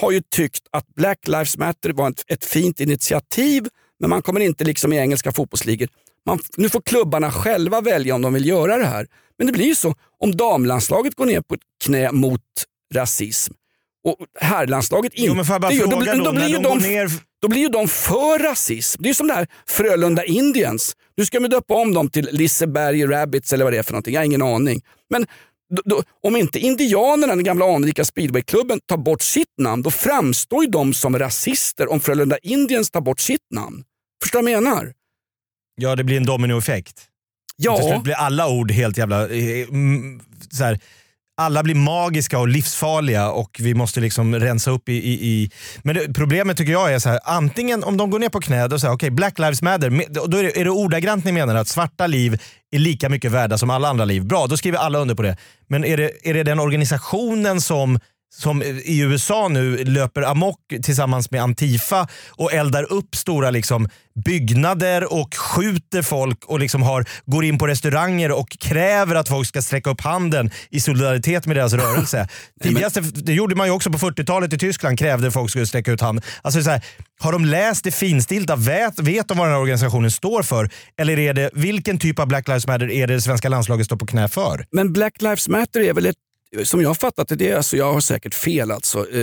har 0.00 0.10
ju 0.10 0.22
tyckt 0.30 0.62
att 0.70 0.86
Black 0.94 1.18
Lives 1.26 1.58
Matter 1.58 1.90
var 1.90 2.10
ett, 2.10 2.24
ett 2.26 2.44
fint 2.44 2.80
initiativ, 2.80 3.66
men 4.00 4.10
man 4.10 4.22
kommer 4.22 4.40
inte 4.40 4.64
liksom 4.64 4.92
i 4.92 4.96
engelska 4.96 5.32
fotbollsligor. 5.32 5.88
Man, 6.26 6.38
nu 6.56 6.68
får 6.68 6.80
klubbarna 6.80 7.32
själva 7.32 7.80
välja 7.80 8.14
om 8.14 8.22
de 8.22 8.34
vill 8.34 8.46
göra 8.46 8.76
det 8.76 8.86
här. 8.86 9.06
Men 9.38 9.46
det 9.46 9.52
blir 9.52 9.66
ju 9.66 9.74
så, 9.74 9.94
om 10.20 10.36
damlandslaget 10.36 11.14
går 11.14 11.26
ner 11.26 11.40
på 11.40 11.54
ett 11.54 11.60
knä 11.84 12.12
mot 12.12 12.40
rasism 12.94 13.52
och 14.04 14.16
herrlandslaget 14.40 15.14
inte 15.14 15.26
Jo, 15.26 15.34
men 15.34 15.44
får 15.44 15.54
jag 15.54 15.60
bara 15.62 15.72
gör, 15.72 15.86
fråga 15.86 16.14
då, 16.14 16.24
då, 16.24 16.32
blir 16.32 16.58
de 16.58 16.78
ner- 16.78 17.10
då 17.42 17.48
blir 17.48 17.60
ju 17.60 17.68
de 17.68 17.88
för 17.88 18.38
rasism. 18.38 19.02
Det 19.02 19.06
är 19.06 19.10
ju 19.10 19.14
som 19.14 19.26
det 19.26 19.34
här 19.34 19.46
Frölunda 19.68 20.24
Indians. 20.24 20.96
Nu 21.16 21.26
ska 21.26 21.40
vi 21.40 21.48
döpa 21.48 21.74
om 21.74 21.94
dem 21.94 22.08
till 22.10 22.28
Liseberg 22.32 23.06
Rabbits 23.06 23.52
eller 23.52 23.64
vad 23.64 23.72
det 23.72 23.78
är 23.78 23.82
för 23.82 23.92
någonting. 23.92 24.14
Jag 24.14 24.20
har 24.20 24.24
ingen 24.24 24.42
aning. 24.42 24.82
Men 25.10 25.26
då, 25.76 25.82
då, 25.84 26.02
om 26.22 26.36
inte 26.36 26.58
indianerna, 26.58 27.34
den 27.34 27.44
gamla 27.44 27.74
anrika 27.74 28.04
speedwayklubben, 28.04 28.80
tar 28.86 28.96
bort 28.96 29.22
sitt 29.22 29.58
namn, 29.58 29.82
då 29.82 29.90
framstår 29.90 30.64
ju 30.64 30.70
de 30.70 30.94
som 30.94 31.18
rasister 31.18 31.90
om 31.90 32.00
Frölunda 32.00 32.38
Indians 32.38 32.90
tar 32.90 33.00
bort 33.00 33.20
sitt 33.20 33.50
namn. 33.54 33.84
Förstår 34.22 34.38
du 34.38 34.44
vad 34.44 34.52
jag 34.52 34.62
menar? 34.62 34.92
Ja, 35.76 35.96
det 35.96 36.04
blir 36.04 36.16
en 36.16 36.26
dominoeffekt. 36.26 37.00
Ja. 37.56 37.76
Till 37.76 37.86
slut 37.88 38.02
blir 38.02 38.14
alla 38.14 38.48
ord 38.48 38.70
helt 38.70 38.98
jävla... 38.98 39.28
eh, 39.28 39.68
mm, 39.68 40.20
Så 40.50 40.64
här, 40.64 40.80
alla 41.36 41.62
blir 41.62 41.74
magiska 41.74 42.38
och 42.38 42.48
livsfarliga 42.48 43.30
och 43.30 43.56
vi 43.60 43.74
måste 43.74 44.00
liksom 44.00 44.34
rensa 44.34 44.70
upp 44.70 44.88
i... 44.88 44.92
i, 44.92 45.12
i. 45.12 45.50
Men 45.82 45.94
det, 45.94 46.14
problemet 46.14 46.56
tycker 46.56 46.72
jag 46.72 46.94
är 46.94 46.98
så 46.98 47.08
här, 47.08 47.20
antingen 47.24 47.84
om 47.84 47.96
de 47.96 48.10
går 48.10 48.18
ner 48.18 48.28
på 48.28 48.40
knä 48.40 48.64
och 48.64 48.80
säger 48.80 48.94
okej 48.94 49.10
Black 49.10 49.38
Lives 49.38 49.62
Matter, 49.62 49.90
då 50.28 50.38
är 50.38 50.42
det, 50.42 50.60
är 50.60 50.64
det 50.64 50.70
ordagrant 50.70 51.24
ni 51.24 51.32
menar 51.32 51.54
att 51.54 51.68
svarta 51.68 52.06
liv 52.06 52.42
är 52.70 52.78
lika 52.78 53.08
mycket 53.08 53.32
värda 53.32 53.58
som 53.58 53.70
alla 53.70 53.88
andra 53.88 54.04
liv. 54.04 54.24
Bra, 54.24 54.46
då 54.46 54.56
skriver 54.56 54.78
alla 54.78 54.98
under 54.98 55.14
på 55.14 55.22
det. 55.22 55.36
Men 55.68 55.84
är 55.84 55.96
det, 55.96 56.28
är 56.28 56.34
det 56.34 56.42
den 56.42 56.60
organisationen 56.60 57.60
som 57.60 58.00
som 58.34 58.62
i 58.62 59.00
USA 59.00 59.48
nu 59.48 59.84
löper 59.84 60.22
amok 60.22 60.58
tillsammans 60.82 61.30
med 61.30 61.42
Antifa 61.42 62.08
och 62.30 62.52
eldar 62.52 62.92
upp 62.92 63.16
stora 63.16 63.50
liksom, 63.50 63.88
byggnader 64.24 65.12
och 65.12 65.34
skjuter 65.34 66.02
folk 66.02 66.44
och 66.44 66.60
liksom 66.60 66.82
har, 66.82 67.04
går 67.26 67.44
in 67.44 67.58
på 67.58 67.66
restauranger 67.66 68.32
och 68.32 68.50
kräver 68.60 69.14
att 69.14 69.28
folk 69.28 69.48
ska 69.48 69.62
sträcka 69.62 69.90
upp 69.90 70.00
handen 70.00 70.50
i 70.70 70.80
solidaritet 70.80 71.46
med 71.46 71.56
deras 71.56 71.72
rörelse. 71.72 72.28
Tidigast, 72.62 72.98
det 73.14 73.32
gjorde 73.32 73.54
man 73.54 73.66
ju 73.66 73.72
också 73.72 73.90
på 73.90 73.98
40-talet 73.98 74.52
i 74.52 74.58
Tyskland, 74.58 74.98
krävde 74.98 75.30
folk 75.30 75.50
skulle 75.50 75.66
sträcka 75.66 75.92
ut 75.92 76.00
handen. 76.00 76.24
Alltså 76.42 76.62
så 76.62 76.70
här, 76.70 76.84
har 77.20 77.32
de 77.32 77.44
läst 77.44 77.84
det 77.84 77.90
finstilta? 77.90 78.56
Vet, 78.56 78.98
vet 78.98 79.28
de 79.28 79.38
vad 79.38 79.46
den 79.46 79.52
här 79.52 79.60
organisationen 79.60 80.10
står 80.10 80.42
för? 80.42 80.70
Eller 80.98 81.18
är 81.18 81.34
det, 81.34 81.50
vilken 81.52 81.98
typ 81.98 82.18
av 82.18 82.26
Black 82.26 82.48
Lives 82.48 82.66
Matter 82.66 82.90
är 82.90 83.06
det, 83.06 83.14
det 83.14 83.20
svenska 83.20 83.48
landslaget 83.48 83.86
står 83.86 83.96
på 83.96 84.06
knä 84.06 84.28
för? 84.28 84.66
Men 84.70 84.92
Black 84.92 85.22
Lives 85.22 85.48
Matter 85.48 85.80
är 85.80 85.94
väl 85.94 86.06
ett 86.06 86.16
som 86.64 86.80
jag 86.82 86.88
har 86.88 86.94
fattat 86.94 87.28
det, 87.28 87.36
det 87.36 87.52
alltså, 87.52 87.76
jag 87.76 87.92
har 87.92 88.00
säkert 88.00 88.34
fel 88.34 88.70
alltså. 88.70 89.10
Eh, 89.10 89.20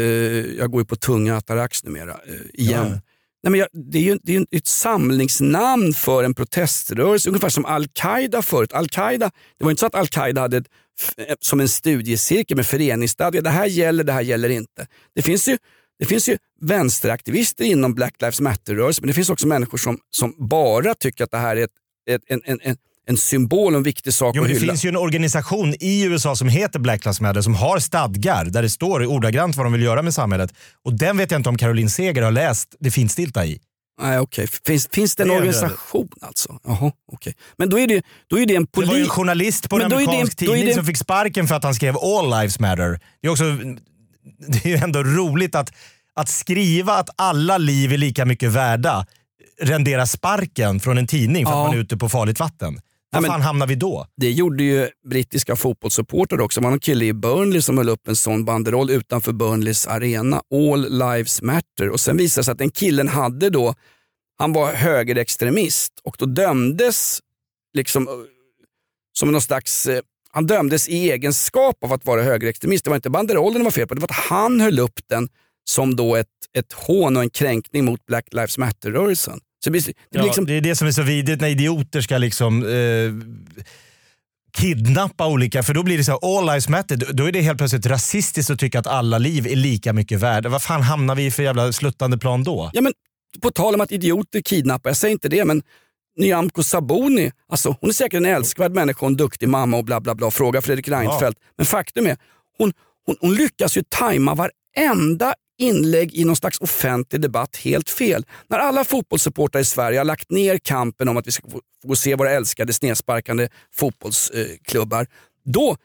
jag 0.57 0.71
går 0.71 0.81
ju 0.81 0.85
på 0.85 0.95
tunga 0.95 1.37
atarax 1.37 1.83
numera, 1.83 2.11
eh, 2.11 2.61
igen. 2.61 2.87
Ja. 2.89 3.01
Nej, 3.43 3.51
men 3.51 3.59
jag, 3.59 3.67
det 3.91 3.97
är 3.97 4.01
ju 4.03 4.19
det 4.23 4.35
är 4.35 4.45
ett 4.51 4.67
samlingsnamn 4.67 5.93
för 5.93 6.23
en 6.23 6.33
proteströrelse, 6.33 7.29
ungefär 7.29 7.49
som 7.49 7.65
Al-Qaida 7.65 8.41
förut. 8.41 8.73
Al-Qaida, 8.73 9.31
det 9.57 9.63
var 9.63 9.71
inte 9.71 9.79
så 9.79 9.85
att 9.85 9.95
Al-Qaida 9.95 10.41
hade 10.41 10.57
ett, 10.57 10.67
f- 11.01 11.35
som 11.39 11.59
en 11.59 11.69
studiecirkel 11.69 12.57
med 12.57 12.65
föreningsstadga. 12.65 13.41
Det 13.41 13.49
här 13.49 13.65
gäller, 13.65 14.03
det 14.03 14.13
här 14.13 14.21
gäller 14.21 14.49
inte. 14.49 14.87
Det 15.15 15.21
finns 15.21 15.47
ju, 15.47 15.57
det 15.99 16.05
finns 16.05 16.29
ju 16.29 16.37
vänsteraktivister 16.61 17.65
inom 17.65 17.93
Black 17.93 18.15
Lives 18.21 18.41
Matter-rörelsen, 18.41 19.01
men 19.01 19.07
det 19.07 19.13
finns 19.13 19.29
också 19.29 19.47
människor 19.47 19.77
som, 19.77 19.99
som 20.09 20.33
bara 20.37 20.93
tycker 20.95 21.23
att 21.23 21.31
det 21.31 21.37
här 21.37 21.55
är 21.55 21.63
ett, 21.63 21.71
ett, 22.09 22.21
en, 22.27 22.41
en, 22.45 22.59
en, 22.61 22.77
en 23.09 23.17
symbol 23.17 23.73
och 23.73 23.77
en 23.77 23.83
viktig 23.83 24.13
sak 24.13 24.35
Jo, 24.35 24.41
att 24.41 24.47
men 24.47 24.53
det 24.55 24.59
hylla. 24.59 24.73
finns 24.73 24.85
ju 24.85 24.89
en 24.89 24.97
organisation 24.97 25.75
i 25.79 26.03
USA 26.03 26.35
som 26.35 26.49
heter 26.49 26.79
Black 26.79 27.05
Lives 27.05 27.21
Matter 27.21 27.41
som 27.41 27.55
har 27.55 27.79
stadgar 27.79 28.45
där 28.45 28.61
det 28.61 28.69
står 28.69 29.05
ordagrant 29.05 29.55
vad 29.55 29.65
de 29.65 29.73
vill 29.73 29.81
göra 29.83 30.01
med 30.01 30.13
samhället. 30.13 30.53
Och 30.85 30.93
den 30.93 31.17
vet 31.17 31.31
jag 31.31 31.39
inte 31.39 31.49
om 31.49 31.57
Caroline 31.57 31.89
Seger 31.89 32.21
har 32.21 32.31
läst 32.31 32.75
det 32.79 32.91
finstilta 32.91 33.45
i. 33.45 33.59
Nej, 34.01 34.19
okej. 34.19 34.47
Finns, 34.65 34.87
finns 34.93 35.15
det 35.15 35.23
en 35.23 35.29
Det 35.29 35.33
är 35.35 35.41
det. 35.41 35.47
organisation 35.47 36.09
alltså? 36.21 36.59
Jaha, 36.67 36.91
okej. 37.11 37.33
Men 37.57 37.69
då 37.69 37.79
är 37.79 37.87
det, 37.87 38.01
då 38.27 38.39
är 38.39 38.45
det 38.45 38.55
en 38.55 38.67
Det 38.71 38.77
var 38.77 38.83
ju 38.85 38.89
en 38.89 38.95
polis... 38.97 39.09
journalist 39.09 39.69
på 39.69 39.75
en 39.75 39.81
Men 39.81 39.89
det- 39.89 39.95
amerikansk 39.95 40.41
är 40.41 40.45
tidning 40.45 40.65
det- 40.65 40.73
som 40.73 40.85
fick 40.85 40.97
sparken 40.97 41.47
för 41.47 41.55
att 41.55 41.63
han 41.63 41.75
skrev 41.75 41.97
All 41.97 42.29
Lives 42.39 42.59
Matter. 42.59 42.99
Det 43.21 43.27
är, 43.27 43.31
också, 43.31 43.43
det 44.47 44.65
är 44.65 44.69
ju 44.69 44.75
ändå 44.75 45.03
roligt 45.03 45.55
att, 45.55 45.71
att 46.15 46.29
skriva 46.29 46.93
att 46.93 47.09
alla 47.15 47.57
liv 47.57 47.93
är 47.93 47.97
lika 47.97 48.25
mycket 48.25 48.51
värda 48.51 49.05
renderar 49.61 50.05
sparken 50.05 50.79
från 50.79 50.97
en 50.97 51.07
tidning 51.07 51.45
för 51.45 51.51
Ja. 51.53 51.61
att 51.61 51.67
man 51.69 51.77
är 51.77 51.81
ute 51.81 51.97
på 51.97 52.09
farligt 52.09 52.39
vatten. 52.39 52.79
Var 53.11 53.21
fan 53.21 53.41
hamnar 53.41 53.67
vi 53.67 53.75
då? 53.75 54.07
Det 54.17 54.31
gjorde 54.31 54.63
ju 54.63 54.89
brittiska 55.09 55.55
fotbollssupportrar 55.55 56.41
också. 56.41 56.59
Det 56.59 56.65
var 56.65 56.73
en 56.73 56.79
kille 56.79 57.05
i 57.05 57.13
Burnley 57.13 57.61
som 57.61 57.77
höll 57.77 57.89
upp 57.89 58.07
en 58.07 58.15
sån 58.15 58.45
banderoll 58.45 58.89
utanför 58.89 59.31
Burnleys 59.31 59.87
arena. 59.87 60.41
All 60.53 60.99
lives 60.99 61.41
matter. 61.41 61.89
Och 61.89 61.99
Sen 61.99 62.17
visade 62.17 62.41
det 62.41 62.45
sig 62.45 62.51
att 62.51 62.57
den 62.57 62.71
killen 62.71 63.07
hade 63.07 63.49
då, 63.49 63.75
han 64.37 64.53
var 64.53 64.73
högerextremist 64.73 65.93
och 66.03 66.15
då 66.19 66.25
dömdes 66.25 67.19
liksom 67.73 68.07
eh, 68.07 68.13
som 69.13 69.31
någon 69.31 69.41
slags, 69.41 69.87
eh, 69.87 70.01
han 70.31 70.47
dömdes 70.47 70.89
i 70.89 71.11
egenskap 71.11 71.83
av 71.83 71.93
att 71.93 72.05
vara 72.05 72.23
högerextremist. 72.23 72.83
Det 72.83 72.89
var 72.89 72.95
inte 72.95 73.09
banderollen 73.09 73.57
det 73.59 73.63
var 73.63 73.71
fel 73.71 73.87
på, 73.87 73.93
det 73.93 74.01
var 74.01 74.07
att 74.07 74.29
han 74.29 74.61
höll 74.61 74.79
upp 74.79 74.99
den 75.09 75.29
som 75.69 75.95
då 75.95 76.15
ett, 76.15 76.27
ett 76.57 76.73
hån 76.73 77.17
och 77.17 77.23
en 77.23 77.29
kränkning 77.29 77.85
mot 77.85 78.05
Black 78.05 78.27
Lives 78.31 78.57
Matter-rörelsen. 78.57 79.39
Så 79.63 79.69
det 79.69 79.71
blir, 79.71 79.81
det 79.81 79.93
blir 80.11 80.19
Ja, 80.21 80.25
liksom, 80.25 80.45
Det 80.45 80.53
är 80.53 80.61
det 80.61 80.75
som 80.75 80.87
är 80.87 80.91
så 80.91 81.01
vidrigt 81.01 81.41
när 81.41 81.47
idioter 81.47 82.01
ska 82.01 82.17
liksom 82.17 82.63
eh, 82.65 83.11
kidnappa 84.57 85.27
olika, 85.27 85.63
för 85.63 85.73
då 85.73 85.83
blir 85.83 85.97
det 85.97 86.03
så 86.03 86.11
här, 86.11 86.37
all 86.37 86.45
lives 86.45 86.69
matter. 86.69 86.97
Då- 87.13 87.25
är 87.25 87.31
det 87.31 87.41
helt 87.41 87.57
plötsligt 87.57 87.85
rasistiskt 87.85 88.49
att 88.51 88.59
tycka 88.59 88.79
att 88.79 88.87
alla 88.87 89.17
liv 89.17 89.47
är 89.47 89.55
lika 89.55 89.93
mycket 89.93 90.19
värda. 90.19 90.49
Vad 90.49 90.61
fan 90.63 90.81
hamnar 90.81 91.15
vi 91.15 91.25
i 91.25 91.31
för 91.31 91.43
jävla 91.43 91.73
sluttande 91.73 92.17
plan 92.17 92.43
då? 92.43 92.69
Ja, 92.73 92.81
men 92.81 92.93
på 93.41 93.51
tal 93.51 93.75
om 93.75 93.81
att 93.81 93.91
idioter 93.91 94.41
kidnappar, 94.41 94.89
jag 94.89 94.97
säger 94.97 95.11
inte 95.11 95.29
det, 95.29 95.45
men 95.45 95.61
Nyamko 96.19 96.63
Sabuni, 96.63 97.31
alltså, 97.51 97.75
hon 97.81 97.89
är 97.89 97.93
säkert 97.93 98.17
en 98.17 98.25
älskvärd 98.25 98.71
människa 98.71 98.99
och 99.05 99.07
en 99.07 99.17
duktig 99.17 99.49
mamma 99.49 99.77
och 99.77 99.85
bla 99.85 99.99
bla 100.01 100.15
bla. 100.15 100.31
Fråga 100.31 100.61
Fredrik 100.61 100.87
Reinfeldt. 100.87 101.39
Men 101.57 101.65
faktum 101.65 102.07
är, 102.07 102.17
hon, 102.57 102.73
hon, 103.05 103.15
hon 103.21 103.33
lyckas 103.35 103.77
ju 103.77 103.83
tajma 103.89 104.35
varenda 104.75 105.33
inlägg 105.57 106.15
i 106.15 106.25
någon 106.25 106.35
slags 106.35 106.61
offentlig 106.61 107.21
debatt 107.21 107.57
helt 107.57 107.89
fel. 107.89 108.25
När 108.47 108.59
alla 108.59 108.83
fotbollssupportrar 108.83 109.61
i 109.61 109.65
Sverige 109.65 109.97
har 109.97 110.05
lagt 110.05 110.31
ner 110.31 110.57
kampen 110.57 111.09
om 111.09 111.17
att 111.17 111.27
vi 111.27 111.31
ska 111.31 111.43
få, 111.87 111.95
se 111.95 112.15
våra 112.15 112.31
älskade 112.31 112.73
snedsparkande 112.73 113.47
fotbollsklubbar, 113.73 115.07
då 115.45 115.77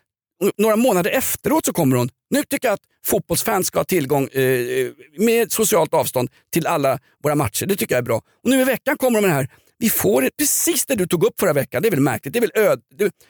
några 0.57 0.77
månader 0.77 1.11
efteråt 1.11 1.67
så 1.67 1.73
kommer 1.73 1.97
hon, 1.97 2.09
nu 2.31 2.43
tycker 2.43 2.69
jag 2.69 2.75
att 2.75 2.81
fotbollsfans 3.05 3.67
ska 3.67 3.79
ha 3.79 3.85
tillgång 3.85 4.29
eh, 4.29 4.91
med 5.19 5.53
socialt 5.53 5.95
avstånd 5.95 6.31
till 6.53 6.67
alla 6.67 6.99
våra 7.23 7.35
matcher. 7.35 7.67
Det 7.67 7.77
tycker 7.77 7.95
jag 7.95 7.99
är 7.99 8.07
bra. 8.07 8.17
Och 8.17 8.51
nu 8.51 8.61
i 8.61 8.65
veckan 8.65 8.97
kommer 8.97 9.21
de 9.21 9.23
med 9.23 9.31
det 9.31 9.35
här, 9.35 9.49
vi 9.79 9.91
får 9.91 10.29
precis 10.39 10.87
det 10.87 10.95
du 10.95 11.07
tog 11.07 11.25
upp 11.25 11.41
förra 11.41 11.53
veckan. 11.53 11.83
Det 11.83 11.89
är 11.89 11.91
väl 11.91 12.01
märkligt. 12.01 12.35
Det 12.35 12.39
är 12.39 12.41
väl 12.41 12.53
öd, 12.55 12.81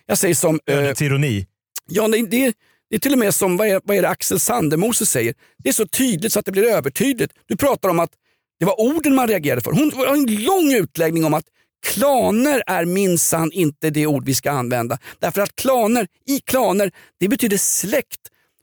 jag 0.07 0.19
säger 0.19 0.35
som... 0.35 0.61
Eh, 0.67 0.79
Ödets 0.79 1.03
ironi. 1.03 1.47
Ja, 1.89 2.09
det, 2.09 2.27
det, 2.27 2.55
det 2.95 2.99
är 2.99 3.01
till 3.01 3.13
och 3.13 3.19
med 3.19 3.35
som, 3.35 3.57
vad 3.57 3.69
är, 3.69 3.81
vad 3.85 3.97
är 3.97 4.03
det 4.03 4.09
Axel 4.09 4.41
Sandemose 4.41 5.07
säger? 5.07 5.35
Det 5.59 5.69
är 5.69 5.73
så 5.73 5.87
tydligt 5.87 6.33
så 6.33 6.39
att 6.39 6.45
det 6.45 6.53
blir 6.53 6.65
övertydligt. 6.65 7.33
Du 7.47 7.57
pratar 7.57 7.89
om 7.89 8.01
att 8.01 8.11
det 8.59 8.65
var 8.65 8.81
orden 8.81 9.15
man 9.15 9.29
reagerade 9.29 9.61
för. 9.61 9.73
Hon 9.73 9.93
har 9.95 10.07
en 10.07 10.45
lång 10.45 10.73
utläggning 10.73 11.25
om 11.25 11.35
att 11.35 11.45
klaner 11.87 12.63
är 12.67 12.85
minsann 12.85 13.53
inte 13.53 13.91
det 13.91 14.07
ord 14.07 14.25
vi 14.25 14.35
ska 14.35 14.51
använda. 14.51 14.99
Därför 15.19 15.41
att 15.41 15.57
klaner, 15.57 16.07
i 16.27 16.41
klaner, 16.41 16.93
det 17.21 17.29
betyder 17.29 17.57
släkt. 17.57 18.21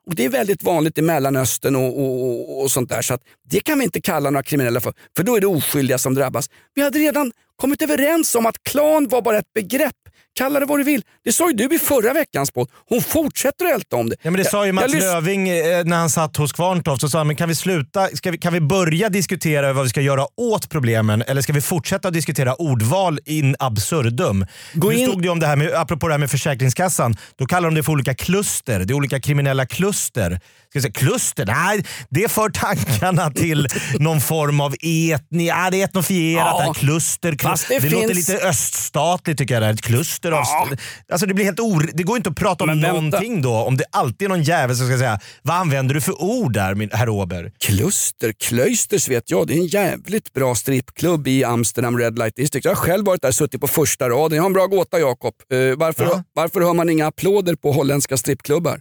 Och 0.08 0.15
Det 0.15 0.26
är 0.26 0.30
väldigt 0.30 0.63
vanligt 0.63 0.98
i 0.98 1.02
Mellanöstern 1.02 1.76
och, 1.76 2.00
och, 2.00 2.28
och, 2.28 2.62
och 2.62 2.72
sånt 2.72 2.89
där. 2.89 3.02
Så 3.02 3.13
att 3.13 3.22
det 3.50 3.60
kan 3.60 3.80
vi 3.80 3.84
inte 3.84 4.02
kalla 4.02 4.30
några 4.30 4.44
kriminella 4.44 4.82
för, 4.82 4.94
för 5.15 5.24
då 5.24 5.36
är 5.36 5.41
det 5.41 5.48
oskyldiga 5.48 5.98
som 5.98 6.13
drabbas. 6.13 6.50
Vi 6.74 6.82
hade 6.82 7.00
redan 7.00 7.32
kommit 7.56 7.82
överens 7.82 8.36
om 8.36 8.46
att 8.46 8.63
klan 8.63 9.08
var 9.08 9.21
bara 9.21 9.38
ett 9.38 9.54
begrepp. 9.54 9.96
Kalla 10.34 10.60
det 10.60 10.65
vad 10.65 10.79
du 10.79 10.84
vill. 10.84 11.02
Det 11.25 11.32
sa 11.32 11.48
ju 11.50 11.54
du 11.56 11.75
i 11.75 11.79
förra 11.79 12.13
veckans 12.13 12.52
podd. 12.52 12.69
Hon 12.90 13.02
fortsätter 13.02 13.65
att 13.65 13.71
älta 13.75 13.96
om 13.96 14.10
det. 14.10 14.15
Ja, 14.21 14.32
men 14.32 14.44
det 14.44 14.50
sa 14.50 14.62
ju 14.63 14.67
Jag- 14.67 14.75
Mats 14.75 14.94
jag 14.94 15.00
Löfving 15.02 15.50
eh, 15.50 15.84
när 15.86 15.98
han 15.98 16.10
satt 16.10 16.38
hos 16.38 16.54
Kvarntorp. 16.54 17.00
Så 17.00 17.10
sa 17.10 17.17
han, 17.17 17.27
men 17.27 17.36
kan 17.36 17.50
vi 17.50 17.56
sluta? 17.56 18.08
Ska 18.08 18.32
vi, 18.32 18.38
kan 18.38 18.54
vi 18.54 18.62
börja 18.62 19.10
diskutera 19.10 19.73
vad 19.73 19.84
vi 19.84 19.90
ska 19.90 20.02
göra 20.02 20.25
åt 20.38 20.69
problemen 20.69 21.21
eller 21.27 21.42
ska 21.42 21.54
vi 21.54 21.62
fortsätta 21.62 22.08
att 22.08 22.13
diskutera 22.13 22.56
ordval 22.56 23.19
in 23.25 23.56
absurdum? 23.60 24.46
nu 24.73 25.08
stod 25.08 25.23
det 25.23 25.29
om 25.29 25.40
det 25.40 25.48
här 25.48 25.56
med, 25.56 25.73
apropå 25.73 26.08
det 26.08 26.13
här 26.13 26.19
med 26.19 26.32
Försäkringskassan. 26.32 27.15
Då 27.36 27.46
kallar 27.46 27.67
de 27.69 27.75
det 27.75 27.84
för 27.84 27.92
olika 27.92 28.13
kluster. 28.13 28.79
Det 28.79 28.92
är 28.94 28.96
olika 28.96 29.19
kriminella 29.19 29.65
kluster. 29.65 30.40
Ska 30.69 30.77
jag 30.77 30.84
säga, 30.84 30.92
kluster? 30.94 31.46
Nej, 31.46 31.86
det 32.10 32.32
för 32.32 32.50
tankarna 32.50 33.32
till 33.32 33.67
någon 34.00 34.21
form 34.21 34.62
av 34.62 34.73
etni. 34.73 35.48
Ja, 35.48 35.69
det 35.71 35.82
är 35.82 35.86
etnofierat. 35.86 36.46
Ja. 36.52 36.58
det 36.60 36.63
här 36.65 36.73
kluster. 36.73 37.32
Klu- 37.32 37.50
Fast 37.50 37.67
det 37.69 37.79
det 37.79 37.90
låter 37.90 38.08
finns- 38.13 38.29
lite 38.29 38.46
öststatligt 38.48 39.38
tycker 39.40 39.54
jag. 39.54 39.62
Det 39.62 39.65
här. 39.65 39.73
Ett 39.73 39.82
kluster 40.22 40.32
av... 40.32 40.76
Alltså, 41.12 41.28
det, 41.28 41.34
blir 41.34 41.46
helt 41.46 41.60
or... 41.60 41.90
det 41.94 42.04
går 42.04 42.17
inte 42.17 42.30
att 42.30 42.36
prata 42.36 42.63
om 42.63 42.80
någonting 42.80 43.42
då 43.42 43.54
om 43.56 43.78
det 43.78 43.86
alltid 43.92 44.26
är 44.26 44.30
någon 44.30 44.44
jävel 44.44 44.76
som 44.76 44.88
ska 44.88 44.98
säga 44.98 45.19
vad 45.42 45.56
använder 45.56 45.96
du 45.96 46.02
för 46.02 46.22
ord 46.22 46.54
där 46.54 46.76
min 46.76 46.90
herr 46.92 47.10
Ober? 47.10 47.52
Kluster, 47.60 48.32
Klösters 48.32 49.10
vet 49.10 49.32
jag, 49.32 49.48
det 49.48 49.54
är 49.54 49.58
en 49.58 49.65
jävligt 49.67 50.34
bra 50.34 50.56
strippklubb 50.56 51.28
i 51.28 51.44
Amsterdam 51.44 51.98
Red 51.98 52.19
Light 52.19 52.36
District. 52.36 52.65
Jag 52.65 52.72
har 52.72 52.76
själv 52.76 53.06
varit 53.06 53.22
där 53.22 53.32
suttit 53.32 53.62
på 53.62 53.67
första 53.67 54.10
raden. 54.10 54.36
Jag 54.36 54.44
har 54.44 54.50
en 54.50 54.54
bra 54.54 54.65
gåta 54.65 55.00
Jakob. 55.00 55.34
Eh, 55.52 55.58
varför, 55.78 56.04
Ja. 56.04 56.24
varför 56.34 56.62
hör 56.62 56.74
man 56.74 56.90
inga 56.90 57.08
applåder 57.08 57.56
på 57.56 57.72
holländska 57.72 58.17
strippklubbar? 58.17 58.80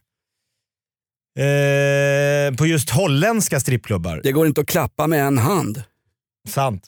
Eh, 1.38 2.54
på 2.56 2.66
just 2.66 2.90
holländska 2.90 3.60
strippklubbar. 3.60 4.20
Det 4.22 4.32
går 4.32 4.46
inte 4.46 4.60
att 4.60 4.66
klappa 4.66 5.06
med 5.06 5.24
en 5.26 5.38
hand. 5.38 5.82
Sant. 6.48 6.82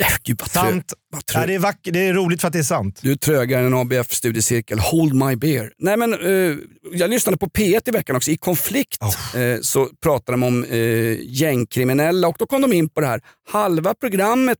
Ja, 0.00 0.06
Gud, 0.24 0.40
vad 0.40 0.50
Sant. 0.50 0.92
vad 1.12 1.22
Ja, 1.34 1.46
det, 1.46 1.54
är 1.54 1.58
vack- 1.58 1.78
det 1.92 2.06
är 2.06 2.14
roligt 2.14 2.40
för 2.40 2.46
att 2.48 2.52
det 2.52 2.58
är 2.58 2.62
sant. 2.62 2.98
Du 3.02 3.12
är 3.12 3.16
trögare 3.16 3.66
än 3.66 3.74
ABF-studiecirkel. 3.74 4.78
Hold 4.78 5.14
my 5.14 5.36
beer. 5.36 5.72
Nej, 5.78 5.96
men, 5.96 6.14
eh, 6.14 6.56
jag 6.92 7.10
lyssnade 7.10 7.38
på 7.38 7.46
P1 7.46 7.88
i 7.88 7.90
veckan 7.90 8.16
också. 8.16 8.30
I 8.30 8.36
konflikt 8.36 9.02
eh, 9.02 9.60
så 9.60 9.86
pratade 10.02 10.32
de 10.38 10.42
om 10.42 10.64
eh, 10.64 11.16
gängkriminella 11.22 12.28
och 12.28 12.36
då 12.38 12.46
kom 12.46 12.62
de 12.62 12.72
in 12.72 12.88
på 12.88 13.00
det 13.00 13.06
här. 13.06 13.20
Halva 13.48 13.94
programmet 13.94 14.58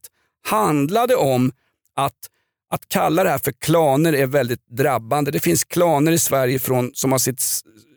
handlade 0.49 1.15
om 1.17 1.53
att 1.97 2.15
att 2.71 2.89
kalla 2.89 3.25
det 3.25 3.31
här 3.31 3.39
för 3.39 3.53
klaner 3.53 4.13
är 4.13 4.27
väldigt 4.27 4.67
drabbande. 4.71 5.31
Det 5.31 5.41
finns 5.41 5.65
klaner 5.65 6.13
i 6.13 6.19
Sverige 6.19 6.59
från, 6.59 6.91
som 6.95 7.13
har 7.13 7.19
sitt 7.19 7.43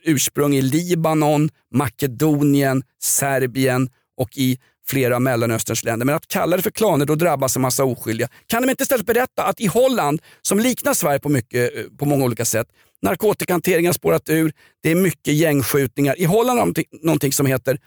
ursprung 0.05 0.55
i 0.55 0.61
Libanon, 0.61 1.49
Makedonien, 1.73 2.83
Serbien 3.03 3.89
och 4.17 4.29
i 4.37 4.57
flera 4.87 5.15
av 5.15 5.21
Mellanösterns 5.21 5.83
länder. 5.83 6.05
Men 6.05 6.15
att 6.15 6.27
kalla 6.27 6.57
det 6.57 6.63
för 6.63 6.71
klaner, 6.71 7.05
då 7.05 7.15
drabbas 7.15 7.55
en 7.55 7.61
massa 7.61 7.83
oskyldiga. 7.83 8.29
Kan 8.47 8.61
de 8.61 8.69
inte 8.69 8.83
istället 8.83 9.05
berätta 9.05 9.43
att 9.43 9.59
i 9.59 9.67
Holland, 9.67 10.21
som 10.41 10.59
liknar 10.59 10.93
Sverige 10.93 11.19
på, 11.19 11.29
mycket, 11.29 11.77
eh, 11.77 11.83
på 11.97 12.05
många 12.05 12.25
olika 12.25 12.45
sätt, 12.45 12.67
narkotikahanteringen 13.01 13.89
har 13.89 13.93
spårat 13.93 14.29
ur, 14.29 14.53
det 14.83 14.91
är 14.91 14.95
mycket 14.95 15.33
gängskjutningar. 15.33 16.19
I 16.19 16.25
Holland 16.25 16.59
har 16.59 16.65
de 16.65 16.85
någonting, 17.01 17.33
som 17.33 17.45
heter 17.45 17.79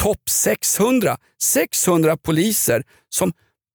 Topp 0.00 0.28
600. 0.30 1.16
600 1.42 2.16
poliser 2.16 2.82
som 3.08 3.32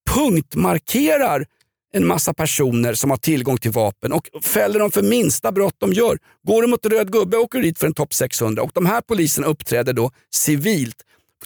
punktmarkerar 0.09 1.45
en 1.93 2.07
massa 2.07 2.33
personer 2.33 2.93
som 2.93 3.09
har 3.09 3.17
tillgång 3.17 3.57
till 3.57 3.71
vapen 3.71 4.13
och 4.13 4.27
fäller 4.41 4.79
dem 4.79 4.91
för 4.91 5.01
minsta 5.01 5.51
brott 5.51 5.75
de 5.77 5.93
gör. 5.93 6.17
Går 6.47 6.61
de 6.61 6.71
mot 6.71 6.85
röd 6.85 7.11
gubbe 7.11 7.37
åker 7.37 7.59
du 7.59 7.63
dit 7.63 7.79
för 7.79 7.87
en 7.87 7.93
topp 7.93 8.13
600 8.13 8.63
och 8.63 8.71
de 8.73 8.85
här 8.85 9.01
poliserna 9.01 9.47
uppträder 9.47 9.93
då 9.93 10.11
civilt. 10.33 10.95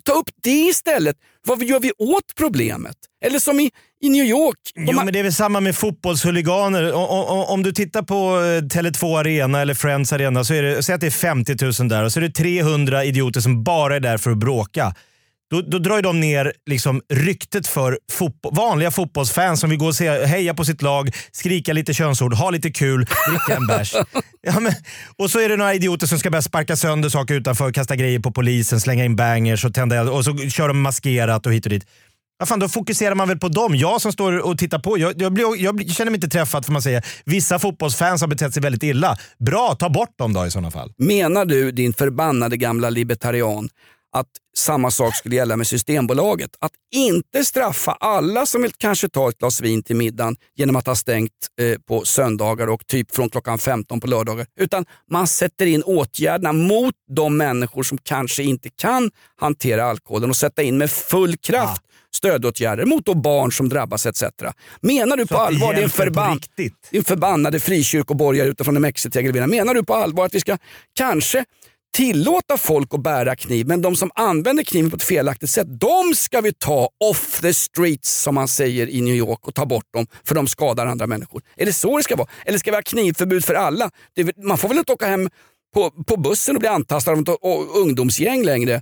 Ta 0.03 0.11
upp 0.11 0.29
det 0.43 0.49
istället. 0.51 1.15
Vad 1.47 1.63
gör 1.63 1.79
vi 1.79 1.91
åt 1.97 2.35
problemet? 2.37 2.95
Eller 3.25 3.39
som 3.39 3.59
i, 3.59 3.71
i 4.01 4.09
New 4.09 4.25
York. 4.25 4.57
Jo, 4.75 4.93
har- 4.97 5.03
men 5.05 5.13
det 5.13 5.19
är 5.19 5.23
väl 5.23 5.33
samma 5.33 5.59
med 5.59 5.75
fotbollshuliganer. 5.75 6.93
O- 6.93 6.97
o- 6.97 7.25
o- 7.29 7.45
Om 7.49 7.63
du 7.63 7.71
tittar 7.71 8.01
på 8.01 8.15
eh, 8.15 8.61
Tele2 8.79 9.19
Arena 9.19 9.61
eller 9.61 9.73
Friends 9.73 10.13
Arena, 10.13 10.43
så 10.43 10.53
är 10.53 10.63
det, 10.63 10.83
säg 10.83 10.95
att 10.95 11.01
det 11.01 11.07
är 11.07 11.11
50 11.11 11.81
000 11.81 11.89
där 11.89 12.03
och 12.03 12.11
så 12.13 12.19
är 12.19 12.21
det 12.21 12.31
300 12.31 13.03
idioter 13.05 13.41
som 13.41 13.63
bara 13.63 13.95
är 13.95 13.99
där 13.99 14.17
för 14.17 14.31
att 14.31 14.37
bråka. 14.37 14.93
Då, 15.51 15.61
då 15.61 15.79
drar 15.79 16.01
de 16.01 16.19
ner 16.19 16.53
liksom 16.69 17.01
ryktet 17.13 17.67
för 17.67 17.99
fotbo- 18.11 18.55
vanliga 18.55 18.91
fotbollsfans 18.91 19.59
som 19.59 19.69
vill 19.69 19.79
gå 19.79 19.85
och 19.85 19.95
se, 19.95 20.25
heja 20.25 20.53
på 20.53 20.65
sitt 20.65 20.81
lag, 20.81 21.15
skrika 21.31 21.73
lite 21.73 21.93
könsord, 21.93 22.33
ha 22.33 22.49
lite 22.49 22.71
kul, 22.71 23.05
dricka 23.29 23.55
en 23.55 23.67
bärs. 23.67 23.93
Ja, 24.41 24.59
men, 24.59 24.73
och 25.17 25.31
så 25.31 25.39
är 25.39 25.49
det 25.49 25.57
några 25.57 25.73
idioter 25.73 26.07
som 26.07 26.19
ska 26.19 26.29
börja 26.29 26.41
sparka 26.41 26.75
sönder 26.75 27.09
saker 27.09 27.33
utanför, 27.35 27.71
kasta 27.71 27.95
grejer 27.95 28.19
på 28.19 28.31
polisen, 28.31 28.79
slänga 28.81 29.05
in 29.05 29.15
bangers 29.15 29.65
och 29.65 29.73
tända 29.73 29.95
eld 29.95 30.09
och 30.09 30.25
så 30.25 30.37
kör 30.37 30.67
de 30.67 30.81
maskerat 30.81 31.45
och 31.45 31.53
hit 31.53 31.65
och 31.65 31.69
dit. 31.69 31.85
Ja, 32.39 32.45
fan, 32.45 32.59
då 32.59 32.69
fokuserar 32.69 33.15
man 33.15 33.27
väl 33.27 33.39
på 33.39 33.47
dem. 33.47 33.75
Jag 33.75 34.01
som 34.01 34.11
står 34.11 34.37
och 34.39 34.57
tittar 34.57 34.79
på, 34.79 34.97
jag, 34.97 35.21
jag, 35.21 35.33
blir, 35.33 35.45
jag 35.63 35.89
känner 35.91 36.11
mig 36.11 36.17
inte 36.17 36.27
träffad 36.27 36.65
för 36.65 36.71
man 36.71 36.81
säger 36.81 37.05
vissa 37.25 37.59
fotbollsfans 37.59 38.21
har 38.21 38.27
betett 38.27 38.53
sig 38.53 38.63
väldigt 38.63 38.83
illa. 38.83 39.17
Bra, 39.39 39.75
ta 39.79 39.89
bort 39.89 40.17
dem 40.17 40.33
då 40.33 40.45
i 40.45 40.51
sådana 40.51 40.71
fall. 40.71 40.93
Menar 40.97 41.45
du 41.45 41.71
din 41.71 41.93
förbannade 41.93 42.57
gamla 42.57 42.89
libertarian 42.89 43.69
att 44.13 44.27
samma 44.55 44.91
sak 44.91 45.15
skulle 45.15 45.35
gälla 45.35 45.57
med 45.57 45.67
Systembolaget? 45.67 46.49
Att 46.59 46.71
inte 46.95 47.45
straffa 47.45 47.91
alla 47.91 48.45
som 48.45 48.61
vill 48.61 48.71
kanske 48.77 49.09
ta 49.09 49.29
ett 49.29 49.37
glas 49.37 49.61
vin 49.61 49.83
till 49.83 49.95
middagen 49.95 50.35
genom 50.55 50.75
att 50.75 50.87
ha 50.87 50.95
stängt 50.95 51.31
eh, 51.61 51.79
på 51.87 52.05
söndagar 52.05 52.67
och 52.67 52.87
typ 52.87 53.15
från 53.15 53.29
klockan 53.29 53.57
15 53.57 53.99
på 53.99 54.07
lördagar. 54.07 54.45
Utan 54.59 54.85
man 55.11 55.27
sätter 55.27 55.65
in 55.65 55.83
åtgärderna 55.83 56.53
mot 56.53 56.95
de 57.15 57.37
människor 57.37 57.83
som 57.83 57.97
kanske 57.97 58.43
inte 58.43 58.69
kan 58.69 59.11
hantera 59.35 59.85
alkoholen 59.85 60.29
och 60.29 60.35
sätta 60.35 60.63
in 60.63 60.77
med 60.77 60.91
full 60.91 61.37
kraft 61.37 61.81
stödåtgärder 62.15 62.85
mot 62.85 63.05
då 63.05 63.13
barn 63.13 63.51
som 63.51 63.69
drabbas 63.69 64.05
etc. 64.05 64.23
Menar 64.81 65.17
du 65.17 65.27
Så 65.27 65.33
på 65.35 65.41
allvar, 65.41 65.73
din, 65.73 65.89
förban 65.89 66.39
din 66.91 67.03
förbannade 67.03 67.59
frikyrkoborgare 67.59 68.49
utifrån 68.49 68.75
en 68.75 68.81
mexitegelvilla, 68.81 69.47
menar 69.47 69.73
du 69.73 69.83
på 69.83 69.93
allvar 69.93 70.25
att 70.25 70.35
vi 70.35 70.39
ska 70.39 70.57
kanske 70.95 71.45
tillåta 71.93 72.57
folk 72.57 72.93
att 72.93 73.03
bära 73.03 73.35
kniv, 73.35 73.67
men 73.67 73.81
de 73.81 73.95
som 73.95 74.11
använder 74.15 74.63
kniven 74.63 74.89
på 74.89 74.95
ett 74.95 75.03
felaktigt 75.03 75.49
sätt, 75.49 75.67
de 75.79 76.15
ska 76.15 76.41
vi 76.41 76.53
ta 76.53 76.89
off 77.09 77.41
the 77.41 77.53
streets 77.53 78.21
som 78.21 78.35
man 78.35 78.47
säger 78.47 78.89
i 78.89 79.01
New 79.01 79.15
York 79.15 79.47
och 79.47 79.55
ta 79.55 79.65
bort 79.65 79.93
dem 79.93 80.07
för 80.23 80.35
de 80.35 80.47
skadar 80.47 80.85
andra 80.85 81.07
människor. 81.07 81.41
Är 81.57 81.65
det 81.65 81.73
så 81.73 81.97
det 81.97 82.03
ska 82.03 82.15
vara? 82.15 82.27
Eller 82.45 82.57
ska 82.57 82.71
vi 82.71 82.77
ha 82.77 82.81
knivförbud 82.81 83.45
för 83.45 83.53
alla? 83.53 83.89
Man 84.43 84.57
får 84.57 84.69
väl 84.69 84.77
inte 84.77 84.93
åka 84.93 85.07
hem 85.07 85.29
på, 85.73 85.91
på 85.91 86.17
bussen 86.17 86.55
och 86.55 86.59
bli 86.59 86.69
antastad 86.69 87.11
av 87.11 87.19
ett 87.19 87.29
ungdomsgäng 87.75 88.43
längre 88.43 88.73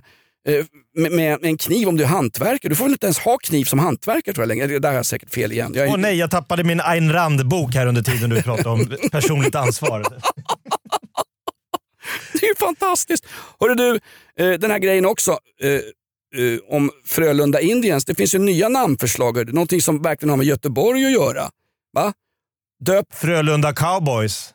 eh, 0.48 0.64
med, 0.96 1.12
med 1.12 1.38
en 1.42 1.56
kniv 1.56 1.88
om 1.88 1.96
du 1.96 2.04
är 2.04 2.08
hantverkare. 2.08 2.68
Du 2.68 2.76
får 2.76 2.84
väl 2.84 2.92
inte 2.92 3.06
ens 3.06 3.18
ha 3.18 3.38
kniv 3.38 3.64
som 3.64 3.78
hantverkare 3.78 4.34
tror 4.34 4.42
jag 4.42 4.48
längre. 4.48 4.66
Det 4.66 4.78
Där 4.78 4.88
har 4.88 4.96
jag 4.96 5.06
säkert 5.06 5.34
fel 5.34 5.52
igen. 5.52 5.72
Jag 5.74 5.86
är, 5.86 5.90
Åh 5.90 5.96
nej, 5.96 6.16
jag 6.16 6.30
tappade 6.30 6.64
min 6.64 6.80
Ayn 6.80 7.12
Rand-bok 7.12 7.74
här 7.74 7.86
under 7.86 8.02
tiden 8.02 8.30
du 8.30 8.42
pratade 8.42 8.68
om 8.68 8.96
personligt 9.12 9.54
ansvar. 9.54 10.06
Det 12.32 12.46
är 12.46 12.48
ju 12.48 12.54
fantastiskt. 12.54 13.26
Hörru 13.60 13.74
du, 13.74 14.00
eh, 14.44 14.58
den 14.58 14.70
här 14.70 14.78
grejen 14.78 15.06
också 15.06 15.38
eh, 15.62 15.70
eh, 15.70 16.58
om 16.68 16.90
Frölunda 17.06 17.60
Indians. 17.60 18.04
Det 18.04 18.14
finns 18.14 18.34
ju 18.34 18.38
nya 18.38 18.68
namnförslag. 18.68 19.54
Någonting 19.54 19.82
som 19.82 20.02
verkligen 20.02 20.30
har 20.30 20.36
med 20.36 20.46
Göteborg 20.46 21.06
att 21.06 21.12
göra. 21.12 21.50
Va? 21.92 22.12
Döp... 22.84 23.06
Frölunda 23.14 23.72
Cowboys. 23.72 24.54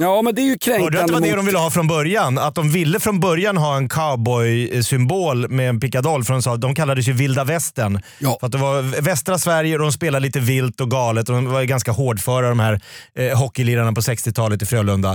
Ja, 0.00 0.22
men 0.22 0.34
det 0.34 0.40
är 0.42 0.44
ju 0.44 0.58
kränkande 0.58 0.84
Hörde 0.84 0.96
du 0.96 1.00
att 1.02 1.06
det 1.06 1.12
var 1.12 1.20
det 1.20 1.36
de 1.36 1.46
ville 1.46 1.58
ha 1.58 1.70
från 1.70 1.86
början? 1.86 2.38
Att 2.38 2.54
de 2.54 2.70
ville 2.70 3.00
från 3.00 3.20
början 3.20 3.56
ha 3.56 3.76
en 3.76 3.88
cowboy-symbol 3.88 5.48
med 5.48 5.68
en 5.68 5.80
pickadoll. 5.80 6.24
Från, 6.24 6.42
så- 6.42 6.56
de 6.56 6.74
kallades 6.74 7.08
ju 7.08 7.12
vilda 7.12 7.44
västern. 7.44 8.02
För 8.20 8.46
att 8.46 8.52
det 8.52 8.58
var 8.58 8.82
västra 9.02 9.38
Sverige 9.38 9.74
och 9.74 9.80
de 9.80 9.92
spelade 9.92 10.26
lite 10.26 10.40
vilt 10.40 10.80
och 10.80 10.90
galet. 10.90 11.28
Och 11.28 11.34
de 11.34 11.46
var 11.46 11.60
ju 11.60 11.66
ganska 11.66 11.92
hårdföra 11.92 12.48
de 12.48 12.60
här 12.60 12.80
eh, 13.14 13.38
hockeylirarna 13.38 13.92
på 13.92 14.00
60-talet 14.00 14.62
i 14.62 14.66
Frölunda. 14.66 15.10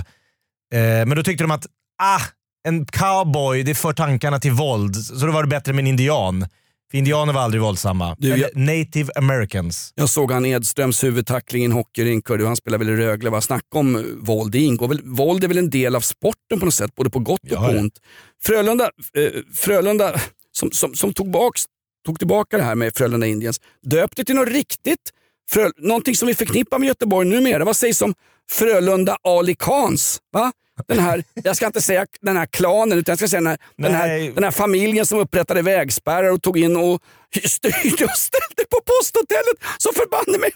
Eh, 0.73 0.79
men 0.79 1.09
då 1.09 1.23
tyckte 1.23 1.43
de 1.43 1.51
att 1.51 1.65
ah, 1.99 2.21
en 2.67 2.85
cowboy, 2.85 3.63
det 3.63 3.75
för 3.75 3.93
tankarna 3.93 4.39
till 4.39 4.51
våld. 4.51 4.95
Så 4.95 5.25
då 5.25 5.31
var 5.31 5.43
det 5.43 5.49
bättre 5.49 5.73
med 5.73 5.81
en 5.81 5.87
indian. 5.87 6.47
För 6.91 6.97
indianer 6.97 7.33
var 7.33 7.41
aldrig 7.41 7.61
våldsamma. 7.61 8.15
Du, 8.19 8.33
Eller 8.33 8.49
native 8.55 9.11
americans. 9.15 9.93
Jag 9.95 10.09
såg 10.09 10.31
han 10.31 10.45
Edströms 10.45 11.03
huvudtackling 11.03 11.61
i 11.61 11.65
en 11.65 11.71
hockeyrink. 11.71 12.29
Han 12.29 12.55
spelar 12.55 12.77
väl 12.77 12.89
i 12.89 12.95
Rögle. 12.95 13.41
Snacka 13.41 13.77
om 13.77 14.17
våld. 14.21 14.51
Det 14.51 14.59
ingår 14.59 14.87
väl, 14.87 15.01
våld 15.03 15.43
är 15.43 15.47
väl 15.47 15.57
en 15.57 15.69
del 15.69 15.95
av 15.95 16.01
sporten 16.01 16.59
på 16.59 16.65
något 16.65 16.73
sätt, 16.73 16.95
både 16.95 17.09
på 17.09 17.19
gott 17.19 17.51
och 17.51 17.57
på 17.57 17.65
ont. 17.65 17.93
Frölunda, 18.43 18.91
eh, 19.13 19.31
Frölunda 19.53 20.19
som, 20.51 20.71
som, 20.71 20.95
som 20.95 21.13
tog, 21.13 21.31
baks, 21.31 21.65
tog 22.05 22.19
tillbaka 22.19 22.57
det 22.57 22.63
här 22.63 22.75
med 22.75 22.95
Frölunda 22.95 23.27
Indians, 23.27 23.61
döpte 23.81 24.23
till 24.23 24.35
något 24.35 24.49
riktigt. 24.49 25.11
Frö, 25.49 25.69
någonting 25.77 26.15
som 26.15 26.27
vi 26.27 26.35
förknippar 26.35 26.79
med 26.79 26.87
Göteborg 26.87 27.27
numera. 27.29 27.65
Vad 27.65 27.75
sägs 27.75 28.01
om 28.01 28.13
Frölunda 28.51 29.17
Ali 29.23 29.55
Khans? 29.55 30.19
Va? 30.31 30.51
Den 30.88 30.99
här, 30.99 31.23
jag 31.43 31.55
ska 31.55 31.65
inte 31.65 31.82
säga 31.82 32.05
den 32.21 32.38
här 32.38 32.45
klanen, 32.45 32.97
utan 32.97 33.11
jag 33.11 33.19
ska 33.19 33.27
säga 33.27 33.41
den 33.41 33.47
här, 33.47 33.57
den 33.75 33.93
här, 33.93 34.32
den 34.36 34.43
här 34.43 34.51
familjen 34.51 35.05
som 35.05 35.19
upprättade 35.19 35.61
vägspärrar 35.61 36.32
och 36.32 36.41
tog 36.41 36.57
in 36.57 36.77
och 36.77 37.01
styrde 37.36 38.05
och 38.05 38.17
ställde 38.17 38.63
på 38.69 38.80
posthotellet 38.86 39.57
så 39.77 39.93
förbanne 39.93 40.38
mig. 40.38 40.51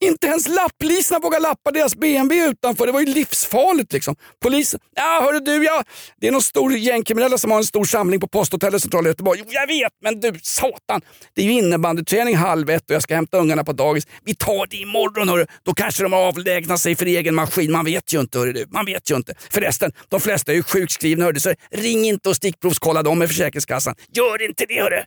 Inte 0.00 0.26
ens 0.26 0.48
lapplisorna 0.48 1.18
vågade 1.20 1.42
lappa 1.42 1.70
deras 1.70 1.96
BMW 1.96 2.50
utanför. 2.50 2.86
Det 2.86 2.92
var 2.92 3.00
ju 3.00 3.06
livsfarligt. 3.06 3.92
liksom. 3.92 4.16
Polisen, 4.42 4.80
ja 4.94 5.20
hörru 5.24 5.40
du, 5.40 5.64
ja, 5.64 5.84
det 6.20 6.28
är 6.28 6.32
någon 6.32 6.42
stor 6.42 6.72
gängkriminella 6.72 7.38
som 7.38 7.50
har 7.50 7.58
en 7.58 7.64
stor 7.64 7.84
samling 7.84 8.20
på 8.20 8.28
posthotellet 8.28 8.82
centrala 8.82 9.08
Göteborg. 9.08 9.40
Jo, 9.44 9.50
jag 9.52 9.66
vet, 9.66 9.92
men 10.02 10.20
du 10.20 10.38
satan. 10.42 11.00
Det 11.34 11.42
är 11.42 11.46
ju 11.46 11.52
innebandyträning 11.52 12.36
halv 12.36 12.70
ett 12.70 12.90
och 12.90 12.94
jag 12.94 13.02
ska 13.02 13.14
hämta 13.14 13.38
ungarna 13.38 13.64
på 13.64 13.72
dagis. 13.72 14.06
Vi 14.24 14.34
tar 14.34 14.66
det 14.66 14.76
imorgon 14.76 15.28
hörru. 15.28 15.46
Då 15.64 15.74
kanske 15.74 16.02
de 16.02 16.12
avlägsnar 16.12 16.76
sig 16.76 16.96
för 16.96 17.06
egen 17.06 17.34
maskin. 17.34 17.72
Man 17.72 17.84
vet 17.84 18.14
ju 18.14 18.20
inte 18.20 18.38
hörru 18.38 18.52
du. 18.52 18.66
Man 18.68 18.84
vet 18.84 19.10
ju 19.10 19.16
inte. 19.16 19.34
Förresten, 19.50 19.92
de 20.08 20.20
flesta 20.20 20.52
är 20.52 20.56
ju 20.56 20.62
sjukskrivna 20.62 21.24
hörru, 21.24 21.40
så 21.40 21.54
ring 21.70 22.04
inte 22.04 22.28
och 22.28 22.36
stickprovskolla 22.36 23.02
dem 23.02 23.18
med 23.18 23.28
Försäkringskassan. 23.28 23.94
Gör 24.12 24.42
inte 24.42 24.64
det 24.68 24.82
hörru. 24.82 25.02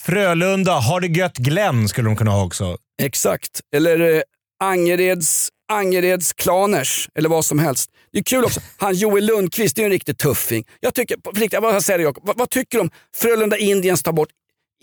Frölunda, 0.00 0.72
har 0.72 1.00
det 1.00 1.06
gött 1.06 1.36
Glenn 1.36 1.88
skulle 1.88 2.08
de 2.08 2.16
kunna 2.16 2.30
ha 2.30 2.44
också. 2.44 2.76
Exakt. 3.02 3.60
Eller 3.76 4.14
eh, 4.16 4.22
Angereds, 4.64 5.48
Angereds 5.72 6.32
Klaners 6.32 7.08
eller 7.14 7.28
vad 7.28 7.44
som 7.44 7.58
helst. 7.58 7.90
Det 8.12 8.18
är 8.18 8.22
kul 8.22 8.44
också. 8.44 8.60
Han 8.76 8.94
Joel 8.94 9.26
Lundqvist 9.26 9.76
det 9.76 9.82
är 9.82 9.84
en 9.86 9.90
riktig 9.92 10.18
tuffing. 10.18 10.64
Jag 10.80 10.94
tycker, 10.94 11.16
på 11.16 11.30
riktigt, 11.30 11.52
jag 11.52 11.62
bara 11.62 11.80
säger 11.80 11.98
det, 11.98 12.04
Jakob. 12.04 12.26
vad, 12.26 12.38
vad 12.38 12.50
tycker 12.50 12.78
du 12.78 12.82
om 12.82 12.90
Frölunda 13.16 13.56
Indiens 13.58 14.02
tar 14.02 14.12
bort 14.12 14.28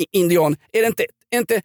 i- 0.01 0.17
indian? 0.17 0.55
Är 0.73 0.81
det 0.81 0.87
inte, 0.87 1.05
är 1.29 1.37
inte 1.39 1.55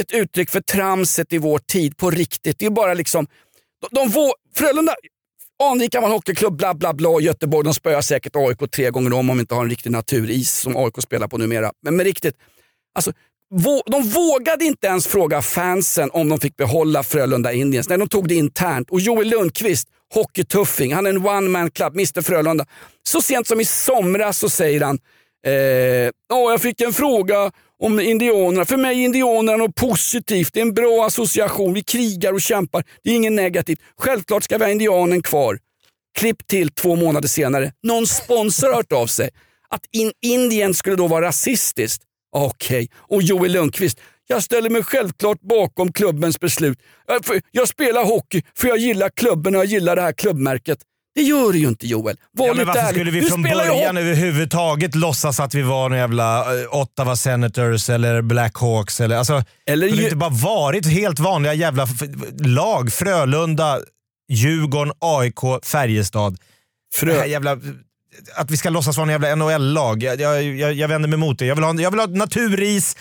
ett 0.00 0.12
uttryck 0.12 0.50
för 0.50 0.60
tramset 0.60 1.32
i 1.32 1.38
vår 1.38 1.58
tid 1.58 1.96
på 1.96 2.10
riktigt? 2.10 2.58
Det 2.58 2.66
är 2.66 2.70
bara 2.70 2.94
liksom, 2.94 3.26
de, 3.80 3.88
de 4.00 4.08
vår, 4.08 4.32
Frölunda, 4.56 4.94
Anrika 5.62 6.00
man 6.00 6.10
hockeyklubb, 6.10 6.56
bla 6.56 6.74
bla 6.74 6.94
bla. 6.94 7.20
Göteborg, 7.20 7.64
de 7.64 7.74
spöar 7.74 8.00
säkert 8.00 8.36
AIK 8.36 8.70
tre 8.70 8.90
gånger 8.90 9.12
om 9.12 9.18
om 9.18 9.26
de 9.26 9.40
inte 9.40 9.54
har 9.54 9.62
en 9.62 9.70
riktig 9.70 9.90
naturis 9.90 10.52
som 10.54 10.76
AIK 10.76 11.02
spelar 11.02 11.28
på 11.28 11.38
numera. 11.38 11.72
Men 11.82 11.96
men 11.96 12.04
riktigt, 12.06 12.34
alltså, 12.98 13.12
de 13.86 14.02
vågade 14.02 14.64
inte 14.64 14.86
ens 14.86 15.06
fråga 15.06 15.42
fansen 15.42 16.10
om 16.12 16.28
de 16.28 16.40
fick 16.40 16.56
behålla 16.56 17.02
Frölunda 17.02 17.52
Indians. 17.52 17.88
Nej, 17.88 17.98
de 17.98 18.08
tog 18.08 18.28
det 18.28 18.34
internt. 18.34 18.90
Och 18.90 19.00
Joel 19.00 19.28
Lundqvist, 19.28 19.88
hockeytuffing, 20.14 20.94
han 20.94 21.06
är 21.06 21.10
en 21.10 21.26
one 21.26 21.48
man 21.48 21.70
club, 21.70 21.94
Mr 21.94 22.22
Frölunda. 22.22 22.66
Så 23.02 23.22
sent 23.22 23.46
som 23.46 23.60
i 23.60 23.64
somras 23.64 24.38
så 24.38 24.48
säger 24.48 24.80
han, 24.80 24.98
eh, 25.46 26.36
oh, 26.38 26.50
jag 26.50 26.60
fick 26.60 26.80
en 26.80 26.92
fråga 26.92 27.50
om 27.82 28.00
indianerna. 28.00 28.64
För 28.64 28.76
mig 28.76 29.00
är 29.00 29.04
indianerna 29.04 29.56
något 29.56 29.74
positivt. 29.74 30.52
Det 30.52 30.60
är 30.60 30.62
en 30.62 30.74
bra 30.74 31.06
association. 31.06 31.74
Vi 31.74 31.82
krigar 31.82 32.32
och 32.32 32.40
kämpar. 32.40 32.84
Det 33.04 33.10
är 33.10 33.14
inget 33.14 33.32
negativt. 33.32 33.78
Självklart 33.98 34.44
ska 34.44 34.58
vi 34.58 34.64
ha 34.64 34.70
indianen 34.70 35.22
kvar. 35.22 35.58
Klipp 36.18 36.46
till 36.46 36.70
två 36.70 36.96
månader 36.96 37.28
senare. 37.28 37.72
Någon 37.82 38.06
sponsor 38.06 38.66
har 38.66 38.74
hört 38.74 38.92
av 38.92 39.06
sig. 39.06 39.30
Att 39.68 39.82
in 39.92 40.12
Indien 40.22 40.74
skulle 40.74 40.96
då 40.96 41.06
vara 41.06 41.26
rasistiskt. 41.26 42.02
Okej. 42.36 42.88
Och 42.96 43.22
Joel 43.22 43.52
Lundqvist. 43.52 43.98
Jag 44.26 44.42
ställer 44.42 44.70
mig 44.70 44.82
självklart 44.84 45.40
bakom 45.40 45.92
klubbens 45.92 46.40
beslut. 46.40 46.78
Jag, 47.52 47.68
spelar 47.68 48.04
hockey 48.04 48.42
för 48.56 48.68
jag 48.68 48.78
gillar 48.78 49.08
klubben 49.16 49.54
och 49.54 49.60
jag 49.60 49.66
gillar 49.66 49.96
det 49.96 50.02
här 50.02 50.12
klubbmärket. 50.12 50.78
Det 51.14 51.22
gör 51.22 51.52
du 51.52 51.58
ju 51.58 51.68
inte 51.68 51.86
Joel. 51.86 52.16
Var 52.32 52.46
Ja, 52.46 52.54
men 52.54 52.66
varför 52.66 52.80
ärlig. 52.80 52.94
skulle 52.94 53.10
vi 53.10 53.20
Du 53.20 53.26
från 53.26 53.42
början 53.42 53.96
överhuvudtaget 53.96 54.94
låtsas 54.94 55.40
att 55.40 55.54
vi 55.54 55.62
var 55.62 55.88
några 55.88 56.00
jävla 56.02 56.60
eh, 56.62 56.74
Ottawa 56.74 57.16
Senators 57.16 57.90
eller 57.90 58.22
Blackhawks? 58.22 59.00
Eller, 59.00 59.16
alltså, 59.16 59.42
Eller 59.66 59.86
ju- 59.88 60.04
inte 60.04 60.16
bara 60.16 60.30
varit 60.30 60.86
helt 60.86 61.18
vanliga 61.18 61.54
jävla 61.54 61.86
lag? 62.40 62.92
Frölunda, 62.92 63.80
Djurgården, 64.30 64.92
AIK, 64.98 65.64
Färjestad. 65.64 66.38
Frö- 67.00 67.06
Det 67.06 67.12
här 67.18 67.26
jävla, 67.26 67.56
att 68.34 68.50
vi 68.50 68.56
ska 68.56 68.70
låtsas 68.70 68.96
vara 68.96 69.12
en 69.12 69.22
jävla 69.22 69.34
NHL-lag. 69.34 70.02
Jag, 70.02 70.20
jag, 70.42 70.72
jag, 70.74 70.88
vänder 70.88 71.08
mig 71.08 71.14
emot 71.16 71.38
det. 71.38 71.46
Jag 71.46 71.54
vill, 71.54 71.64
ha, 71.64 71.74
jag 71.74 71.90
vill 71.90 72.00
ha 72.00 72.06
naturis, 72.06 72.96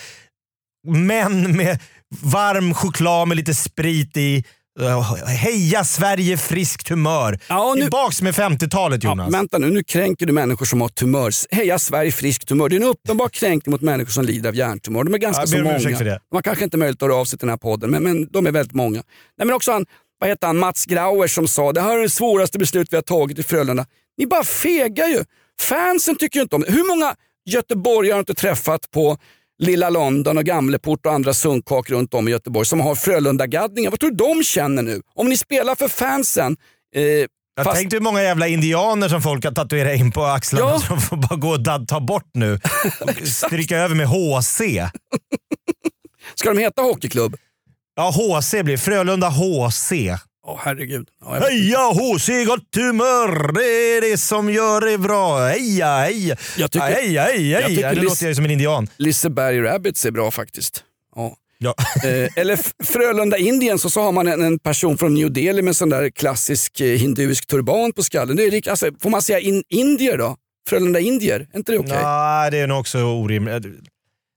men 0.87 1.57
med 1.57 1.79
varm 2.09 2.73
choklad 2.73 3.27
med 3.27 3.37
lite 3.37 3.53
sprit 3.53 4.17
i. 4.17 4.43
Heja 5.25 5.83
Sverige, 5.83 6.37
friskt 6.37 6.89
humör. 6.89 7.39
Ja, 7.47 7.73
nu- 7.75 7.81
Tillbaks 7.81 8.21
med 8.21 8.33
50-talet 8.33 9.03
Jonas. 9.03 9.27
Ja, 9.31 9.37
vänta 9.37 9.57
nu, 9.57 9.69
nu 9.69 9.83
kränker 9.83 10.25
du 10.25 10.33
människor 10.33 10.65
som 10.65 10.81
har 10.81 10.89
tumör. 10.89 11.55
Heja 11.55 11.79
Sverige 11.79 12.11
friskt 12.11 12.47
tumör. 12.47 12.69
Det 12.69 12.75
är 12.75 12.81
en 12.81 12.87
uppenbar 12.87 13.29
kränkning 13.29 13.71
mot 13.71 13.81
människor 13.81 14.11
som 14.11 14.25
lider 14.25 14.49
av 14.49 14.55
hjärntumör. 14.55 15.03
De 15.03 15.13
är 15.13 15.17
ganska 15.17 15.41
Ja, 15.41 15.47
så 15.47 15.57
många. 15.57 16.19
har 16.31 16.41
kanske 16.41 16.63
inte 16.63 16.77
möjlighet 16.77 17.03
att 17.03 17.09
höra 17.09 17.19
av 17.19 17.25
sig 17.25 17.39
till 17.39 17.45
den 17.47 17.51
här 17.51 17.57
podden, 17.57 17.89
men, 17.89 18.03
men 18.03 18.27
de 18.31 18.47
är 18.47 18.51
väldigt 18.51 18.75
många. 18.75 19.03
Nej, 19.37 19.45
men 19.47 19.53
också 19.53 19.71
han, 19.71 19.85
vad 20.19 20.29
heter 20.29 20.47
han, 20.47 20.57
Mats 20.57 20.85
Grauer 20.85 21.27
som 21.27 21.47
sa 21.47 21.71
det 21.73 21.81
här 21.81 21.97
är 21.97 22.01
det 22.01 22.09
svåraste 22.09 22.59
beslut 22.59 22.87
vi 22.91 22.97
har 22.97 23.01
tagit 23.01 23.39
i 23.39 23.43
Frölunda. 23.43 23.85
Ni 24.17 24.27
bara 24.27 24.43
fegar 24.43 25.07
ju. 25.07 25.23
Fansen 25.61 26.15
tycker 26.15 26.39
ju 26.39 26.43
inte 26.43 26.55
om 26.55 26.61
det. 26.61 26.71
Hur 26.71 26.87
många 26.87 27.15
göteborgare 27.45 28.13
har 28.13 28.19
inte 28.19 28.33
träffat 28.33 28.91
på 28.91 29.17
Lilla 29.59 29.89
London 29.89 30.37
och 30.37 30.43
Gamleport 30.43 31.05
och 31.05 31.11
andra 31.13 31.33
sunkak 31.33 31.89
runt 31.89 32.13
om 32.13 32.27
i 32.27 32.31
Göteborg 32.31 32.65
som 32.65 32.79
har 32.79 32.95
Frölunda-gaddningar? 32.95 33.91
Vad 33.91 33.99
tror 33.99 34.11
du 34.11 34.15
de 34.15 34.43
känner 34.43 34.83
nu? 34.83 35.01
Om 35.15 35.29
ni 35.29 35.37
spelar 35.37 35.75
för 35.75 35.87
fansen, 35.87 36.57
eh, 36.95 37.01
Jag 37.03 37.27
fast- 37.63 37.77
tänkte 37.77 37.95
hur 37.95 38.01
många 38.01 38.23
jävla 38.23 38.47
indianer 38.47 39.09
som 39.09 39.21
folk 39.21 39.43
har 39.45 39.51
tatuerat 39.51 39.99
in 39.99 40.11
på 40.11 40.23
axlarna 40.25 40.65
Ja. 40.71 40.79
som 40.79 41.01
får 41.01 41.17
bara 41.17 41.35
gå 41.35 41.49
och 41.49 41.87
ta 41.87 41.99
bort 41.99 42.29
nu. 42.33 42.59
Stryka 43.25 43.77
över 43.77 43.95
med 43.95 44.07
HC. 44.07 44.61
Ska 46.35 46.53
de 46.53 46.59
heta 46.59 46.81
hockeyklubb? 46.81 47.35
Ja, 47.95 48.11
HC 48.11 48.63
blir 48.63 48.77
Frölunda 48.77 49.29
HC. 49.29 49.91
Åh 50.47 50.59
herregud. 50.63 51.07
Inte. 51.25 51.45
Heja 51.45 51.79
HC, 51.93 52.29
gott 52.45 52.75
humör! 52.75 53.51
Det 53.53 53.61
är 53.97 54.11
det 54.11 54.17
som 54.17 54.49
gör 54.49 54.81
det 54.91 54.97
bra. 54.97 55.37
Heja, 55.47 55.97
heja! 55.97 56.35
Jag 56.57 56.71
tycker- 56.71 56.85
heja, 56.87 57.23
heja, 57.23 57.59
jag 57.61 57.69
tycker 57.69 57.83
heja! 57.83 57.95
Nu 58.01 58.01
låter 58.07 58.27
jag 58.27 58.35
som 58.35 58.45
en 58.45 58.51
indian. 58.51 58.87
Liseberg 58.97 59.61
Rabbits 59.61 60.05
är 60.05 60.11
bra 60.11 60.31
faktiskt. 60.31 60.83
Ja. 61.15 61.35
Ja. 61.59 61.75
Eh, 62.09 62.29
eller 62.35 62.53
F- 62.53 62.71
Frölunda 62.83 63.37
Indien 63.37 63.79
så, 63.79 63.89
så 63.89 64.01
har 64.01 64.11
man 64.11 64.27
en, 64.27 64.43
en 64.43 64.59
person 64.59 64.97
från 64.97 65.13
New 65.13 65.31
Delhi 65.33 65.61
med 65.61 65.75
sån 65.75 65.89
där 65.89 66.09
klassisk 66.09 66.79
eh, 66.81 66.87
hinduisk 66.87 67.47
turban 67.47 67.93
på 67.93 68.03
skallen. 68.03 68.35
Det 68.35 68.43
är, 68.43 68.69
alltså, 68.69 68.89
får 69.01 69.09
man 69.09 69.21
säga 69.21 69.39
in, 69.39 69.63
indier 69.69 70.17
då? 70.17 70.35
Frölunda 70.69 70.99
indier? 70.99 71.47
Är 71.53 71.57
inte 71.57 71.71
det 71.71 71.77
okej? 71.77 71.97
Nej, 72.03 72.51
det 72.51 72.57
är 72.57 72.67
nog 72.67 72.79
också 72.79 72.99
orimligt. 73.03 73.63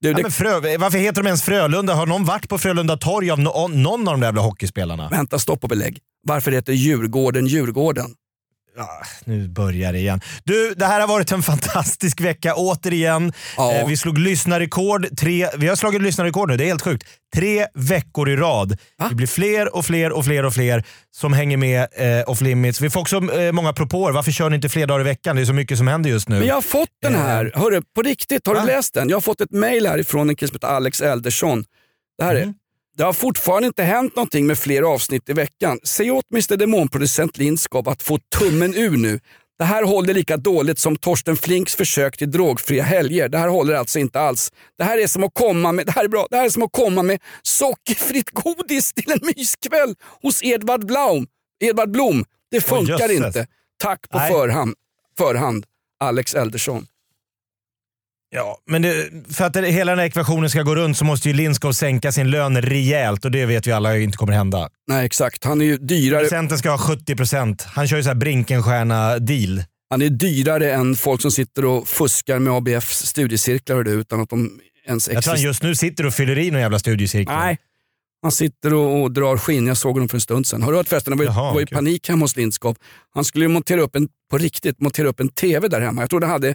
Du, 0.02 0.12
det, 0.12 0.30
Frö, 0.30 0.76
varför 0.78 0.98
heter 0.98 1.22
de 1.22 1.26
ens 1.26 1.42
Frölunda? 1.42 1.94
Har 1.94 2.06
någon 2.06 2.24
varit 2.24 2.48
på 2.48 2.58
Frölunda 2.58 2.96
torg 2.96 3.30
av 3.30 3.38
no, 3.38 3.68
någon 3.68 4.08
av 4.08 4.14
de 4.14 4.20
där 4.20 4.26
jävla 4.28 4.40
hockeyspelarna? 4.40 5.08
Vänta, 5.08 5.38
stopp 5.38 5.62
och 5.64 5.68
belägg. 5.68 5.98
Varför 6.26 6.52
heter 6.52 6.72
Djurgården 6.72 7.46
Djurgården? 7.46 8.14
Ja, 8.76 9.02
nu 9.24 9.48
börjar 9.48 9.92
det 9.92 9.98
igen. 9.98 10.20
Du, 10.44 10.74
det 10.76 10.86
här 10.86 11.00
har 11.00 11.08
varit 11.08 11.32
en 11.32 11.42
fantastisk 11.42 12.20
vecka 12.20 12.54
återigen. 12.54 13.32
Ja. 13.56 13.72
Eh, 13.72 13.86
vi 13.86 13.96
slog 13.96 14.18
lyssnarrekord. 14.18 15.16
Tre, 15.18 15.48
vi 15.56 15.68
har 15.68 15.76
slagit 15.76 16.02
lyssnarrekord 16.02 16.48
nu, 16.50 16.56
det 16.56 16.64
är 16.64 16.68
helt 16.68 16.82
sjukt. 16.82 17.06
Tre 17.34 17.66
veckor 17.74 18.28
i 18.28 18.36
rad. 18.36 18.78
Det 19.08 19.14
blir 19.14 19.26
fler 19.26 19.76
och 19.76 19.86
fler 19.86 20.12
och 20.12 20.24
fler 20.24 20.44
och 20.44 20.54
fler 20.54 20.84
som 21.16 21.32
hänger 21.32 21.56
med 21.56 21.86
eh, 21.96 22.30
off 22.30 22.40
limits. 22.40 22.80
Vi 22.80 22.90
får 22.90 23.00
också 23.00 23.16
eh, 23.40 23.52
många 23.52 23.72
propåer. 23.72 24.12
Varför 24.12 24.32
kör 24.32 24.50
ni 24.50 24.56
inte 24.56 24.68
fler 24.68 24.86
dagar 24.86 25.00
i 25.00 25.04
veckan? 25.04 25.36
Det 25.36 25.42
är 25.42 25.46
så 25.46 25.52
mycket 25.52 25.78
som 25.78 25.88
händer 25.88 26.10
just 26.10 26.28
nu. 26.28 26.38
Men 26.38 26.48
jag 26.48 26.54
har 26.54 26.62
fått 26.62 26.88
den 27.02 27.14
här. 27.14 27.52
Hörru, 27.54 27.82
på 27.94 28.02
riktigt, 28.02 28.46
har 28.46 28.54
Va? 28.54 28.60
du 28.60 28.66
läst 28.66 28.94
den? 28.94 29.08
Jag 29.08 29.16
har 29.16 29.20
fått 29.20 29.40
ett 29.40 29.50
mail 29.52 29.86
härifrån 29.86 30.30
en 30.30 30.36
kille 30.36 30.48
som 30.48 30.54
heter 30.54 30.68
Alex 30.68 31.00
Eldersson. 31.00 31.64
Det 32.18 32.24
här 32.24 32.34
är, 32.34 32.54
det 33.00 33.04
har 33.04 33.12
fortfarande 33.12 33.66
inte 33.66 33.82
hänt 33.82 34.16
någonting 34.16 34.46
med 34.46 34.58
fler 34.58 34.82
avsnitt 34.82 35.28
i 35.28 35.32
veckan. 35.32 35.78
Säg 35.84 36.10
åt 36.10 36.24
Mr 36.32 36.56
Demonproducent 36.56 37.38
Lindskov 37.38 37.88
att 37.88 38.02
få 38.02 38.18
tummen 38.38 38.74
ur 38.74 38.96
nu. 38.96 39.20
Det 39.58 39.64
här 39.64 39.84
håller 39.84 40.14
lika 40.14 40.36
dåligt 40.36 40.78
som 40.78 40.96
Torsten 40.96 41.36
Flinks 41.36 41.74
försök 41.74 42.16
till 42.16 42.30
drogfria 42.30 42.82
helger. 42.82 43.28
Det 43.28 43.38
här 43.38 43.48
håller 43.48 43.74
alltså 43.74 43.98
inte 43.98 44.20
alls. 44.20 44.52
Det 44.78 44.84
här 44.84 44.98
är 44.98 45.06
som 45.06 45.24
att 45.24 45.34
komma 45.34 45.72
med, 45.72 45.86
det 45.86 45.92
här 45.92 46.04
är 46.04 46.08
bra, 46.08 46.26
det 46.30 46.36
här 46.36 46.44
är 46.44 46.48
som 46.48 46.62
att 46.62 46.72
komma 46.72 47.02
med 47.02 47.20
sockerfritt 47.42 48.30
godis 48.30 48.92
till 48.92 49.12
en 49.12 49.20
myskväll 49.36 49.94
hos 50.22 50.42
Edvard 50.42 50.86
Blom. 50.86 51.26
Edvard 51.60 51.90
Blom. 51.90 52.24
Det 52.50 52.60
funkar 52.60 53.08
jösses. 53.08 53.26
inte. 53.26 53.46
Tack 53.82 54.08
på 54.08 54.18
förhand, 54.18 54.74
förhand, 55.18 55.66
Alex 56.00 56.34
Eldersson. 56.34 56.86
Ja, 58.32 58.58
men 58.66 58.82
det, 58.82 59.10
för 59.30 59.44
att 59.44 59.52
det, 59.52 59.66
hela 59.70 59.92
den 59.92 59.98
här 59.98 60.06
ekvationen 60.06 60.50
ska 60.50 60.62
gå 60.62 60.74
runt 60.74 60.96
så 60.96 61.04
måste 61.04 61.28
ju 61.28 61.34
Lindskov 61.34 61.72
sänka 61.72 62.12
sin 62.12 62.30
lön 62.30 62.62
rejält 62.62 63.24
och 63.24 63.30
det 63.30 63.46
vet 63.46 63.66
vi 63.66 63.72
alla 63.72 63.98
inte 63.98 64.16
kommer 64.18 64.32
hända. 64.32 64.68
Nej 64.88 65.06
exakt, 65.06 65.44
han 65.44 65.60
är 65.60 65.64
ju 65.64 65.76
dyrare, 65.76 66.20
Procenten 66.20 66.58
ska 66.58 66.70
ha 66.70 66.94
70%. 66.94 67.62
Han 67.66 67.88
kör 67.88 67.96
ju 67.96 68.02
så 68.02 68.08
här 68.08 68.14
Brinkenstjärna-deal. 68.16 69.64
han 69.90 70.02
är 70.02 70.08
dyrare 70.08 70.72
än 70.72 70.94
folk 70.96 71.20
som 71.22 71.30
sitter 71.30 71.64
och 71.64 71.88
fuskar 71.88 72.38
med 72.38 72.52
ABFs 72.52 73.06
studiecirklar 73.06 73.82
du, 73.82 73.90
utan 73.90 74.20
att 74.20 74.28
de 74.30 74.60
ens 74.86 75.08
Jag 75.08 75.22
tror 75.24 75.30
han 75.30 75.34
existerar. 75.34 75.48
just 75.50 75.62
nu 75.62 75.74
sitter 75.74 76.06
och 76.06 76.14
fyller 76.14 76.38
i 76.38 76.50
någon 76.50 76.60
jävla 76.60 76.78
studiecirkel. 76.78 77.34
Nej, 77.36 77.58
han 78.22 78.32
sitter 78.32 78.74
och, 78.74 79.02
och 79.02 79.12
drar 79.12 79.36
skinn. 79.36 79.66
Jag 79.66 79.76
såg 79.76 79.92
honom 79.94 80.08
för 80.08 80.16
en 80.16 80.20
stund 80.20 80.46
sedan. 80.46 80.62
Har 80.62 80.72
du 80.72 80.76
hört 80.78 80.88
förresten? 80.88 81.10
Det 81.16 81.24
var, 81.24 81.32
Jaha, 81.32 81.52
var 81.54 81.60
kul. 81.60 81.68
panik 81.76 82.08
hemma 82.08 82.24
hos 82.24 82.36
Lindskov. 82.36 82.76
Han 83.14 83.24
skulle 83.24 83.44
ju 83.44 83.48
montera 83.48 83.80
upp 83.80 83.96
en, 83.96 84.08
på 84.30 84.38
riktigt, 84.38 84.80
montera 84.80 85.08
upp 85.08 85.20
en 85.20 85.28
TV 85.28 85.68
där 85.68 85.80
hemma. 85.80 86.02
Jag 86.02 86.10
tror 86.10 86.20
det 86.20 86.26
hade 86.26 86.54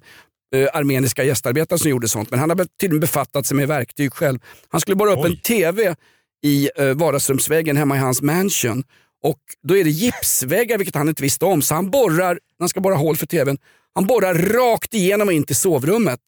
eh, 0.56 0.70
armeniska 0.74 1.24
gästarbetare 1.24 1.80
som 1.80 1.90
gjorde 1.90 2.08
sånt, 2.08 2.32
men 2.32 2.40
han 2.40 2.50
har 2.50 2.68
tydligen 2.82 3.00
befattat 3.00 3.46
sig 3.46 3.58
med 3.58 3.68
verktyg 3.68 4.14
själv. 4.14 4.40
Han 4.70 4.82
skulle 4.82 4.96
borra 4.96 5.12
upp 5.12 5.26
Oj. 5.26 5.32
en 5.32 5.38
TV 5.38 5.96
i 6.44 6.70
eh, 6.76 6.86
vardagsrumsväggen 6.86 7.78
hemma 7.78 7.96
i 7.96 8.00
hans 8.00 8.22
mansion. 8.22 8.84
Och 9.24 9.40
Då 9.64 9.78
är 9.78 9.84
det 9.84 9.90
gipsväggar, 9.90 10.78
vilket 10.78 10.96
han 10.96 11.10
inte 11.10 11.24
visste 11.24 11.46
om. 11.46 11.62
Så 11.62 11.76
han 11.76 11.92
borrar, 11.92 12.34
när 12.34 12.40
han 12.60 12.70
ska 12.70 12.80
borra 12.80 12.96
hål 12.96 13.18
för 13.18 13.26
TVn, 13.26 13.58
han 13.96 14.08
borrar 14.08 14.34
rakt 14.36 14.94
igenom 14.94 15.28
och 15.28 15.34
in 15.34 15.44
till 15.44 15.56
sovrummet. 15.56 16.20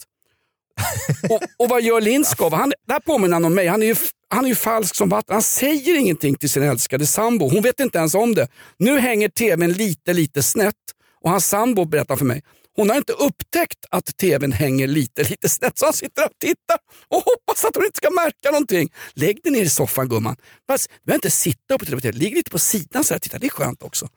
och, 1.29 1.41
och 1.57 1.69
vad 1.69 1.81
gör 1.81 2.01
Lindskov? 2.01 2.53
Han, 2.53 2.73
där 2.87 2.99
påminner 2.99 3.33
han 3.33 3.45
om 3.45 3.55
mig. 3.55 3.67
Han 3.67 3.83
är, 3.83 3.87
ju, 3.87 3.95
han 4.29 4.45
är 4.45 4.49
ju 4.49 4.55
falsk 4.55 4.95
som 4.95 5.09
vatten. 5.09 5.33
Han 5.33 5.41
säger 5.41 5.99
ingenting 5.99 6.35
till 6.35 6.49
sin 6.49 6.63
älskade 6.63 7.05
sambo. 7.05 7.49
Hon 7.49 7.61
vet 7.61 7.79
inte 7.79 7.97
ens 7.97 8.15
om 8.15 8.35
det. 8.35 8.47
Nu 8.77 8.99
hänger 8.99 9.29
tvn 9.29 9.71
lite, 9.73 10.13
lite 10.13 10.43
snett 10.43 10.75
och 11.21 11.29
hans 11.29 11.47
sambo 11.47 11.85
berättar 11.85 12.15
för 12.15 12.25
mig 12.25 12.41
hon 12.77 12.89
har 12.89 12.97
inte 12.97 13.13
upptäckt 13.13 13.85
att 13.89 14.17
tvn 14.17 14.51
hänger 14.51 14.87
lite, 14.87 15.23
lite 15.23 15.49
snett 15.49 15.77
så 15.77 15.85
han 15.85 15.93
sitter 15.93 16.25
och 16.25 16.31
tittar 16.39 16.77
och 17.07 17.17
hoppas 17.17 17.65
att 17.65 17.75
hon 17.75 17.85
inte 17.85 17.97
ska 17.97 18.09
märka 18.09 18.51
någonting. 18.51 18.89
Lägg 19.13 19.43
dig 19.43 19.51
ner 19.51 19.61
i 19.61 19.69
soffan 19.69 20.09
gumman. 20.09 20.35
Fast, 20.69 20.89
du 20.89 21.05
behöver 21.05 21.17
inte 21.17 21.31
sitta 21.31 21.73
upp 21.73 21.81
och 21.81 21.87
titta 21.87 21.97
på 21.97 22.01
TV. 22.01 22.17
Ligg 22.17 22.35
lite 22.35 22.51
på 22.51 22.59
sidan 22.59 23.03
så 23.03 23.13
här. 23.13 23.19
Titta, 23.19 23.39
det 23.39 23.45
är 23.45 23.49
skönt 23.49 23.83
också. 23.83 24.07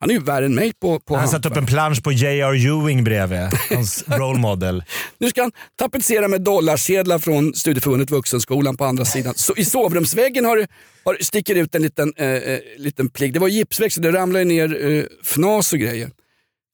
Han 0.00 0.10
är 0.10 0.14
ju 0.14 0.20
värre 0.20 0.46
än 0.46 0.54
mig 0.54 0.72
på, 0.80 1.00
på 1.00 1.16
Han 1.16 1.28
satt 1.28 1.46
upp 1.46 1.56
en 1.56 1.66
plansch 1.66 2.02
på 2.02 2.12
J.R. 2.12 2.54
Ewing 2.54 3.04
bredvid. 3.04 3.38
Hans 3.70 4.04
role 4.06 4.38
model. 4.38 4.84
Nu 5.18 5.30
ska 5.30 5.42
han 5.42 5.52
tapetsera 5.78 6.28
med 6.28 6.40
dollarsedlar 6.40 7.18
från 7.18 7.54
Studieförbundet 7.54 8.10
Vuxenskolan 8.10 8.76
på 8.76 8.84
andra 8.84 9.04
sidan. 9.04 9.34
Så 9.36 9.54
I 9.56 9.64
sovrumsväggen 9.64 10.44
har, 10.44 10.66
har, 11.04 11.16
sticker 11.20 11.54
ut 11.54 11.74
en 11.74 11.82
liten, 11.82 12.12
eh, 12.16 12.26
eh, 12.26 12.58
liten 12.76 13.08
pligg. 13.08 13.32
Det 13.32 13.40
var 13.40 13.48
gipsvägg 13.48 13.92
så 13.92 14.00
det 14.00 14.12
ramlade 14.12 14.44
ner 14.44 14.92
eh, 14.92 15.04
fnas 15.22 15.72
och 15.72 15.78
grejer. 15.78 16.10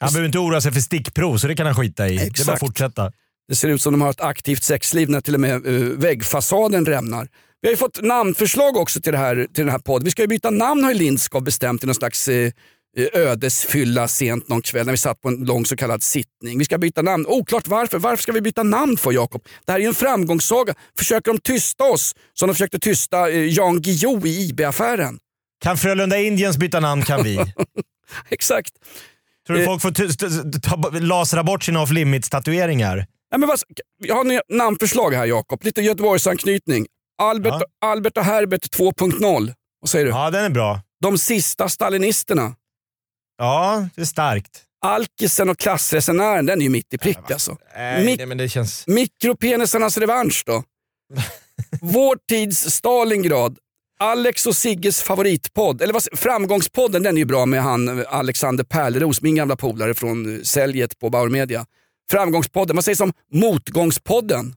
Han 0.00 0.12
behöver 0.12 0.26
inte 0.26 0.38
oroa 0.38 0.60
sig 0.60 0.72
för 0.72 0.80
stickprov 0.80 1.36
så 1.36 1.46
det 1.46 1.56
kan 1.56 1.66
han 1.66 1.74
skita 1.74 2.08
i. 2.08 2.16
Det 2.16 2.22
är 2.22 2.24
bara 2.24 2.26
Exakt. 2.26 2.48
att 2.48 2.60
fortsätta. 2.60 3.12
Det 3.48 3.56
ser 3.56 3.68
ut 3.68 3.82
som 3.82 3.92
de 3.92 4.00
har 4.00 4.10
ett 4.10 4.20
aktivt 4.20 4.62
sexliv 4.62 5.10
när 5.10 5.20
till 5.20 5.34
och 5.34 5.40
med 5.40 5.66
uh, 5.66 5.98
väggfasaden 5.98 6.86
rämnar. 6.86 7.28
Vi 7.60 7.68
har 7.68 7.70
ju 7.70 7.76
fått 7.76 8.02
namnförslag 8.02 8.76
också 8.76 9.00
till, 9.00 9.12
det 9.12 9.18
här, 9.18 9.34
till 9.36 9.64
den 9.64 9.68
här 9.68 9.78
podden. 9.78 10.04
Vi 10.04 10.10
ska 10.10 10.22
ju 10.22 10.28
byta 10.28 10.50
namn 10.50 10.84
har 10.84 10.92
ju 10.92 10.98
Lindskov 10.98 11.42
bestämt 11.42 11.84
i 11.84 11.86
någon 11.86 11.94
slags 11.94 12.28
eh, 12.28 12.52
ödesfylla 13.12 14.08
sent 14.08 14.48
någon 14.48 14.62
kväll 14.62 14.86
när 14.86 14.92
vi 14.92 14.96
satt 14.96 15.20
på 15.20 15.28
en 15.28 15.44
lång 15.44 15.66
så 15.66 15.76
kallad 15.76 16.02
sittning. 16.02 16.58
Vi 16.58 16.64
ska 16.64 16.78
byta 16.78 17.02
namn. 17.02 17.26
Oklart 17.26 17.68
varför. 17.68 17.98
Varför 17.98 18.22
ska 18.22 18.32
vi 18.32 18.40
byta 18.40 18.62
namn 18.62 18.96
för 18.96 19.12
Jakob? 19.12 19.42
Det 19.64 19.72
här 19.72 19.78
är 19.78 19.82
ju 19.82 19.88
en 19.88 19.94
framgångssaga. 19.94 20.74
Försöker 20.98 21.32
de 21.32 21.38
tysta 21.38 21.84
oss 21.84 22.14
som 22.34 22.48
de 22.48 22.54
försökte 22.54 22.78
tysta 22.78 23.30
eh, 23.30 23.44
Jan 23.44 23.82
Guillou 23.82 24.26
i 24.26 24.48
IB-affären? 24.48 25.18
Kan 25.62 25.78
Frölunda 25.78 26.18
Indians 26.18 26.56
byta 26.56 26.80
namn 26.80 27.02
kan 27.02 27.22
vi. 27.22 27.38
Exakt. 28.28 28.72
Tror 29.50 29.56
du 29.58 29.62
Eh. 29.64 29.68
folk 29.68 29.82
får 29.82 30.60
ta, 30.60 30.98
lasra 30.98 31.42
bort 31.44 31.62
sina 31.64 31.82
off 31.82 31.90
limits-tatueringar? 31.90 32.96
Nej, 32.96 33.38
men 33.38 33.48
vad, 33.48 33.58
jag 33.98 34.14
har 34.14 34.32
ett 34.32 34.42
namnförslag 34.48 35.14
här 35.14 35.26
Jakob. 35.26 35.64
Lite 35.64 35.80
Göteborgsanknytning. 35.82 36.86
Albert, 37.22 37.62
Albert 37.84 38.16
och 38.18 38.24
Herbert 38.24 38.74
2.0. 38.76 39.54
Vad 39.80 39.90
säger 39.90 40.04
du? 40.04 40.10
Ja, 40.10 40.30
den 40.30 40.44
är 40.44 40.50
bra. 40.50 40.80
De 41.02 41.18
sista 41.18 41.68
stalinisterna. 41.68 42.54
Ja, 43.38 43.88
det 43.94 44.00
är 44.00 44.06
starkt. 44.06 44.62
Alkisen 44.86 45.48
och 45.48 45.58
klassresenären, 45.58 46.46
den 46.46 46.58
är 46.58 46.62
ju 46.62 46.70
mitt 46.70 46.94
i 46.94 46.98
prick 46.98 47.30
alltså. 47.30 47.56
Nej, 47.76 48.04
Mik- 48.06 48.16
nej, 48.18 48.26
men 48.26 48.38
det 48.38 48.48
känns... 48.48 48.86
Mikropenisarnas 48.86 49.98
revansch 49.98 50.42
då? 50.46 50.62
Vår 51.80 52.18
tids 52.28 52.70
Stalingrad. 52.70 53.58
Alex 54.04 54.46
och 54.46 54.56
Sigges 54.56 55.02
favoritpodd, 55.02 55.82
eller 55.82 55.92
vad, 55.92 56.02
framgångspodden, 56.12 57.02
den 57.02 57.14
är 57.16 57.18
ju 57.18 57.24
bra 57.24 57.46
med 57.46 57.62
han 57.62 58.04
Alexander 58.08 58.64
Pärleros, 58.64 59.22
min 59.22 59.34
gamla 59.34 59.56
polare 59.56 59.94
från 59.94 60.36
eh, 60.36 60.42
säljet 60.42 60.98
på 60.98 61.10
Bauer 61.10 61.28
Media. 61.28 61.66
Framgångspodden, 62.10 62.76
vad 62.76 62.84
sägs 62.84 63.00
om 63.00 63.12
Motgångspodden? 63.32 64.54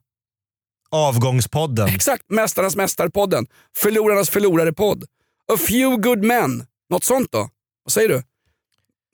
Avgångspodden. 0.90 1.88
Exakt, 1.88 2.24
Mästarnas 2.30 2.76
mästarpodden. 2.76 3.46
Förlorarnas 3.76 4.30
förlorare-podd. 4.30 5.04
A 5.52 5.56
few 5.68 5.96
good 6.02 6.24
men. 6.24 6.66
Något 6.90 7.04
sånt 7.04 7.32
då? 7.32 7.48
Vad 7.84 7.92
säger 7.92 8.08
du? 8.08 8.22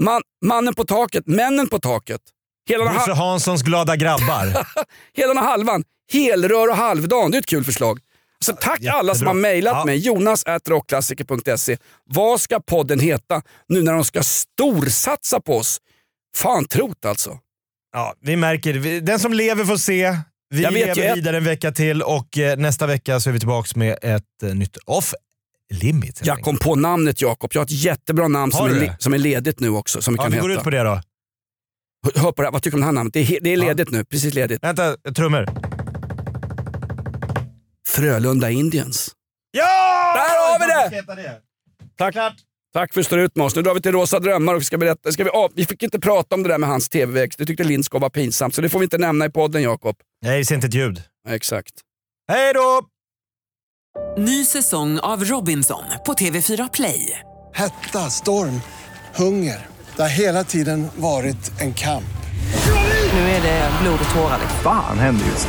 Man, 0.02 0.22
mannen 0.44 0.74
på 0.74 0.84
taket, 0.84 1.26
männen 1.26 1.68
på 1.68 1.78
taket. 1.78 2.20
Hela 2.68 2.84
Bosse 2.92 3.10
ha- 3.12 3.30
Hanssons 3.30 3.62
glada 3.62 3.96
grabbar. 3.96 4.66
hela 5.12 5.40
halvan. 5.40 5.84
Helrör 6.12 6.68
och 6.68 6.76
halvdan, 6.76 7.30
det 7.30 7.36
är 7.36 7.40
ett 7.40 7.46
kul 7.46 7.64
förslag. 7.64 8.00
Så 8.44 8.52
tack 8.52 8.84
alla 8.86 9.14
som 9.14 9.26
har 9.26 9.34
mejlat 9.34 9.74
Ja. 9.76 9.84
mig. 9.84 9.96
Jonas 9.98 10.44
rockklassiker.se. 10.68 11.76
Vad 12.04 12.40
ska 12.40 12.60
podden 12.60 13.00
heta 13.00 13.42
nu 13.68 13.82
när 13.82 13.92
de 13.92 14.04
ska 14.04 14.22
storsatsa 14.22 15.40
på 15.40 15.56
oss? 15.56 15.78
Fan 16.36 16.64
trot 16.64 17.04
alltså. 17.04 17.38
Ja, 17.92 18.14
vi 18.20 18.36
märker. 18.36 19.00
Den 19.00 19.18
som 19.18 19.32
lever 19.32 19.64
får 19.64 19.76
se. 19.76 20.16
Vi 20.54 20.62
Jag 20.62 20.72
ju 20.72 20.78
lever 20.78 21.02
ett- 21.02 21.16
vidare 21.16 21.36
en 21.36 21.44
vecka 21.44 21.72
till 21.72 22.02
och 22.02 22.38
eh, 22.38 22.56
nästa 22.58 22.86
vecka 22.86 23.20
så 23.20 23.28
är 23.30 23.32
vi 23.32 23.38
tillbaka 23.38 23.68
med 23.78 23.98
ett 24.02 24.42
eh, 24.42 24.54
nytt 24.54 24.76
off 24.76 25.14
limit. 25.74 26.20
Jag 26.24 26.40
kom 26.40 26.56
på 26.56 26.74
namnet 26.74 27.20
Jakob. 27.22 27.50
Jag 27.54 27.60
har 27.60 27.64
ett 27.64 27.70
jättebra 27.84 28.28
namn 28.28 28.52
som 28.52 28.66
är, 28.66 28.96
som 28.98 29.14
är 29.14 29.18
ledigt 29.18 29.60
nu 29.60 29.68
också. 29.68 30.02
Som 30.02 30.14
vi 30.14 30.18
Ja, 30.18 30.22
kan 30.22 30.32
vi 30.32 30.38
går 30.38 30.48
heta. 30.48 30.60
ut 30.60 30.64
på 30.64 30.70
det 30.70 30.82
då. 30.82 31.00
Hör- 32.14 32.32
på 32.32 32.42
det 32.42 32.46
här. 32.46 32.52
Vad 32.52 32.62
tycker 32.62 32.76
du 32.76 32.76
om 32.76 32.80
det 32.80 32.86
här 32.86 32.92
namnet? 32.92 33.12
Det 33.14 33.20
är, 33.20 33.40
det 33.40 33.52
är 33.52 33.56
ledigt 33.56 33.90
nu. 33.90 34.04
Precis 34.04 34.34
ledigt. 34.34 34.62
Vänta, 34.64 34.96
trummor. 35.16 35.48
Frölunda 37.90 38.50
Indians. 38.50 39.12
Ja! 39.50 39.64
Där 40.14 40.20
har 40.20 40.58
vi 40.58 41.22
det! 41.22 41.40
Tack. 41.98 42.14
Tack 42.72 42.92
för 42.92 43.00
att 43.00 43.04
du 43.04 43.04
står 43.04 43.18
ut 43.18 43.36
med 43.36 43.46
oss. 43.46 43.56
Nu 43.56 43.62
drar 43.62 43.74
vi 43.74 43.80
till 43.82 43.92
Rosa 43.92 44.20
Drömmar 44.20 44.54
och 44.54 44.60
vi 44.60 44.64
ska 44.64 44.78
berätta. 44.78 45.12
Ska 45.12 45.24
vi, 45.24 45.30
av, 45.30 45.52
vi 45.54 45.66
fick 45.66 45.82
inte 45.82 46.00
prata 46.00 46.34
om 46.34 46.42
det 46.42 46.48
där 46.48 46.58
med 46.58 46.68
hans 46.68 46.88
tv-växt. 46.88 47.38
Det 47.38 47.46
tyckte 47.46 47.64
Lindskov 47.64 48.00
var 48.00 48.10
pinsamt, 48.10 48.54
så 48.54 48.60
det 48.60 48.68
får 48.68 48.78
vi 48.78 48.84
inte 48.84 48.98
nämna 48.98 49.24
i 49.24 49.30
podden 49.30 49.62
Jakob. 49.62 49.96
Nej, 50.22 50.38
det 50.38 50.44
ser 50.44 50.54
inte 50.54 50.66
ett 50.66 50.74
ljud. 50.74 51.02
Exakt. 51.28 51.72
Hej 52.32 52.52
då! 52.52 52.82
Ny 54.18 54.44
säsong 54.44 54.98
av 54.98 55.24
Robinson 55.24 55.82
på 56.06 56.12
TV4 56.12 56.70
Play. 56.72 57.20
Hetta, 57.54 57.98
storm, 57.98 58.60
hunger. 59.14 59.66
Det 59.96 60.02
har 60.02 60.08
hela 60.08 60.44
tiden 60.44 60.88
varit 60.96 61.60
en 61.60 61.74
kamp. 61.74 62.04
Nu 63.12 63.18
är 63.20 63.42
det 63.42 63.70
blod 63.82 63.98
och 64.08 64.14
tårar. 64.14 64.40
Fan 64.62 64.98
händer 64.98 65.26
just 65.26 65.48